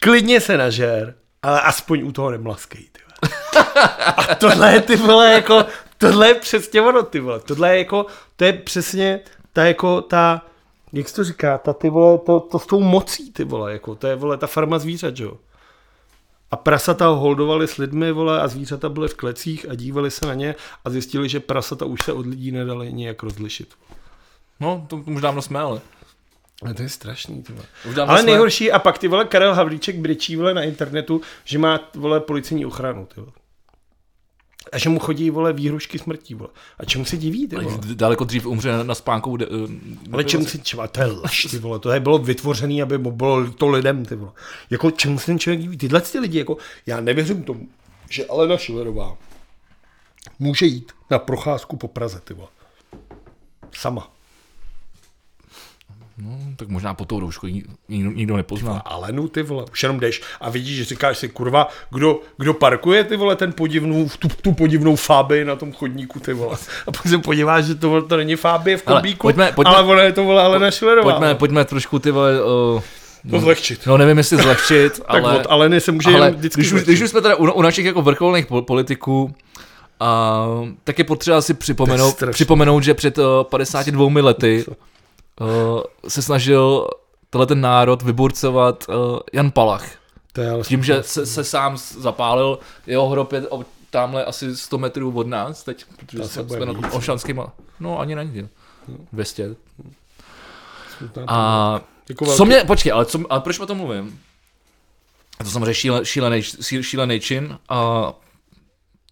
[0.00, 3.34] klidně se nažer, ale aspoň u toho nemlaskej, ty vole.
[4.16, 5.64] A tohle je, ty vole, jako,
[5.98, 7.40] tohle je přesně ono, ty vole.
[7.40, 8.06] Tohle je jako,
[8.36, 9.20] to je přesně
[9.52, 10.42] ta jako ta,
[10.92, 13.94] jak se to říká, ta ty vole, to, to s tou mocí, ty vole, jako,
[13.94, 15.36] to je vole ta farma zvířat, že jo.
[16.50, 20.26] A prasata ho holdovali s lidmi, vole, a zvířata byly v klecích a dívali se
[20.26, 20.54] na ně
[20.84, 23.74] a zjistili, že prasata už se od lidí nedali nějak rozlišit.
[24.60, 25.80] No, to, to už dávno jsme, ale.
[26.62, 27.66] Ale to je strašný, ty vole.
[28.06, 28.30] Ale jsme...
[28.30, 32.66] nejhorší, a pak ty vole Karel Havlíček brečí vole na internetu, že má vole policejní
[32.66, 33.32] ochranu, ty vole.
[34.72, 36.50] A že mu chodí vole výhrušky smrtí, vole.
[36.78, 37.78] A čemu se diví, ty vole?
[37.94, 39.36] Daleko dřív umře na, na spánku.
[39.36, 39.46] De,
[40.12, 43.50] Ale čemu si třeba, to je lež, ty vole, to je bylo vytvořené, aby bylo
[43.50, 44.32] to lidem, ty vole.
[44.70, 45.76] Jako čemu se ten člověk diví?
[45.76, 46.56] Tyhle ty lidi, jako,
[46.86, 47.68] já nevěřím tomu,
[48.10, 49.16] že Alena Šilerová
[50.38, 52.48] může jít na procházku po Praze, ty vole.
[53.72, 54.19] Sama.
[56.22, 58.82] No, tak možná po tou roušku nikdo, nikdo nepozná.
[58.84, 63.04] Alenu, ty vole, už jenom jdeš a vidíš, že říkáš si, kurva, kdo, kdo parkuje,
[63.04, 66.56] ty vole, ten podivnou, tu, tu podivnou fáby na tom chodníku, ty vole.
[66.86, 69.86] A pak se podíváš, že to, to není fáby v Ale kombíku, pojďme- pojďme- ale
[69.86, 71.10] ona je to, vole, Alena Šilerová.
[71.12, 72.82] Pojďme, pojďme trošku ty vole, uh,
[73.30, 73.86] To zlehčit.
[73.86, 77.10] no nevím jestli zlehčit, Tak ale, od Aleny se může ale vždycky když, když už
[77.10, 79.34] jsme teda u, u našich jako vrcholných pol- politiků,
[80.00, 80.46] a
[80.84, 84.64] tak je potřeba si připomenout, připomenout že před uh, 52 lety
[86.08, 86.88] se snažil
[87.30, 88.94] tenhle ten národ vyburcovat uh,
[89.32, 89.88] Jan Palach.
[90.32, 93.46] To je Tím, že se, se sám zapálil, jeho hrob je
[93.90, 97.42] tamhle asi 100 metrů od nás teď, protože To se jsme, na Olšanským,
[97.80, 98.48] no ani není,
[99.12, 99.56] 200.
[100.98, 101.22] smutná.
[101.28, 104.20] A Jako co mě, počkej, ale, co, ale proč o tom mluvím?
[105.38, 108.12] To samozřejmě šíle, šílený, ší- šílený čin a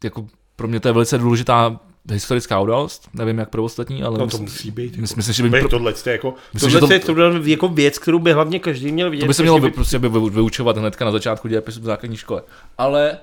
[0.05, 0.27] jako
[0.57, 1.81] pro mě to je velice důležitá
[2.11, 4.93] historická událost, nevím jak pro ostatní, ale No to myslím, musí být.
[4.93, 5.01] Jako.
[5.17, 8.33] myslím, že by, tohle je jako, Myslím, tohle to- je tohle jako věc, kterou by
[8.33, 9.21] hlavně každý měl vidět.
[9.23, 12.17] to by se mělo by, prostě by vy- vyučovat hnedka na začátku dějepisu v základní
[12.17, 12.43] škole.
[12.79, 13.19] Ale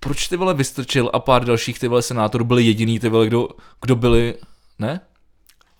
[0.00, 3.48] proč ty vole vystrčil a pár dalších ty vole senátorů byli jediný ty vole, kdo,
[3.82, 4.34] kdo byli,
[4.78, 5.00] ne?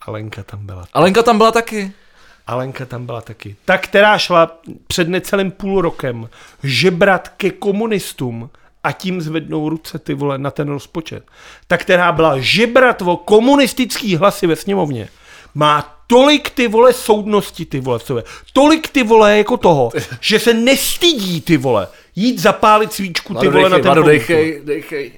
[0.06, 0.84] Alenka tam byla.
[0.92, 1.92] Alenka tam byla taky.
[2.46, 3.56] Alenka tam byla taky.
[3.64, 6.28] Ta, která šla před necelým půl rokem
[6.62, 8.50] žebrat ke komunistům
[8.84, 11.24] a tím zvednou ruce ty vole na ten rozpočet.
[11.66, 15.08] Ta, která byla žebrat o komunistický hlasy ve sněmovně,
[15.54, 18.24] má tolik ty vole soudnosti ty vole v sobě.
[18.52, 19.90] Tolik ty vole jako toho,
[20.20, 24.06] že se nestydí ty vole jít zapálit svíčku ty vole na ten vole.
[24.06, 25.12] dejchej, dejchej.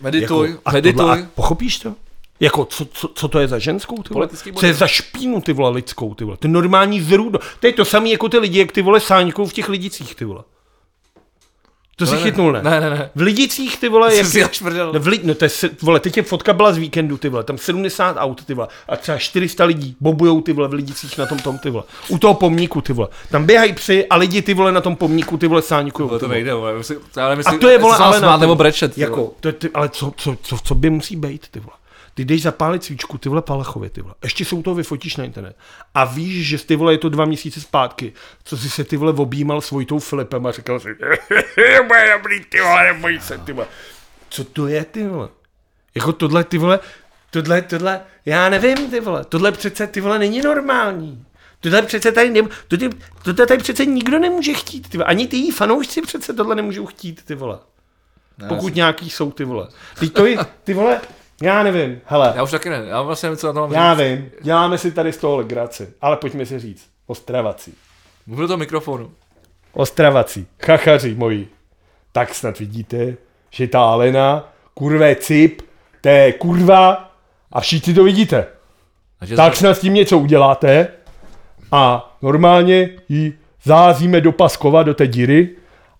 [0.00, 0.98] Medituj, Jako, a medituj.
[0.98, 1.94] Tohle, a pochopíš to?
[2.40, 4.28] Jako, co, co, co, to je za ženskou, ty vole?
[4.54, 6.36] Co je za špínu, ty vole, lidskou, ty vole?
[6.36, 7.38] To je normální zrůdo.
[7.60, 10.24] To je to samé jako ty lidi, jak ty vole sáňkou v těch lidicích, ty
[10.24, 10.42] vole.
[12.02, 12.62] To si Ne, chytnul, ne?
[12.62, 13.10] Ne, ne, ne.
[13.14, 14.26] V lidicích, ty vole, jak...
[14.26, 14.44] Jsi.
[14.92, 15.20] No, v li...
[15.22, 15.50] no to je,
[15.82, 18.96] vole, teď je fotka byla z víkendu, ty vole, tam 70 aut, ty vole, a
[18.96, 21.84] třeba 400 lidí bobujou, ty vole, v lidicích na tom tom, ty vole.
[22.08, 23.08] U toho pomníku, ty vole.
[23.30, 26.08] Tam běhají psy a lidi, ty vole, na tom pomníku, ty vole, sáňkujou.
[26.08, 26.34] To ty vole.
[26.34, 26.74] nejde, vole.
[26.78, 28.98] Myslím- Já nevím, A to je, vole, ale smát nebo brečet.
[28.98, 31.76] Jako, to je, ty, ale co, co, co, co by musí být, ty vole?
[32.14, 34.14] Ty jdeš zapálit svíčku, ty vole Palachově, ty vole.
[34.22, 35.56] Ještě se u toho vyfotíš na internet.
[35.94, 38.12] A víš, že ty vole je to dva měsíce zpátky,
[38.44, 40.88] co jsi se ty vole objímal s Vojtou Filipem a říkal si,
[41.88, 43.66] bude dobrý, ty vole, neboj se, ty vole.
[44.28, 45.28] Co to je, ty vole?
[45.94, 46.80] Jako tohle, ty vole,
[47.30, 51.26] tohle, tohle, já nevím, ty vole, tohle přece, ty vole, není normální.
[51.60, 52.88] Tohle přece tady, ne, tohle,
[53.22, 55.06] tohle tady přece nikdo nemůže chtít, ty vole.
[55.06, 57.58] Ani ty jí fanoušci přece tohle nemůžou chtít, ty vole.
[58.48, 59.68] Pokud nějaký jsou, ty vole.
[59.98, 61.00] Teď to je, ty vole,
[61.42, 63.94] já nevím, hele, Já už taky ne, já vlastně nevím, co na to mám já
[63.94, 64.04] říct.
[64.04, 67.74] vím, děláme si tady z toho legraci, ale pojďme si říct, ostravací.
[68.26, 69.10] Mluvil do mikrofonu.
[69.72, 71.48] Ostravací, chachaři moji.
[72.12, 73.16] Tak snad vidíte,
[73.50, 75.62] že ta Alena, kurvé cip,
[76.00, 77.10] to je kurva
[77.52, 78.46] a všichni to vidíte.
[79.20, 80.88] A že Tak snad s tím něco uděláte
[81.72, 85.48] a normálně ji zázíme do Paskova, do té díry,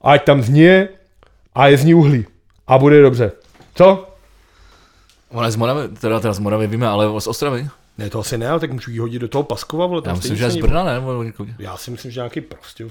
[0.03, 0.89] ať tam znie
[1.55, 2.27] a je z ní uhlí.
[2.67, 3.33] A bude dobře.
[3.75, 4.07] Co?
[5.33, 7.69] Ona je z Moravy, teda, teda z Moravy víme, ale z Ostravy.
[7.99, 10.17] Ne, to asi ne, ale tak můžu jí hodit do toho Paskova, vole, tam Já
[10.17, 10.95] myslím, že je z Brna, ne?
[10.95, 11.25] Nebo.
[11.59, 12.87] Já si myslím, že nějaký prostě,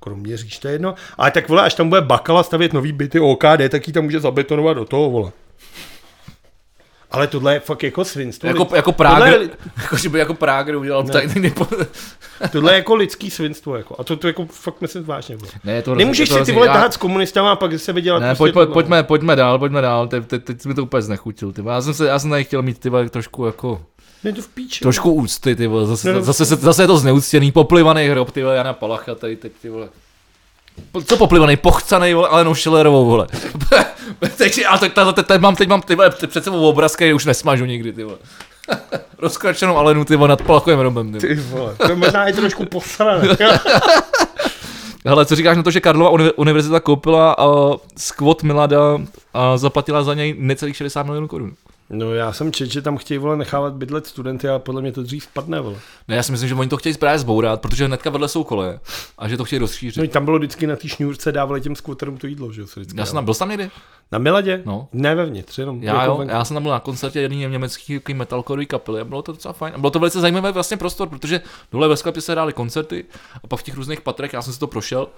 [0.00, 0.94] kromě říč, to je jedno.
[1.18, 4.20] Ale tak vole, až tam bude Bakala stavět nový byty OKD, tak ji tam může
[4.20, 5.32] zabetonovat do toho, vole.
[7.10, 8.48] Ale tohle je fakt jako svinstvo.
[8.48, 9.50] Jako, jako tohle, Prager, je,
[9.82, 11.12] jako, že by jako Prager udělal Ne.
[11.12, 11.66] tady, tady po...
[12.52, 13.94] tohle je jako lidský svinstvo, jako.
[13.98, 15.36] A to, to jako fakt myslím vážně.
[15.36, 15.52] Vole.
[15.64, 17.92] Ne, je to Nemůžeš to si ty vole Já- tahat s komunistama a pak se
[17.92, 18.18] vydělat.
[18.20, 18.74] Ne, prostě pojď, pojď, tohle.
[18.74, 21.62] pojďme, pojďme dál, pojďme dál, teď, teď, teď mi to úplně znechutil, ty.
[21.66, 23.82] Já jsem, se, já jsem tady chtěl mít ty vole, trošku jako,
[24.24, 24.80] Ne, to v píči.
[24.82, 25.86] trošku úcty, ty vole.
[25.86, 26.22] Zase, Ne, no.
[26.22, 29.68] zase, zase, zase, je to zneuctěný, poplivaný hrob, ty vole, Jana Palacha, tady teď, ty
[29.68, 29.88] vole.
[31.06, 33.26] Co poplivaný, pochcanej, vole, Alenou Schillerovou, vole.
[34.36, 37.64] teď, ale teď, teď, teď, mám, teď mám, ty vole, před sebou obrázky, už nesmažu
[37.64, 38.18] nikdy, ty vole.
[39.18, 41.34] Rozkračenou Alenu, ty vole, nad Palachovým hrobem, ty vole.
[41.34, 43.28] Ty vole, to je možná i trošku posrané.
[45.06, 48.98] Hele, co říkáš na to, že Karlova uni- univerzita koupila uh, squat Milada
[49.34, 51.52] a zaplatila za něj necelých 60 milionů korun?
[51.90, 55.02] No já jsem čet, že tam chtějí vole nechávat bydlet studenty a podle mě to
[55.02, 55.76] dřív spadne, vole.
[56.08, 58.80] Ne, já si myslím, že oni to chtějí právě zbourat, protože hnedka vedle jsou koleje
[59.18, 60.02] a že to chtějí rozšířit.
[60.02, 62.66] No tam bylo vždycky na té šňůrce dávali těm skvoterům to jídlo, že jo?
[62.94, 63.70] já jsem tam, byl tam někdy?
[64.12, 64.62] Na Miladě?
[64.66, 64.88] No.
[64.92, 65.82] Ne vevnitř, jenom.
[65.82, 66.34] Já, jako jo, venku.
[66.34, 69.52] já jsem tam byl na koncertě jedné německé takový metalcore kapely a bylo to docela
[69.52, 69.74] fajn.
[69.74, 71.40] A bylo to velice zajímavý vlastně prostor, protože
[71.72, 73.04] dole ve sklepě se hrály koncerty
[73.42, 75.08] a pak v těch různých patrech, já jsem si to prošel,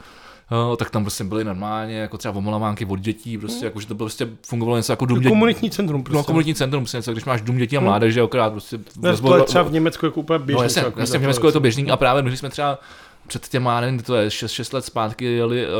[0.70, 3.94] Uh, tak tam prostě byly normálně, jako třeba omolavánky od dětí, prostě, jako, že to
[3.94, 5.28] prostě fungovalo něco jako dům dětí.
[5.28, 6.16] Komunitní centrum prostě.
[6.16, 8.78] No, komunitní centrum, prostě něco, když máš dům dětí a mládeže, akorát prostě...
[9.00, 10.58] Ne, to je třeba v Německu jako úplně běžný.
[10.58, 12.78] No jasně, jako jasně v Německu je to běžný a právě když jsme třeba
[13.26, 15.72] před těma, nevím, to je 6, 6 let zpátky jeli uh,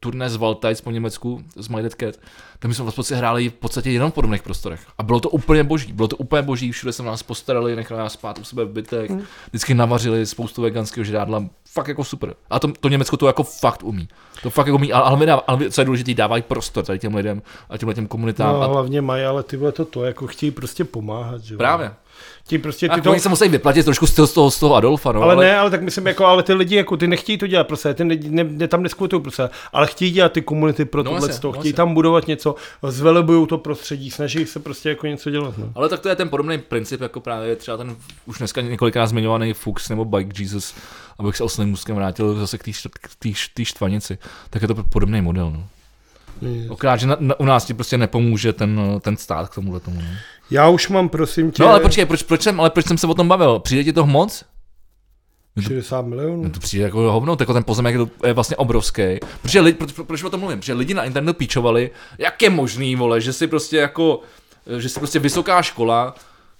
[0.00, 2.14] turné z Valtajc po Německu, z My Dead Cat,
[2.58, 4.80] tak my jsme vlastně hráli v podstatě jenom v podobných prostorech.
[4.98, 8.12] A bylo to úplně boží, bylo to úplně boží, všude se nás postarali, nechali nás
[8.12, 9.10] spát u sebe v bytech,
[9.48, 12.34] vždycky navařili spoustu veganského žrádla, fakt jako super.
[12.50, 14.08] A to, to Německo to jako fakt umí.
[14.42, 17.14] To fakt jako umí, ale, ale, dává, ale co je důležité, dávají prostor tady těm
[17.14, 18.54] lidem a těmhle těm komunitám.
[18.54, 21.58] No, a hlavně mají, ale ty vole to to, jako chtějí prostě pomáhat, že jo.
[21.58, 21.92] právě.
[22.48, 24.74] Ti prostě ty to, oni se musí vyplatit trošku z toho, z toho, z toho
[24.74, 27.38] Adolfa, no, ale, ale, ne, ale tak myslím, jako, ale ty lidi, jako ty nechtějí
[27.38, 30.84] to dělat prostě, ty ne, ne, ne tam neskvotují prostě, ale chtějí dělat ty komunity
[30.84, 35.06] pro No tohle, no chtějí tam budovat něco, zvelebují to prostředí, snaží se prostě jako
[35.06, 35.58] něco dělat.
[35.58, 35.72] No.
[35.74, 37.96] Ale tak to je ten podobný princip, jako právě třeba ten
[38.26, 40.74] už dneska několikrát zmiňovaný Fuchs nebo Bike Jesus,
[41.18, 42.64] abych se oslým můzkem vrátil zase k
[43.54, 44.18] té štvanici,
[44.50, 45.50] tak je to podobný model.
[45.50, 45.66] No.
[46.68, 50.00] Okrát, že na, na, u nás ti prostě nepomůže ten, ten stát k tomuhle tomu.
[50.00, 50.08] No.
[50.50, 53.06] Já už mám, prosím tě, no ale počkej, proč, proč, jsem, ale proč jsem se
[53.06, 53.58] o tom bavil?
[53.58, 54.44] Přijde ti to moc?
[55.60, 56.42] 60 milionů.
[56.42, 57.96] No to přijde jako hovno, jako ten pozemek
[58.26, 59.02] je vlastně obrovský.
[59.42, 60.58] Protože lidi, proč, proč o tom mluvím?
[60.60, 64.20] Protože lidi na internetu píčovali, jak je možný, vole, že si prostě jako,
[64.78, 66.14] že si prostě vysoká škola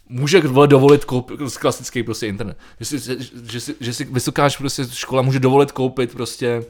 [0.09, 3.17] může vole, dovolit koupit, klasický prostě internet, že si, že,
[3.51, 6.65] že, si, že si vysoká prostě škola může dovolit koupit prostě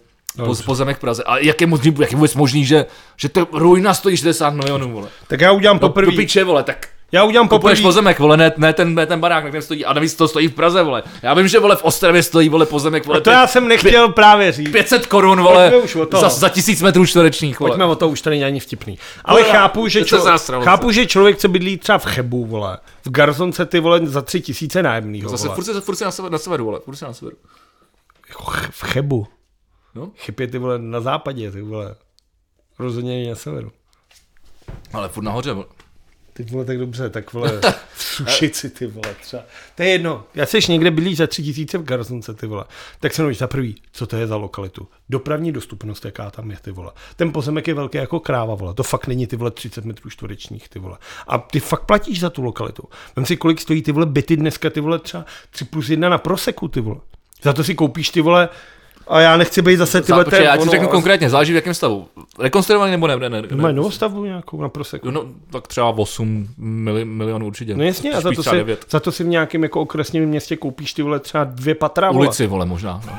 [0.44, 1.22] poz, pozemek v Praze.
[1.24, 2.86] A jak je, možný, jak je vůbec možný, že,
[3.16, 5.08] že to ruina stojí 60 milionů, vole.
[5.28, 6.12] Tak já udělám Do, do poprvé.
[6.16, 7.88] piče, vole, tak Já udělám Kupuješ poprvé.
[7.88, 10.48] pozemek, vole, ne, ne, ten, ne ten barák, na kterém stojí, a navíc to stojí
[10.48, 11.02] v Praze, vole.
[11.22, 14.52] Já vím, že, vole, v Ostravě stojí, vole, pozemek, vole, To já jsem nechtěl právě
[14.52, 14.70] říct.
[14.72, 16.20] 500 korun, vole, už od toho.
[16.20, 17.70] za, za tisíc metrů čtverečních, vole.
[17.70, 18.98] Pojďme o to, už tady není ani vtipný.
[19.24, 23.10] Ale Vole, chápu, že, člo, chápu, že člověk, co bydlí třeba v Chebu, vole, v
[23.10, 25.54] Garzonce, ty vole, za tři tisíce nájemnýho, Zase vole.
[25.54, 27.36] furt se, furt se na, sever, na severu, vole, furt se na severu.
[28.28, 29.26] Jako ch- v Chebu.
[29.94, 30.10] No.
[30.16, 31.94] Chyb je ty vole na západě, ty vole.
[32.78, 33.72] Rozhodně na severu.
[34.92, 35.66] Ale furt nahoře, vole.
[36.36, 37.60] Ty vole, tak dobře, tak vole,
[37.94, 39.42] v Sušici, ty vole, třeba.
[39.74, 40.24] To je jedno.
[40.34, 42.64] Já seš někde bydlíš za tři tisíce v Garzonce, ty vole.
[43.00, 44.88] Tak se mluvíš za prvý, co to je za lokalitu.
[45.08, 46.92] Dopravní dostupnost, jaká tam je, ty vole.
[47.16, 48.74] Ten pozemek je velký jako kráva, vole.
[48.74, 50.98] To fakt není ty vole 30 metrů čtverečních, ty vole.
[51.26, 52.82] A ty fakt platíš za tu lokalitu.
[53.16, 56.18] Vem si, kolik stojí ty vole byty dneska, ty vole třeba 3 plus 1 na
[56.18, 57.00] proseku, ty vole.
[57.42, 58.48] Za to si koupíš ty vole
[59.08, 62.08] a já nechci být zase ty já ti ono- řeknu konkrétně, záleží v jakém stavu.
[62.38, 63.16] Rekonstruovaný nebo ne?
[63.16, 63.72] ne, ne, Mají ne.
[63.72, 65.10] novostavbu nějakou na proseku.
[65.10, 67.74] No, tak třeba 8 mili, milionů určitě.
[67.74, 68.84] No jasně, a za to, si, 9.
[68.90, 72.26] za to si v nějakém jako okresním městě koupíš ty vole třeba dvě patra, vole.
[72.26, 73.00] Ulici, vole, možná.
[73.06, 73.12] No.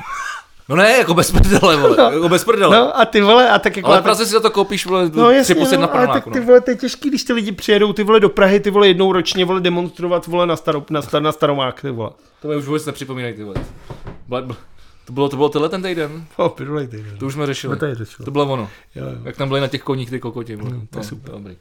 [0.70, 2.78] no ne, jako bez prdele, vole, jako bez prdele.
[2.78, 3.88] No a ty vole, a tak jako...
[3.88, 5.88] Ale a v tak, Praze si za to koupíš, vole, no 3 jasně, plus 1
[5.88, 6.46] no, ale tak paneláku, ty no.
[6.46, 9.12] vole, to je těžký, když ty lidi přijedou ty vole do Prahy, ty vole jednou
[9.14, 12.10] ročně, vole demonstrovat, vole na, starou, na, star, na staromák, ty vole.
[12.42, 13.56] To mi už vůbec nepřipomínají, ty vole.
[14.30, 14.56] Bla- bla-
[15.08, 17.06] To bylo, to bylo tenhle ten týden, O, pidulej ty.
[17.20, 17.72] to už jsme řešili.
[17.76, 18.26] No to je řešilo.
[18.26, 18.70] To bylo ono.
[18.96, 19.18] Jo, jo.
[19.24, 20.56] Jak tam byly na těch koních ty kokoti.
[20.56, 20.70] vole.
[20.72, 21.32] Hmm, to je No, super.
[21.32, 21.56] Dobrý.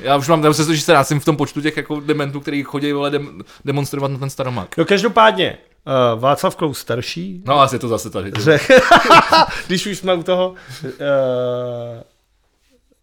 [0.00, 2.92] Já už mám, se že se rácím v tom počtu těch jako dementů, který chodí
[2.92, 4.76] vole, dem, demonstrovat na ten staromák.
[4.76, 5.58] No každopádně,
[6.14, 8.30] uh, Václav Klaus starší, No asi je to zase tady.
[8.38, 8.68] řek,
[9.66, 10.54] když už jsme u toho,
[10.84, 10.86] uh,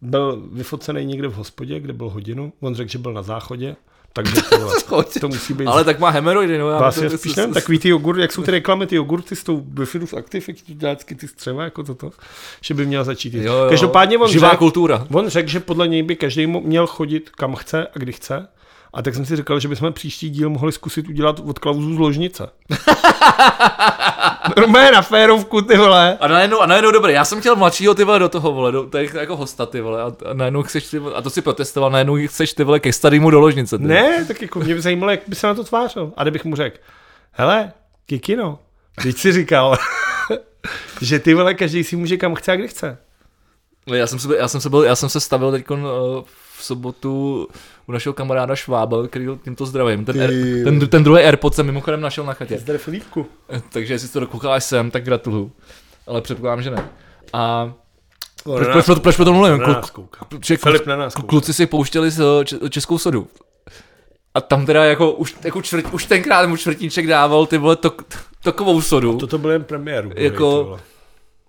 [0.00, 3.76] byl vyfocený někde v hospodě, kde byl hodinu, on řekl, že byl na záchodě,
[4.16, 4.42] takže
[4.88, 6.68] to, to musí být Ale tak má hemeroidy, no.
[6.70, 9.36] já Vás to- je spíš nevím, takový ty jogurty, jak jsou ty reklamy, ty jogurty
[9.36, 12.10] s tou Bifidus Active, jak vždycky ty střeva, jako toto,
[12.60, 13.34] že by měl začít.
[13.34, 13.66] Jo, jo.
[13.68, 15.06] Každopádně on Živá řekl, kultura.
[15.12, 18.48] on řekl, že podle něj by každý měl chodit kam chce a kdy chce.
[18.96, 21.98] A tak jsem si říkal, že bychom příští díl mohli zkusit udělat od Klauzu z
[21.98, 22.50] ložnice.
[24.56, 26.18] Normálně na férovku, ty vole.
[26.20, 28.86] A najednou, a najednou dobrý, já jsem chtěl mladšího ty vole do toho vole, do,
[28.86, 31.90] tady jako hosta ty vole, a, a najednou chceš ty vole, a to si protestoval,
[31.90, 33.78] najednou chceš ty vole ke starýmu do ložnice.
[33.78, 33.84] Ty.
[33.84, 33.94] vole.
[33.94, 36.12] Ne, tak jako mě by zajímalo, jak by se na to tvářil.
[36.16, 36.76] A kdybych mu řekl,
[37.32, 37.72] hele,
[38.06, 38.58] Kikino,
[39.02, 39.76] teď si říkal,
[41.00, 42.98] že ty vole, každý si může kam chce a kdy chce.
[43.86, 45.66] No, Já jsem se, já jsem se, byl, já jsem se stavil teď
[46.56, 47.48] v sobotu
[47.88, 50.04] u našeho kamaráda Švába, který tímto zdravím.
[50.04, 50.30] Ten, Air,
[50.64, 52.58] ten, ten druhý AirPod jsem mimochodem našel na chatě.
[52.58, 53.26] Zdar Filipku.
[53.72, 55.52] Takže jestli to dokoukáš sem, tak gratuluju.
[56.06, 56.88] Ale předpokládám, že ne.
[57.32, 57.72] A
[58.44, 59.60] proč, proč, proč, proč potom mluvím?
[59.92, 61.28] Klu, protože Filip na nás kouká.
[61.28, 62.20] kluci si pouštěli z
[62.64, 63.28] eh, českou sodu.
[64.34, 68.02] A tam teda jako už, jako čtvrt, už tenkrát mu čtvrtíček dával ty vole tok,
[68.42, 69.16] takovou sodu.
[69.18, 70.10] Toto byl jen premiéru.
[70.16, 70.78] Jako-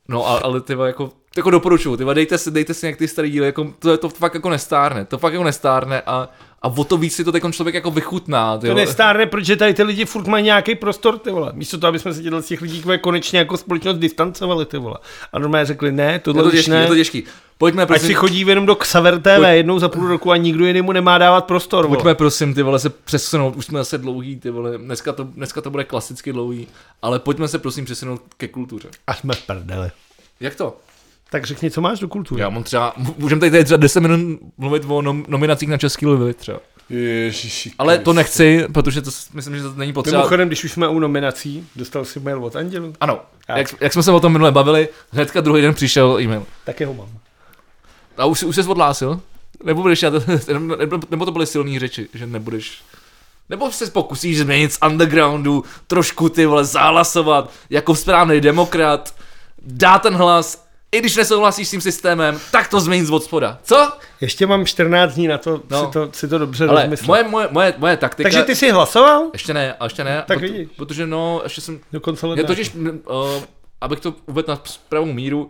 [0.09, 2.97] No a, ale ty vole, jako To jako doporučuju, ty dejte si, dejte si nějak
[2.97, 6.29] ty starý díly, jako, to, je to fakt jako nestárne, to fakt jako nestárne a,
[6.61, 8.57] a o to víc si to teď člověk jako vychutná.
[8.57, 11.51] Ty To nestárne, protože tady ty lidi furt mají nějaký prostor, ty vole.
[11.53, 14.97] Místo toho, aby jsme se dělali z těch lidí konečně jako společnost distancovali, ty vole.
[15.33, 16.81] A normálně řekli, ne, je tohle to už těžký, ne.
[16.81, 17.23] je to těžký.
[17.57, 20.37] Pojďme Ať si prosím, chodí jenom do Xaver TV Pojď- jednou za půl roku a
[20.37, 21.97] nikdo jinému nemá dávat prostor, vole.
[21.97, 25.61] pojďme prosím ty vole se přesunout, už jsme zase dlouhý, ty vole, dneska to, dneska
[25.61, 26.67] to bude klasicky dlouhý,
[27.01, 28.89] ale pojďme se prosím přesunout ke kultuře.
[29.07, 29.89] A jsme v prdeli.
[30.39, 30.77] Jak to?
[31.31, 32.41] Tak řekni, co máš do kultury.
[32.41, 36.05] Já mám třeba, můžeme tady, tady třeba 10 minut mluvit o nom, nominacích na Český
[36.05, 36.59] lvy třeba.
[36.89, 37.71] Ježiši.
[37.79, 40.17] Ale to nechci, protože to myslím, že to není potřeba.
[40.17, 44.03] Mimochodem, když už jsme u nominací, dostal si mail od Andělu, Ano, jak, jak, jsme
[44.03, 46.45] se o tom minule bavili, hnedka druhý den přišel e-mail.
[46.63, 47.09] taky ho mám.
[48.17, 49.21] A už, už jsi odhlásil?
[49.63, 50.01] Nebo budeš
[50.77, 52.81] nebo, nebo to byly silné řeči, že nebudeš...
[53.49, 59.15] Nebo se pokusíš změnit z undergroundu, trošku ty vole zahlasovat, jako správný demokrat,
[59.61, 63.59] dá ten hlas, i když nesouhlasíš s tím systémem, tak to změnit z od spoda.
[63.63, 63.91] Co?
[64.21, 65.85] Ještě mám 14 dní na to, No.
[65.85, 67.07] si, to si to dobře Ale rozmyslet.
[67.07, 68.23] moje, moje, moje, moje taktika...
[68.29, 69.29] Takže ty jsi hlasoval?
[69.33, 70.69] Ještě ne, a ještě ne, Tak proto- vidíš.
[70.77, 72.47] protože no, ještě jsem Do konce Já ledna.
[72.47, 72.83] totiž, uh,
[73.81, 75.49] abych to uvedl na pravou míru,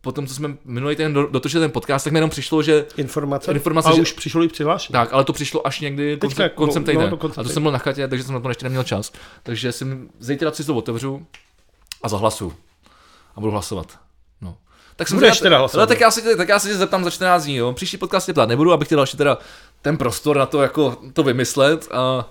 [0.00, 3.52] potom, co jsme minulý týden do- dotočili ten podcast, tak mi jenom přišlo, že Informace?
[3.52, 4.92] Informace, a že- už přišlo i přihlášení.
[4.92, 7.10] tak, ale to přišlo až někdy Teďka, koncem, koncem no, týdne.
[7.10, 9.12] no, koncem a to jsem byl na chatě, takže jsem na to ještě neměl čas.
[9.42, 11.26] Takže jsem zítra si to otevřu
[12.02, 12.52] a zahlasu.
[13.36, 13.98] A budu hlasovat.
[14.94, 14.96] No.
[14.96, 17.04] Tak jsem Budeš teda hlasovat, Ale tak já, si, tě- tak já si tě zeptám
[17.04, 17.72] za 14 dní, jo.
[17.72, 19.38] Příští podcast tě ptát nebudu, abych ti dal ještě teda
[19.82, 21.88] ten prostor na to, jako to vymyslet.
[21.92, 22.28] A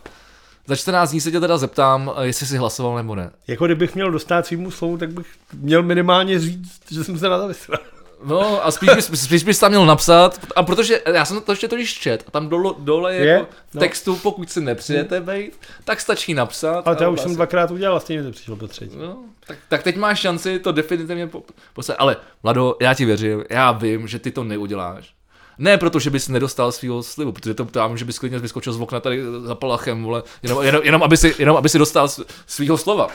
[0.68, 3.32] za 14 dní se tě teda zeptám, jestli jsi hlasoval nebo ne.
[3.48, 7.40] Jako kdybych měl dostat svýmu slovu, tak bych měl minimálně říct, že jsem se na
[7.40, 7.80] to vysral.
[8.24, 11.68] No a spíš bys, spíš bys tam měl napsat, a protože já jsem to ještě
[11.68, 13.28] totiž čet, a tam dole, dole je, Je?
[13.32, 13.80] jako No.
[13.80, 16.88] textu, pokud si nepřijete být, tak stačí napsat.
[16.88, 18.98] Ale to já už jsem vlastně- dvakrát udělal a stejně mi to přišlo po třetí.
[18.98, 19.18] No,
[19.48, 21.44] tak, tak teď máš šanci to definitivně po,
[21.74, 21.96] poslat.
[22.00, 25.14] Ale, Vlado, já ti věřím, já vím, že ty to neuděláš.
[25.58, 28.82] Ne proto, že bys nedostal svého slibu, protože to tam, že bys klidně vyskočil z
[28.82, 32.10] okna tady za palachem, vole, jenom, jenom, jenom, aby, si, jenom aby si dostal
[32.46, 33.08] svého slova.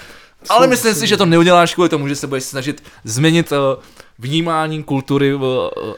[0.48, 3.58] Ale myslím si, že to neuděláš kvůli tomu, že se budeš snažit změnit uh,
[4.18, 5.42] vnímání kultury, uh,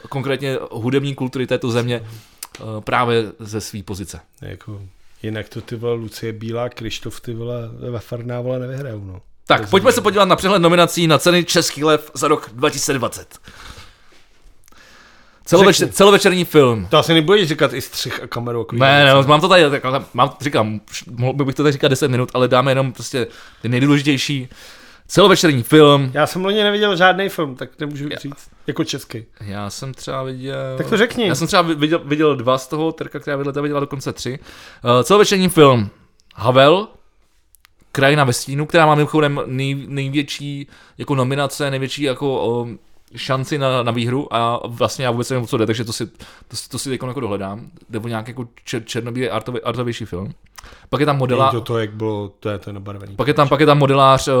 [0.09, 4.19] konkrétně hudební kultury této země, uh, právě ze své pozice.
[4.41, 4.81] Jako,
[5.23, 9.21] jinak to ty vole Lucie Bílá, Krištof ty vole ve Farná vole nevyhrajou, no.
[9.47, 13.39] Tak, pojďme se podívat na přehled nominací na ceny Český lev za rok 2020.
[15.45, 16.87] Celovečer, celovečerní film.
[16.89, 18.59] To asi nebudeš říkat i střih a kameru.
[18.59, 20.81] Jako Ne, ne, mám to tady, tak, ale mám, říkám,
[21.11, 23.27] mohl bych to tady říkat 10 minut, ale dáme jenom prostě
[23.61, 24.49] ty nejdůležitější.
[25.07, 26.11] Celovečerní film.
[26.13, 28.49] Já jsem loni neviděl žádný film, tak nemůžu říct.
[28.67, 29.25] Jako český.
[29.41, 30.55] Já jsem třeba viděl...
[30.77, 31.27] Tak to řekni.
[31.27, 34.39] Já jsem třeba viděl, viděl dva z toho, Terka, která ta viděla dokonce tři.
[34.83, 35.89] Uh, celovečerní film
[36.35, 36.87] Havel,
[37.91, 42.79] Krajina ve stínu, která má mimochodem nej, největší jako nominace, největší jako um,
[43.15, 46.05] šanci na, na výhru a vlastně já vůbec nevím, co jde, takže to si,
[46.47, 47.67] to, si- to si teď jako dohledám.
[47.89, 50.33] Jde o nějaký jako čer, černobílý artový, artovější film.
[50.89, 53.15] Pak je tam modela, Není to to, jak bylo, to je to nabarvený.
[53.15, 54.33] pak je tam, pak je tam modelář uh,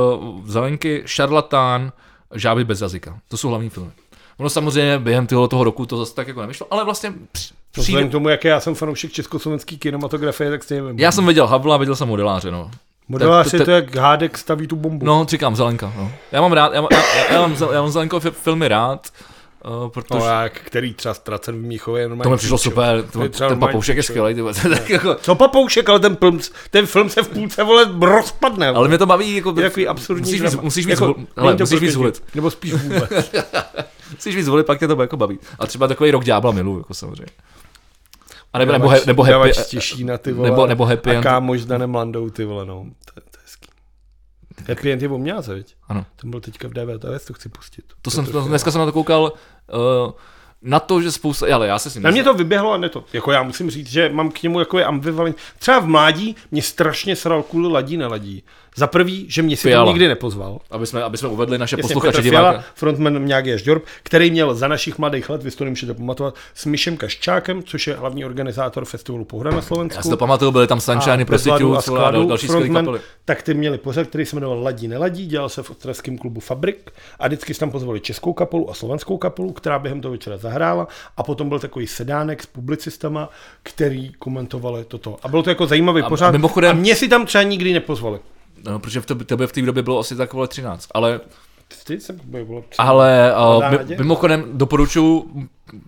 [0.45, 1.91] Zelenky, Šarlatán,
[2.35, 3.19] Žáby bez jazyka.
[3.27, 3.91] To jsou hlavní filmy.
[4.37, 7.81] Ono samozřejmě během toho, toho roku to zase tak jako nevyšlo, ale vlastně při- No,
[7.81, 11.47] Vzhledem přijde, k tomu, jak já jsem fanoušek československý kinematografie, tak stejně já jsem viděl
[11.47, 12.71] Havla, viděl jsem modeláře, no.
[13.11, 15.05] Modelář tak- je tak- to, jak Hádek staví tu bombu.
[15.05, 16.11] No, říkám Zelenka, no.
[16.31, 19.07] Já mám rád, já, mám- já, já, mám, já mám Zelenkové fi- filmy rád,
[19.83, 20.19] uh, protože...
[20.19, 22.01] No, jak, který třeba ztracen v Míchově.
[22.03, 24.41] je normálně to mi přišlo super, To to, je ten normální papoušek je skvělý, ty
[24.41, 26.39] vole, tak jako, Co papoušek, ale ten film,
[26.69, 28.67] ten film se v půlce vole rozpadne.
[28.67, 31.63] ale mě to baví, jako, je takový absurdní musíš víc, musíš víc, jako, hele, to
[31.63, 33.09] musíš víc děti, volit, Nebo spíš vůbec.
[34.11, 35.39] musíš víc volit, pak tě to jako baví.
[35.59, 37.27] A třeba takový rok ďábla miluju, jako samozřejmě.
[38.53, 40.49] A nebo, nebo, he- nebo, happy, Těšína, ty vole.
[40.49, 42.83] nebo, nebo happy a kámoš s Danem Landou, ty vole, no.
[43.05, 43.67] To, je- to je hezký.
[44.67, 45.75] Happy End je mňáze, viď?
[45.87, 46.05] Ano.
[46.15, 47.85] Ten byl teďka v DVTS, to chci pustit.
[48.01, 49.23] To jsem, je dneska jsem na to koukal,
[49.73, 50.11] uh,
[50.61, 52.89] na to, že spousta, ale já se s ním Na mě to vyběhlo a ne
[52.89, 53.03] to.
[53.13, 55.37] Jako já musím říct, že mám k němu jako je ambivalent.
[55.59, 58.43] Třeba v mládí mě strašně sral kvůli ladí neladí.
[58.75, 59.85] Za prvý, že mě si Fiala.
[59.85, 60.59] to nikdy nepozval.
[60.71, 62.49] aby jsme, aby jsme uvedli naše Jasně, posluchače Petr diváka.
[62.51, 66.35] Fiala, frontman Mňágy Žďorb, který měl za našich mladých let, vy si to nemůžete pamatovat,
[66.55, 69.97] s Mišem Kaščákem, což je hlavní organizátor festivalu Pohra na Slovensku.
[69.99, 72.99] Já si to pamatuju, byly tam Bezladu Prostitutes a dal- další frontman, kapely.
[73.25, 76.91] tak ty měli pořad, který se jmenoval Ladí neladí, dělal se v ostravském klubu Fabrik
[77.19, 80.87] a vždycky si tam pozvali českou kapelu a slovenskou kapelu, která během toho večera zahrála
[81.17, 83.29] a potom byl takový sedánek s publicistama,
[83.63, 85.17] který komentovali toto.
[85.23, 86.27] A bylo to jako zajímavý A- pořád.
[86.27, 88.19] a mimochodem- a mě si tam třeba nikdy nepozvali.
[88.65, 91.19] No, protože v tebe, tebe v té době bylo asi tak vole 13, ale,
[91.99, 95.31] jsem bylo ale uh, mimochodem doporučuji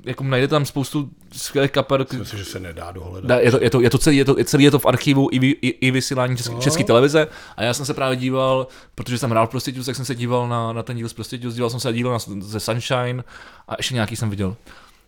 [0.03, 3.27] jako najde tam spoustu skvělých kapel, Myslím, že se nedá dohledat.
[3.27, 5.29] Da, je, to, je, to, je to celý, je to, celý je to v archivu
[5.31, 6.59] i, i, i vysílání české, No.
[6.61, 7.27] české televize
[7.57, 10.73] a já jsem se právě díval, protože jsem hrál Prostitutes, tak jsem se díval na,
[10.73, 13.23] na ten díl z Prostitutes, díval jsem se na díl na, ze Sunshine
[13.67, 14.55] a ještě nějaký jsem viděl.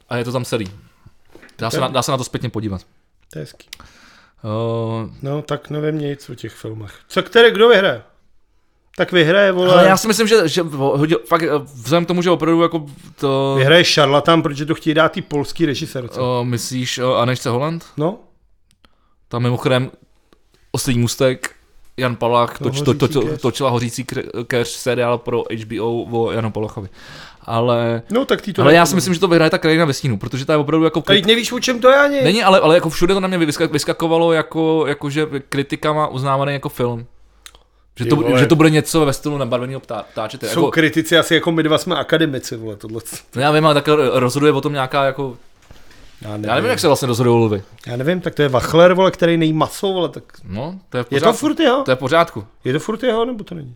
[0.10, 0.72] A je to tam celý.
[1.58, 2.82] Dá se, na, dá se na to zpětně podívat.
[3.34, 3.68] To je hezký.
[4.44, 7.00] Uh, No, tak nevím nic o těch filmech.
[7.08, 8.04] Co který, kdo vyhraje?
[8.98, 9.74] Tak vyhraje, vole.
[9.74, 12.86] ale já si myslím, že, že hodil, fakt, eh, vzhledem k tomu, že opravdu jako
[13.20, 13.56] to...
[13.58, 16.22] Vyhraje šarlatán, protože to chtějí dát ty polský režisérce.
[16.22, 17.86] Uh, myslíš uh, Anešce Holland?
[17.98, 18.20] No,
[19.28, 19.92] Tam mimochodem
[20.72, 21.56] Oslý můstek,
[21.98, 23.42] Jan Palach No, toč, to, to, to, keř.
[23.42, 24.06] točila Hořící
[24.48, 26.90] keř seriál pro HBO o Janu Palachovi.
[27.46, 29.94] Ale, no tak ty to ale já si myslím, že to vyhraje ta krajina ve
[29.94, 31.02] stínu, protože to je opravdu jako...
[31.02, 32.22] Teď nevíš, o čem to je ani.
[32.22, 36.54] Není, ale, ale jako všude to na mě vyska- vyskakovalo jako, jako že kritikama uznávaný
[36.54, 37.06] jako film.
[38.00, 40.38] Že to, že to bude něco ve stylu nabarveného ptá, ptáče.
[40.42, 43.02] Jsou Jako, kritici asi jako my dva jsme akademici, vole, tohle.
[43.36, 45.38] no já vím, ale tak rozhoduje o tom nějaká jako...
[46.22, 46.46] Já nevím.
[46.50, 47.64] Já nevím, jak se vlastně rozhodují lvy.
[47.88, 51.04] Já nevím, tak to je Wachler, vole, který nejí maso, vole, tak No, to je
[51.04, 51.34] v je pořádku.
[51.34, 51.84] to furt jeho?
[51.84, 52.46] to je v pořádku.
[52.64, 53.76] Je to furt jeho, nebo to není?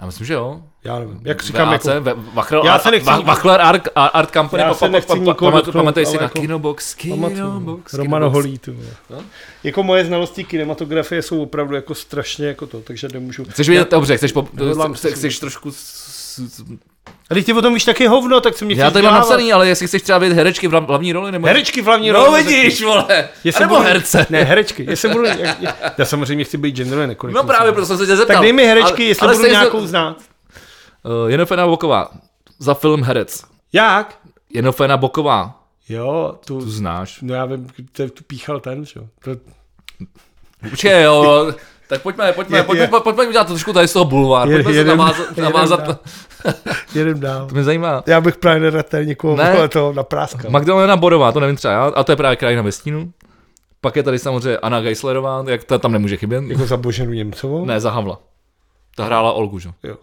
[0.00, 0.62] Já myslím, že jo.
[0.84, 1.20] Já nevím.
[1.24, 4.74] Jak říkám, VAC, jako, Wachler, Já se nechci Va- nikdo- Wachler Art, Art Company, Já
[4.74, 6.94] se nechci pa- nikoho pamat- dotknout, pamatuješ si na jako- Kinobox.
[6.94, 8.48] Kinobox, Romano vole.
[9.10, 9.18] No.
[9.64, 13.44] Jako moje znalosti kinematografie jsou opravdu jako strašně jako to, takže nemůžu.
[13.44, 14.32] Chceš vidět, dobře, chceš,
[15.14, 15.70] chceš trošku...
[17.30, 19.52] A teď ty o tom víš taky hovno, tak co mě Já tady mám napsaný,
[19.52, 21.46] ale jestli chceš třeba vidět herečky v hla- hlavní roli, nebo...
[21.46, 22.42] Herečky v hlavní No roli.
[22.42, 23.28] vidíš, vole!
[23.44, 24.26] Jestli nebo budu- herce.
[24.30, 24.86] Ne, herečky.
[24.88, 25.24] Jestli budu,
[25.98, 27.36] já samozřejmě chci být genderově nekorektní.
[27.36, 28.34] No právě, proto jsem se tě zeptal.
[28.36, 30.16] Tak dej mi herečky, Ale- jestli ale budu se- nějakou znát.
[31.02, 32.10] Uh, Jenofena Boková,
[32.58, 33.44] za film Herec.
[33.72, 34.18] Jak?
[34.54, 35.54] Jenofena Boková,
[35.88, 37.18] Jo, tu, tu znáš.
[37.22, 39.06] no já vím, to, tu píchal ten, že jo.
[39.24, 39.30] To,
[40.70, 41.52] Počkej, jo,
[41.88, 44.48] tak pojďme, pojďme, Je- pojďme, je- pojďme, pojďme udělat trošku tady z toho bulvár.
[44.48, 45.52] Je- Pojďme se jedem- navázat, jedem
[45.86, 45.98] dál.
[46.94, 47.46] jedem dál.
[47.46, 48.02] to mě zajímá.
[48.06, 49.54] Já bych právě nerad tady někoho Ne.
[49.54, 49.68] ne.
[49.68, 50.50] toho napráskal.
[50.50, 53.12] Magdalena Borová, to nevím třeba já, a to je právě krajina ve stínu.
[53.80, 56.44] Pak je tady samozřejmě Anna Geislerová, jak ta tam nemůže chybět.
[56.44, 57.64] Jako za Boženu Němcovou?
[57.64, 58.18] Ne, za Havla.
[58.96, 59.70] Ta hrála Olgu, že?
[59.82, 59.96] Jo.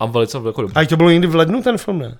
[0.00, 0.80] A velice jako dobře.
[0.80, 2.18] A to bylo někdy v lednu ten film, ne?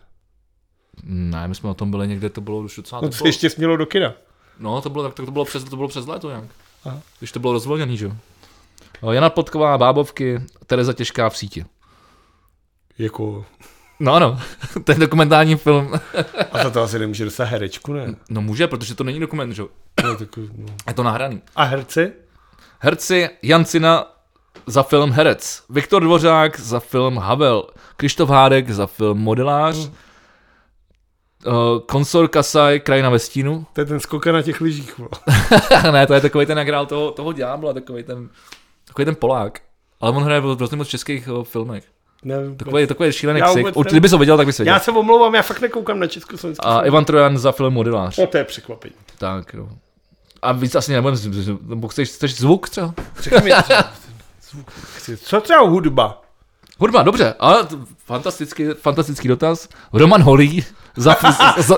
[1.04, 3.00] Ne, my jsme o tom byli někde, to bylo už docela...
[3.00, 4.12] No to to se bylo, ještě smělo do kina.
[4.58, 6.44] no, to bylo, tak, to bylo přes, to bylo přes léto nějak.
[6.84, 7.00] Aha.
[7.18, 8.12] Když to bylo rozvolněný, že jo.
[9.00, 11.64] O, Jana Podková, Bábovky, Tereza Těžká v síti.
[12.98, 13.44] Jako,
[14.00, 14.40] No ano,
[14.84, 15.92] to je dokumentární film.
[16.52, 18.14] a za to asi nemůže dostat herečku, ne?
[18.30, 19.62] No může, protože to není dokument, že.
[19.94, 20.66] To je takový, no.
[20.86, 21.42] Je to nahraný.
[21.56, 22.12] A herci?
[22.78, 24.12] Herci Jancina
[24.66, 27.64] za film Herec, Viktor Dvořák za film Havel,
[27.96, 29.94] Krištof Hádek za film Modelář, Hmm.
[31.46, 33.66] uh, Konsor Kasaj, Krajina ve stínu.
[33.72, 35.00] To je ten skoka na těch lyžích.
[35.92, 38.28] ne, to je takový ten, jak hrál toho, toho ďábla, takový ten,
[38.96, 39.60] takový ten Polák.
[40.00, 41.84] Ale on hraje v hrozně moc českých uh, filmech.
[42.24, 43.58] Nevím, Takový, takový šílený Já ksik.
[43.58, 44.74] vůbec Určitě, kdyby to viděl, tak bys věděl.
[44.74, 46.86] Já se omlouvám, já fakt nekoukám na československý A film.
[46.86, 48.16] Ivan Trojan za film Modelář.
[48.18, 48.94] No to je překvapení.
[49.18, 49.68] Tak, no.
[50.42, 51.18] A víc asi nebudem,
[51.62, 52.94] nebo chceš, chceš zvuk třeba?
[53.20, 53.52] Řekni
[54.50, 54.72] zvuk.
[55.22, 56.22] Co třeba hudba?
[56.78, 57.66] Hudba, dobře, ale
[58.04, 59.68] fantastický, fantastický dotaz.
[59.92, 60.64] Roman Holý
[60.96, 61.76] za, za, za,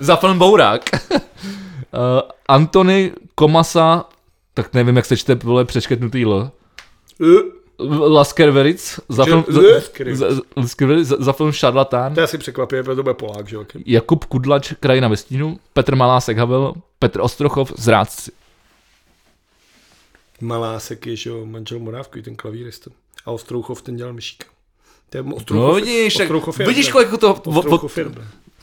[0.00, 0.82] za film Bourák.
[0.92, 1.20] Uh,
[2.48, 4.04] Antony Komasa,
[4.54, 6.50] tak nevím, jak se čte, vole, přeškrtnutý L.
[8.08, 10.18] Laskerveric za film, za, Laskerveric.
[10.18, 10.26] za,
[10.56, 12.14] Laskerveric za, za film Šarlatán.
[12.14, 13.64] To je asi překvapivé, protože to bude Polák, že jo?
[13.86, 15.58] Jakub Kudlač, Krajina ve stínu.
[15.72, 16.74] Petr Malásek Havel.
[16.98, 18.30] Petr Ostrochov, Zrádci.
[20.40, 22.90] Malásek je, že jo, manžel Morávky, ten klavírista.
[23.26, 24.46] A Ostrouchov ten dělal myšíka.
[25.10, 26.92] To je No vidíš, Ostrouchov je vidíš, dobrý.
[26.92, 27.32] kolik to...
[27.34, 27.98] Ostrouchov.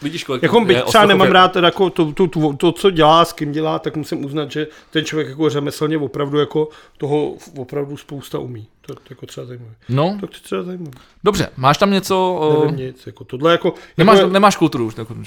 [0.02, 3.26] Vidíš, kolik Jako byť třeba nemám je- rád jako to, to, to, to, co dělá,
[3.26, 7.98] s kým dělá, tak musím uznat, že ten člověk jako řemeslně opravdu jako toho opravdu
[7.98, 8.68] spousta umí.
[8.82, 9.74] To je jako třeba zajímavé.
[9.90, 10.92] No, Tak to je třeba zajímavé.
[11.24, 12.36] dobře, máš tam něco...
[12.40, 13.74] o- Nevím nic, jako tohle jako...
[13.98, 15.22] Nemáš, jako, nemáš kulturu už takovou.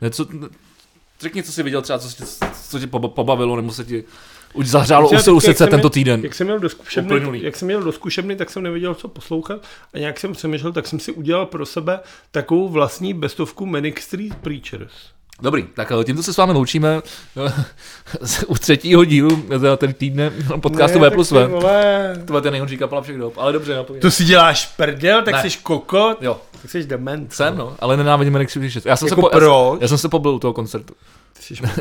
[0.00, 0.26] Něco,
[1.20, 4.04] řekni, co jsi viděl třeba, co, tě- co tě poba- pobavilo, nebo se ti
[4.56, 6.20] už zahřálo u, jsem tento měl- týden.
[6.24, 7.42] Jak jsem měl do zkušebny, Uplynulý.
[7.42, 9.60] jak jsem měl do zkušebny, tak jsem nevěděl, co poslouchat
[9.94, 12.00] a nějak jsem přemýšlel, tak jsem si udělal pro sebe
[12.30, 14.92] takovou vlastní bestovku Manic Street Preachers.
[15.42, 17.00] Dobrý, tak eh, tímto se s vámi loučíme
[18.46, 20.30] u třetího dílu za ten týdne
[20.60, 21.48] podcastu V plus V.
[22.26, 24.02] To je nejhorší kapela všech dob, ale dobře, napověď.
[24.02, 25.50] To si děláš prdel, tak Ne.
[25.50, 27.32] jsi kokot, Jo, tak jsi dement.
[27.32, 28.86] jsem, no, ale nenávidím Manic Street Preachers.
[28.86, 30.94] Já jsem, Jako se po, já, já, jsem se pobil u toho koncertu.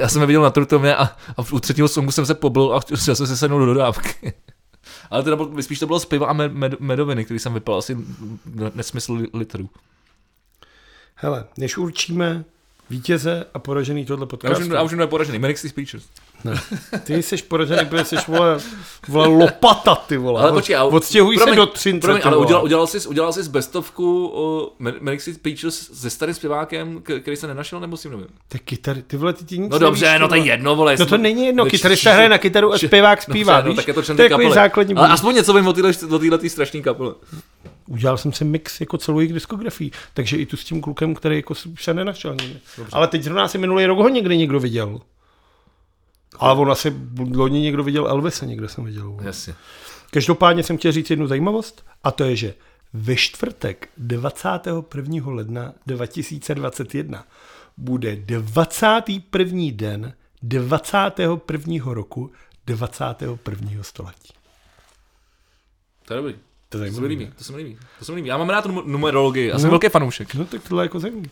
[0.02, 1.04] Já jsem je viděl na Trutově a,
[1.38, 4.34] a u třetího songu jsem se pobil a chtěl jsem se sednout do dodávky.
[5.12, 7.98] Ale teda spíš to bylo z piva a med, med, medoviny, který jsem vypil asi
[8.76, 9.70] nesmysl li- litrů.
[11.16, 12.44] Hele, než určíme
[12.90, 14.74] vítěze a poražený tohle Já už, podcastu.
[14.74, 15.40] já už jsem neporažený.
[15.40, 16.08] Merixy Speeches.
[16.44, 16.54] Ne.
[17.04, 18.58] Ty jsi poražený, protože jsi vole,
[19.08, 20.42] vole lopata, ty vole.
[20.42, 23.50] Ale počkej, ale- Odstěhuj se promiň, do Třince, Promiň, ale udělal, udělal, jsi, udělal jsi
[23.50, 28.28] bestovku o Merixy Speeches se starým zpěvákem, který se nenašel, nebo s tím novým?
[28.48, 30.96] Tak kytary, ty vole, ty ti nic No dobře, nevíš, no to je jedno, vole.
[31.00, 33.76] No to není jedno, No, kytarista hraje na kytaru a zpěvák Dobře, zpívá, no, víš?
[33.76, 34.54] tak je to člen to je kapely.
[34.54, 35.94] základní Ale aspoň něco vím o téhle,
[36.48, 37.14] strašné kapele.
[37.88, 41.36] Udělal jsem si mix jako celou jejich diskografii, takže i tu s tím klukem, který
[41.36, 42.36] jako se nenašel.
[42.92, 45.00] Ale teď zrovna asi minulý rok ho někde někdo viděl.
[46.40, 46.94] Ale on asi
[47.36, 49.18] loni někdo viděl Elvise, někde jsem viděl.
[49.22, 49.56] Jasně.
[50.12, 52.54] Každopádně jsem chtěl říct jednu zajímavost a to je, že
[52.94, 55.22] ve čtvrtek 21.
[55.32, 57.26] ledna 2021
[57.78, 59.72] bude 21.
[59.72, 61.94] den 21.
[61.94, 62.32] roku
[62.66, 63.84] 21.
[63.84, 64.34] století.
[66.06, 66.36] To je dobrý.
[66.70, 67.08] To je To se mi zajímavé.
[67.08, 67.78] líbí, to se mi líbí.
[68.00, 68.28] To se mi líbí.
[68.30, 69.72] Já mám rád num- numerologii, já jsem No.
[69.72, 70.36] velký fanoušek.
[70.36, 71.28] No tak tohle je jako zajímavé.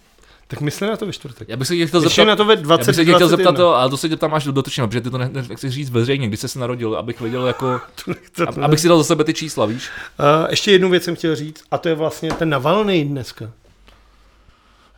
[0.47, 1.49] Tak mysli na to ve čtvrtek.
[1.49, 3.19] Já bych se tě chtěl zeptat, na to ve já bych 20, se tě chtěl
[3.19, 3.37] 21.
[3.37, 5.73] zeptat to, ale to se tě tam až dotočím, protože ty to ne, ne, nechceš
[5.73, 7.81] říct veřejně, kdy jsi se narodil, abych věděl jako,
[8.35, 9.89] To- ab, abych si dal za sebe ty čísla, víš?
[10.19, 13.51] Uh, ještě jednu věc jsem chtěl říct, a to je vlastně ten Navalny dneska.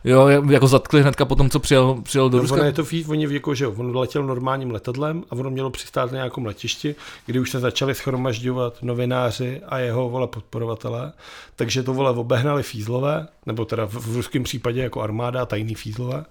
[0.08, 2.54] Jo, jako zatkli hnedka po tom, co přijel, přijel do No, Ruska.
[2.56, 5.70] ono je to fíš, oni jako, že jo, on letěl normálním letadlem a ono mělo
[5.70, 6.94] přistát na nějakém letišti,
[7.26, 11.12] kdy už se začali schromažďovat novináři a jeho vole podporovatelé,
[11.56, 15.74] takže to vole obehnali fízlové, nebo teda v, v ruském případě jako armáda a tajný
[15.74, 16.24] fízlové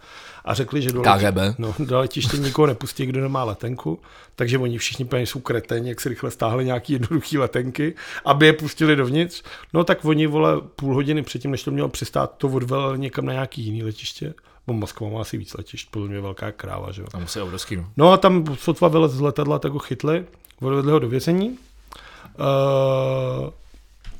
[0.46, 1.38] a řekli, že do, KGB.
[1.58, 4.00] no, do letiště nikoho nepustí, kdo nemá letenku,
[4.36, 7.94] takže oni všichni plně jsou kreteni, jak si rychle stáhli nějaký jednoduchý letenky,
[8.26, 9.44] aby je pustili dovnitř.
[9.74, 13.34] No tak oni vole půl hodiny předtím, než to mělo přistát, to odvelili někam na
[13.34, 14.34] nějaký jiný letiště.
[14.68, 17.08] Bo Moskva má asi víc letišť, podle mě velká kráva, že jo.
[17.12, 17.90] Tam musí obrovský, no.
[17.98, 20.26] No a tam sotva vylez z letadla, tak ho chytli,
[20.62, 21.50] odvedli ho do vězení.
[21.50, 23.50] Uh,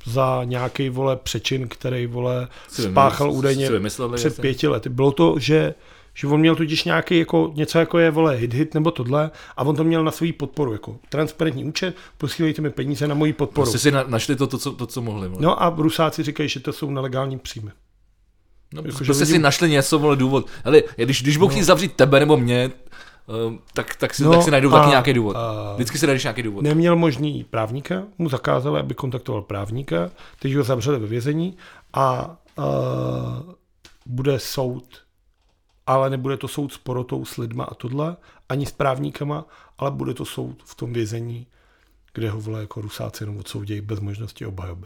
[0.06, 3.70] za nějaký vole přečin, který vole spáchal údajně
[4.16, 4.90] před pěti lety.
[4.90, 5.74] Bylo to, že
[6.18, 9.64] že on měl totiž nějaký jako, něco jako je vole hit hit nebo tohle a
[9.64, 13.64] on to měl na svou podporu jako transparentní účet, posílejte mi peníze na moji podporu.
[13.64, 15.28] Prostě si na, našli to, to, co, to, co mohli.
[15.28, 15.42] Vole.
[15.42, 17.72] No a Rusáci říkají, že to jsou nelegální příjmy.
[18.74, 20.48] No, Jako, že prostě lidi- si našli něco, vole, důvod.
[20.64, 22.72] Ale když, když budou chtít zavřít tebe nebo mě,
[23.48, 25.36] ehm, tak, tak, si, No tak si najdou a- taky nějaký důvod.
[25.36, 26.62] a- Vždycky si najdeš nějaký důvod.
[26.64, 30.10] Neměl možný právníka, mu zakázali, aby kontaktoval právníka,
[30.40, 31.58] teď ho zavřeli ve vězení
[31.94, 32.66] a uh,
[34.06, 34.84] bude soud,
[35.88, 38.16] ale nebude to soud s porotou, s lidma a tohle,
[38.50, 39.46] ani s právníkama,
[39.78, 41.48] ale bude to soud v tom vězení,
[42.14, 44.86] kde ho vole jako rusáci jenom odsoudějí bez možnosti obhajoby.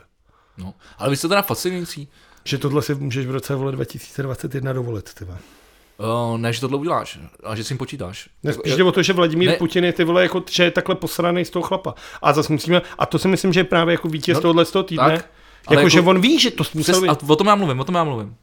[0.57, 0.73] No.
[0.97, 2.07] Ale vy jste teda fascinující.
[2.43, 5.25] Že tohle si můžeš v roce vole 2021 dovolit, ty.
[5.25, 8.29] Uh, ne, že tohle uděláš, a že s tím počítáš.
[8.43, 9.55] Ne, spíš jde o to, že Vladimír Ne.
[9.55, 11.93] Putin je ty vole, jako, že je takhle posraný z toho chlapa.
[12.21, 14.71] A zase musíme, a to si myslím, že je právě jako vítěz No, tohohle z
[14.71, 15.17] toho týdne.
[15.17, 15.29] tak,
[15.69, 17.09] Jako, jako, že on ví, že to musel Přes, být.
[17.09, 18.35] a o tom já mluvím, o tom já mluvím.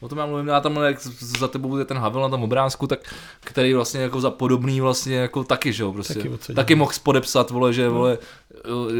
[0.00, 1.00] O tom já mluvím, já tam, jak
[1.38, 5.16] za tebou je ten Havel na tom obrázku, tak, který vlastně jako za podobný vlastně
[5.16, 6.14] jako taky, že jo, prostě.
[6.14, 8.18] Taky Taky, mohl podepsat, vole, že, vole,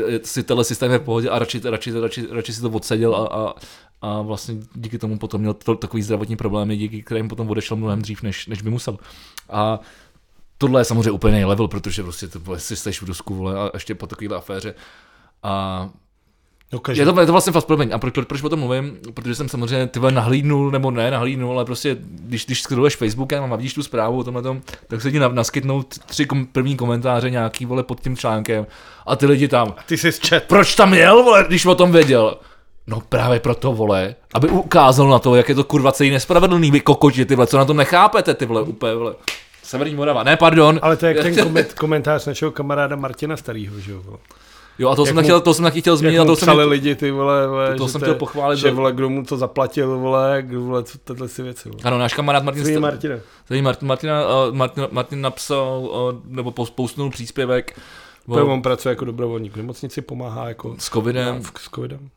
[0.06, 3.14] je- si tenhle systém je v pohodě a radši, radši, radši, radši si to odseděl
[3.16, 3.54] a, a,
[4.02, 8.02] a vlastně díky tomu potom měl to, takový zdravotní problémy, díky kterým potom odešel mnohem
[8.02, 8.98] dřív, než, než by musel.
[9.50, 9.80] A
[10.58, 13.58] tohle je samozřejmě úplně jiný level, protože prostě to, vole, si jsi v Rusku, vole,
[13.58, 14.74] a ještě po takovéhle aféře.
[15.42, 15.88] A
[16.72, 17.90] No, je to, je to vlastně fakt promiň.
[17.92, 18.98] A proč, proč o tom mluvím?
[19.14, 23.52] Protože jsem samozřejmě ty vole nahlídnul, nebo ne nahlídnul, ale prostě, když, když scrolluješ Facebookem
[23.52, 26.76] a vidíš tu zprávu o tomhle tom, tak se ti na- naskytnou tři kom, první
[26.76, 28.66] komentáře nějaký, vole, pod tím článkem.
[29.06, 30.44] A ty lidi tam, Ty jsi čet.
[30.48, 32.36] proč tam jel, vole, když o tom věděl?
[32.86, 36.80] No právě proto, vole, aby ukázal na to, jak je to kurva celý nespravedlný, vy
[36.80, 39.14] kokoti, ty vole, co na tom nechápete, ty vole, úplně, vole.
[39.62, 40.78] Severní Morava, ne, pardon.
[40.82, 44.02] Ale to je jak ten koment, komentář našeho kamaráda Martina Starýho, že jo.
[44.78, 46.58] Jo, a to jak jsem mu- chtěl, to jsem taky chtěl zmínit, Jak to jsem
[46.58, 49.36] lidi, ty vole, vole to že jsem to chtěl pochválit, Že vole, kdo mu to
[49.36, 51.80] zaplatil, vole, kdo, vole, co tyhle si věci, vole.
[51.84, 53.16] Ano, náš kamarád Martin, Sta- Martina?
[53.48, 57.78] Tady Martin, Martina, uh, Martin, Martin napsal, uh, nebo pos- postnul příspěvek
[58.26, 62.08] To uh, on pracuje jako dobrovolník v nemocnici, pomáhá jako s covidem s covidem.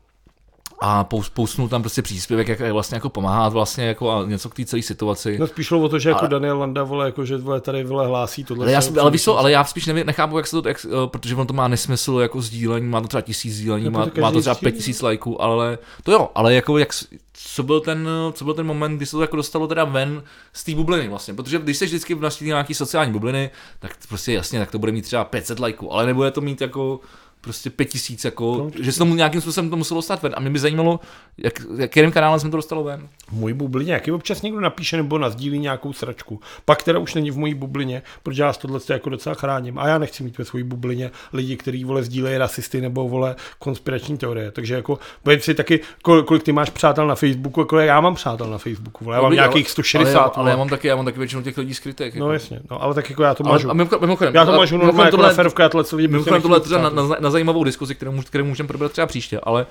[0.82, 4.54] A post, postnul tam prostě příspěvek, jak vlastně jako pomáhat vlastně jako a něco k
[4.54, 5.36] té celé situaci.
[5.38, 8.06] No spíš o to, že jako Ale- Daniel Landa, vole, jako že vole, tady vole
[8.06, 8.64] hlásí tohle.
[8.64, 10.86] ale, já, se- ale víš co, ale já spíš nevím, nechápu, jak se to, jak,
[11.02, 13.98] uh, protože on to má nesmysl jako sdílení, má to třeba tisíc sdílení, No to
[13.98, 16.88] má, to má to třeba pět tisíc lajků, ale to jo, ale jako jak,
[17.32, 20.22] co byl ten, uh, co byl ten moment, kdy se to jako dostalo teda ven
[20.52, 24.32] z té bubliny vlastně, protože když jsi vždycky v naští nějaký sociální bubliny, tak prostě
[24.32, 27.00] jasně, tak to bude mít třeba 500 lajků, ale nebude to mít jako
[27.40, 30.32] prostě pět tisíc, jako, No, že se tomu nějakým způsobem to muselo dostat ven.
[30.36, 31.00] A mě by zajímalo,
[31.38, 33.08] jak, jak kterým kanálem jsme to dostalo ven.
[33.28, 36.40] V mojí bublině, jaký občas někdo napíše nebo nazdílí nějakou sračku.
[36.64, 39.78] Pak teda už není v mojí bublině, protože já tohle jako docela chráním.
[39.78, 44.18] A já nechci mít ve své bublině lidi, kteří vole sdílejí rasisty nebo vole konspirační
[44.18, 44.50] teorie.
[44.50, 48.14] Takže jako, budem si taky, kolik, kolik, ty máš přátel na Facebooku, kolik já mám
[48.14, 49.04] přátel na Facebooku.
[49.04, 49.16] Vole.
[49.16, 50.18] Já mám Dobrý, nějakých ale- 160.
[50.18, 52.14] Ale, já, ale já, mám taky, já mám taky většinu těch lidí skrytých.
[52.14, 52.32] No jako.
[52.32, 53.70] jasně, no, ale tak jako já to ale, mažu.
[53.70, 56.10] a mimochodem, mimochodem, Já to mimochodem normálně jako na ferovku, já tohle co vidím.
[56.10, 56.90] Mimochodem tohle je třeba na,
[57.20, 59.66] na, na, zajímavou diskuzi, kterou, kterou můžeme probrat třeba příště, ale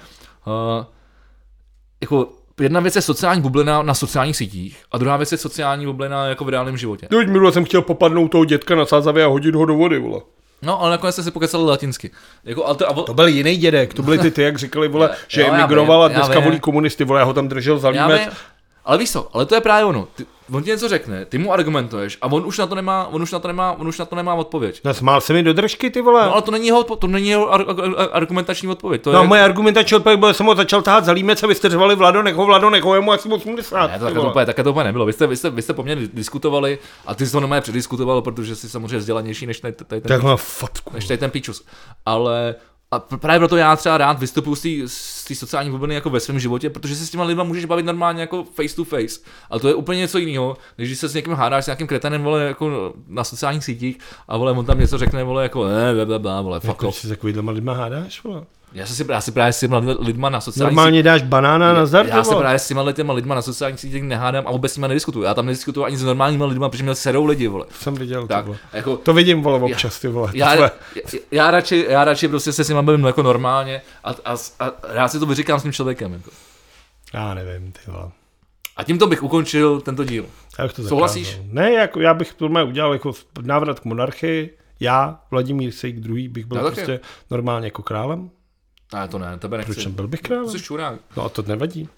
[0.48, 0.86] uh,
[2.02, 2.30] jako
[2.62, 6.46] jedna věc je sociální bublina na sociálních sítích a druhá věc je sociální bublina jako
[6.46, 7.08] v reálném životě.
[7.10, 10.22] Teď minule jsem chtěl popadnout toho dětka na sázavě a hodit ho do vody, vole.
[10.62, 12.12] No, ale nakonec jste si pokecali latinsky.
[12.44, 15.10] Jako, ale to, a, To byl jiný dědek, to byli ty, ty jak říkali, vole,
[15.28, 16.44] že Jo, já emigroval a vím, já dneska vím.
[16.44, 18.30] volí komunisty, vole, já ho tam držel za já límec.
[18.86, 20.08] Ale víš co, ale to je právě ono.
[20.16, 23.22] Ty, on ti něco řekne, ty mu argumentuješ a on už na to nemá, on
[23.22, 24.82] už na to nemá, on už na to nemá odpověď.
[24.84, 26.26] No, smál se mi do držky, ty vole.
[26.26, 29.02] No, ale to není jeho, to není jeho ar, ar, ar, argumentační odpověď.
[29.02, 31.56] To No, je, moje argumentační odpověď byla, jsem ho začal tahat za límec a vy
[31.56, 33.88] jste řvali Vlado, nech ho Vlado, nech ho jemu asi 80.
[33.88, 35.06] Ne, to takhle úplně, takhle to úplně nebylo.
[35.06, 38.56] Vy jste, vy jste, vy jste poměrně diskutovali a ty jsi to normálně přediskutoval, protože
[38.56, 40.92] jsi samozřejmě vzdělanější než tady, ten, Tak má fatku.
[40.94, 41.66] než tady ten píčus.
[42.06, 42.56] Ale
[42.92, 44.56] a pr- právě proto já třeba rád vystupuji
[44.88, 47.86] z té- sociální bubliny jako ve svém životě, protože se s těma lidma můžeš bavit
[47.86, 49.20] normálně jako face to face.
[49.50, 52.24] Ale to je úplně něco jiného, než když se s někým hádáš s nějakým kretanem
[52.24, 53.98] vole, jako na sociálních sítích
[54.28, 56.88] a vole, on tam něco řekne, vole, jako ne, bla, bla, bla, vole, fuck Proč
[56.90, 56.96] off.
[56.96, 58.44] se s takovýhlema lidma hádáš, vole?
[58.74, 61.86] Já se si, já si právě s těma lidma na sociálních Normálně dáš banána na
[61.86, 64.78] zdar, já se právě s těma těma lidma na sociálních sítích nehádám a vůbec s
[64.78, 65.26] nimi nediskutuju.
[65.26, 67.66] Já tam nediskutuju ani s normálníma lidma, protože mě serou lidi, vole.
[67.80, 68.58] Jsem viděl, Tak, vole.
[68.74, 70.32] jako, To vidím, vole, občas, ty vole.
[70.34, 70.70] já, To já,
[71.32, 75.08] já, radši, já radši prostě se s nima bavím jako normálně a, a, a rád
[75.08, 76.14] si to vyříkám s tím člověkem.
[76.14, 76.30] Jako.
[77.14, 78.10] Já nevím, ty vole.
[78.78, 80.26] A tímto bych ukončil tento díl.
[80.60, 81.28] Já bych to Souhlasíš?
[81.28, 81.46] zakázal.
[81.54, 84.58] Ne, jako, já bych to udělal jako návrat k monarchii.
[84.80, 86.76] Já, Vladimír Sejk druhý, bych byl Já taky.
[86.76, 87.00] prostě
[87.32, 88.30] normálně jako králem.
[88.94, 89.74] Ne, to ne, tebe nechci.
[89.74, 90.50] Proč jsem byl bych králem?
[90.50, 91.00] Jsi čurák.
[91.18, 91.90] No a to nevadí.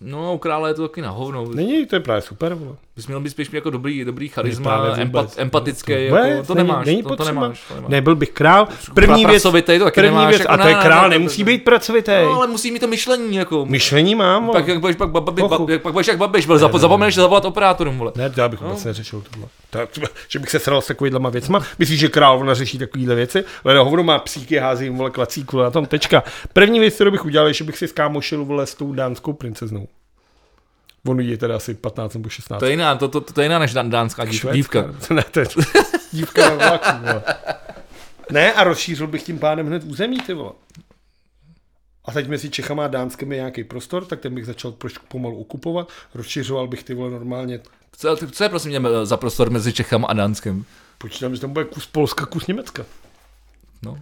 [0.00, 1.44] No, u krále je to taky na hovno.
[1.54, 2.76] Není, to je právě super, vole.
[2.98, 6.68] Bys měl být spíš jako dobrý, dobrý charisma, empat, empatický, To- jako, vůbec to není-
[6.68, 7.90] nemáš, není to, to nemáš, to nemáš.
[7.90, 8.68] Nebyl bych král.
[8.94, 11.44] První věc, to taky první nemáš, věc, jako a to je král, ne, ne, nemusí
[11.44, 11.52] ne.
[11.52, 12.12] být pracovitý.
[12.24, 13.66] No, ale musí mít to myšlení, jako.
[13.66, 14.50] Myšlení mám.
[14.52, 15.66] Pak jak budeš, pak, babi, Pochu.
[15.66, 18.12] ba, jak, pak budeš jak babiš, byl, zapo, zapomeneš zavolat operátorům, vole.
[18.16, 19.48] Ne, to já bych vůbec neřešil tohle.
[19.70, 19.78] To,
[20.28, 21.62] že bych se sral s takovýhlema věcma.
[21.78, 23.44] Myslíš, že královna řeší takovýhle věci?
[23.64, 26.22] Ale na hovno má psíky, hází jim vole klacíku na tom tečka.
[26.52, 29.86] První věc, kterou bych udělal, je, že bych si skámošil vole s tou dánskou princeznou.
[31.06, 32.60] On jí je teda asi 15 nebo 16.
[32.60, 34.84] To je jiná, to, to, to je jiná než dán- dánská dív, dívka.
[35.14, 35.46] ne, to je
[36.12, 37.06] dívka na vlaku.
[38.30, 40.52] Ne, a rozšířil bych tím pádem hned území, ty vole.
[42.04, 44.74] A teď mezi Čechama a Dánskem je nějaký prostor, tak ten bych začal
[45.08, 47.60] pomalu okupovat, rozšiřoval bych ty vole normálně.
[47.92, 50.64] Co, co je prosím mě za prostor mezi Čechama a Dánskem?
[50.98, 52.84] Počítám, že tam bude kus Polska, kus Německa.
[53.82, 53.98] No.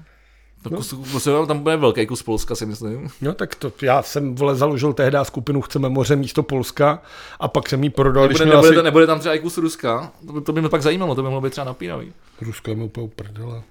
[0.70, 3.08] To kus, kus, tam bude velký kus Polska, si myslím.
[3.20, 7.02] No tak to, já jsem vole založil tehdy skupinu Chceme moře místo Polska
[7.40, 8.82] a pak jsem jí prodal, Nebude, nebude, asi...
[8.82, 10.12] nebude tam třeba i kus Ruska?
[10.26, 12.12] To by, to by mě pak zajímalo, to by mohlo být třeba napínavý.
[12.40, 13.62] Rusko je mi úplně uprdele.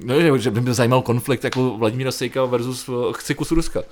[0.00, 3.82] No, že, že by mě zajímal konflikt jako Vladimíra Sejka versus uh, chci kus Ruska.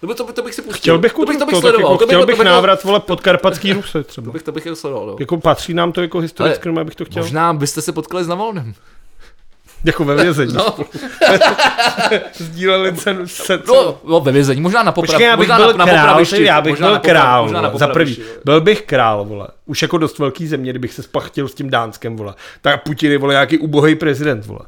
[0.00, 0.80] To, by, to, by, to bych si pustil.
[0.80, 1.92] Chtěl bych, to bych, to bych to, sledoval.
[1.92, 4.32] jako, to bych, chtěl to bych bych, návrat vole podkarpatský Rusy To třeba.
[4.32, 5.16] bych, to bych sledoval, no.
[5.20, 7.22] Jako patří nám to jako historicky, ale bych to chtěl.
[7.22, 8.74] Možná byste se potkali s Navalnem.
[9.84, 10.54] Jako ve vězení.
[10.54, 10.74] No,
[12.34, 15.72] Sdíleli se, se, no, no, ve vězení, možná na poprav, Počkej, já bych možná byl
[15.72, 17.86] na, na král, popravišti, ty, já bych možná byl na poprav- král, možná na za
[17.88, 18.14] prvý.
[18.14, 18.40] popravišti.
[18.44, 19.46] Byl bych král, vole.
[19.66, 22.34] Už jako dost velký země, kdybych se spachtil s tím Dánskem, vole.
[22.62, 24.60] Tak Putin je, vole, nějaký ubohý prezident, vole.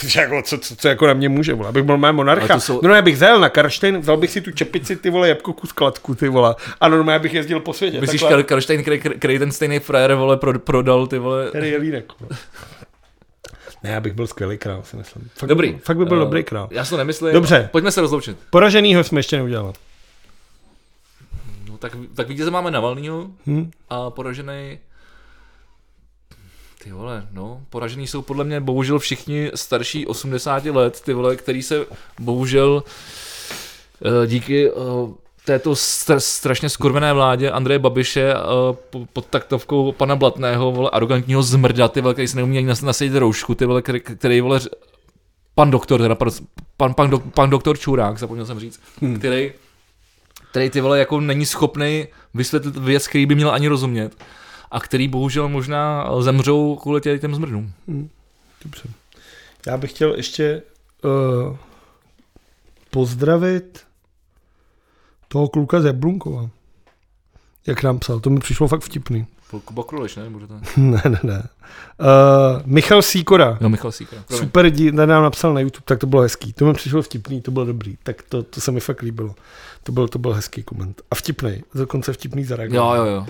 [0.00, 2.60] Takže jako, co, co, co, jako na mě může, vole, abych byl mé monarcha.
[2.60, 5.52] Jsou- No, já bych zajel na Karštejn, vzal bych si tu čepici, ty vole, jabko
[5.52, 6.54] kus kladku, ty vole.
[6.80, 8.00] A normálně bych jezdil po světě.
[8.00, 8.42] Myslíš, takhle.
[8.42, 8.84] Kar- Karlštejn,
[9.18, 11.50] který, ten stejný frajer, vole, pro, prodal, ty vole.
[11.50, 12.38] Tady je línek, vole.
[13.82, 15.30] Ne, já bych byl skvělý král, si myslím.
[15.34, 15.78] Fakt, Dobrý.
[15.84, 16.68] Fakt by byl Eh, dobrý král.
[16.70, 17.32] Já si to nemyslím.
[17.32, 17.68] Dobře.
[17.72, 18.38] Pojďme se rozloučit.
[18.50, 19.72] Poraženýho jsme ještě neudělali.
[21.70, 23.70] No, tak, tak vítěze máme Navalnýho Hm?
[23.90, 24.78] a poražený
[26.84, 31.62] ty vole, no, poražený jsou podle mě bohužel všichni starší 80 let, ty vole, který
[31.62, 31.86] se
[32.20, 32.82] bohužel
[34.22, 34.72] eh, díky eh,
[35.48, 38.34] této str- strašně skurvené vládě Andreje Babiše
[38.90, 42.82] po- pod taktovkou pana Blatného, vole, arrogantního zmrda, ty vole, který se neumí ani nas-
[42.86, 44.60] nasadit roušku, ty vole, který, který vole,
[45.54, 46.16] pan doktor, teda,
[46.76, 49.18] pan, pan, dok, pan doktor Čurák, zapomněl jsem říct, Hmm.
[49.18, 49.52] který,
[50.50, 54.16] který ty vole jako není schopný vysvětlit věc, který by měl ani rozumět
[54.70, 57.72] a který bohužel možná zemřou kvůli tě- těm zmrdům.
[58.64, 58.82] Dobře.
[59.66, 60.62] Já bych chtěl ještě
[61.04, 61.56] uh,
[62.90, 63.87] pozdravit
[65.28, 66.48] toho kluka z Jablunkova.
[67.66, 68.20] jak nám psal.
[68.20, 69.26] To mi přišlo fakt vtipný.
[69.64, 70.30] Kuba Kruliš, ne?
[70.30, 70.54] Bude to...
[70.76, 71.48] ne, ne, ne.
[72.00, 73.58] Uh, Michal Síkora.
[73.60, 74.24] No, Michal Síkora.
[74.30, 76.52] Super, dí, ten nám napsal na YouTube, tak to bylo hezký.
[76.52, 77.96] To mi přišlo vtipný, to bylo dobrý.
[78.02, 79.34] Tak to, to se mi fakt líbilo.
[79.82, 81.02] To byl, to byl hezký koment.
[81.10, 82.96] A vtipný, dokonce vtipný zareagoval.
[82.96, 83.26] Jo, jo, jo.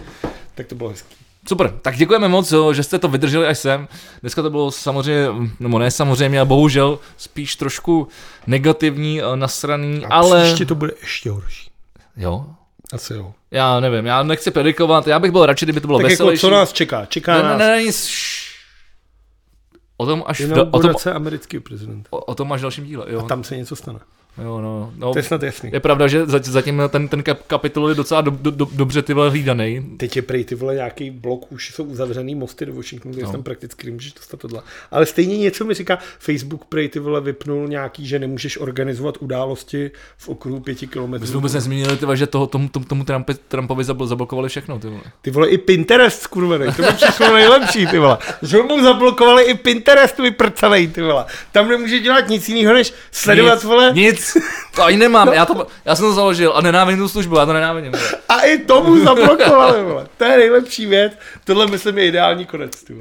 [0.54, 1.14] Tak to bylo hezký.
[1.48, 3.88] Super, tak děkujeme moc, že jste to vydrželi až sem.
[4.20, 5.28] Dneska to bylo samozřejmě,
[5.60, 8.08] nebo ne samozřejmě, ale bohužel spíš trošku
[8.46, 10.44] negativní, eh, nasraný, A ale...
[10.44, 11.67] příště to bude ještě horší.
[12.18, 12.46] Jo,
[12.92, 13.34] Asi jo.
[13.50, 16.40] já nevím, já nechci predikovat, já bych byl radši, kdyby to bylo Tak jako, veselější.
[16.40, 17.06] co nás čeká?
[17.06, 18.48] Čeká ne, nás ne, ne, šš.
[19.96, 22.08] O tom až, v, do, o, tom, inaugurace amerického prezidenta.
[22.12, 23.20] o, o tom až v dalším díle, jo.
[23.20, 23.98] A tam se něco stane.
[24.42, 25.12] Jo, no, no.
[25.12, 25.70] To je snad jasný.
[25.72, 29.02] Je pravda, že za- zatím ten, ten kap- kapitol je docela do, do, do, dobře
[29.02, 29.82] ty vole hlídaný.
[29.96, 33.32] Teď je prej ty vole nějaký blok, už jsou uzavřený mosty do Washingtonu, takže No.
[33.32, 34.62] tam prakticky nemůžeš dostat tohle.
[34.90, 39.90] Ale stejně něco mi říká, Facebook prej ty vole vypnul nějaký, že nemůžeš organizovat události
[40.16, 41.26] v okruhu pěti My kilometrů.
[41.26, 44.78] jsme vůbec nezmínili, ty vole, že toho, tomu, tomu, tomu Trumpi, Trumpovi zabl- zablokovali všechno.
[44.78, 45.00] Ty vole.
[45.22, 48.18] Ty vole, i Pinterest, skurvený, to mi přišlo nejlepší, ty vole.
[48.42, 51.24] Že mu zablokovali i Pinterest vyprcanej, ty vole.
[51.52, 53.92] Tam nemůže dělat nic jiného, než sledovat, nic, vole.
[53.94, 54.27] Nic,
[54.74, 57.52] to ani nemám, já, to, já jsem to založil a nenávidím tu službu, já to
[57.52, 57.92] nenávidím.
[57.92, 58.04] vole.
[58.28, 60.06] A i tomu zablokovali, vole.
[60.16, 61.12] To je nejlepší věc.
[61.44, 62.92] Tohle myslím je ideální konec, ty.
[62.94, 63.00] Uh,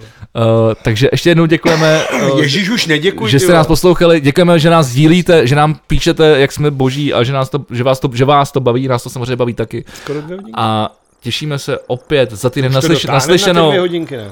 [0.84, 2.02] takže ještě jednou děkujeme,
[2.32, 6.40] uh, Ježíš už neděkuji, že jste nás poslouchali, děkujeme, že nás dílíte, že nám píšete,
[6.40, 9.04] jak jsme boží a že, nás to, že, vás, to, že vás to baví, nás
[9.04, 9.86] to samozřejmě baví taky.
[10.04, 10.20] Skoro.
[10.56, 13.68] A těšíme se opět za týden To naslyš, dotáhneme Na ty naslyšenou.
[13.70, 14.32] dvě hodinky, ne?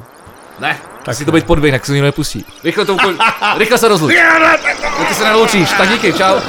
[0.60, 2.45] Ne, tak si to být po dvě, tak se nikdo nepustí.
[2.64, 3.18] Rychle to ukonč...
[3.57, 4.15] Rychle se rozluč.
[5.07, 6.40] Ty se neloučíš, tak díky, čau.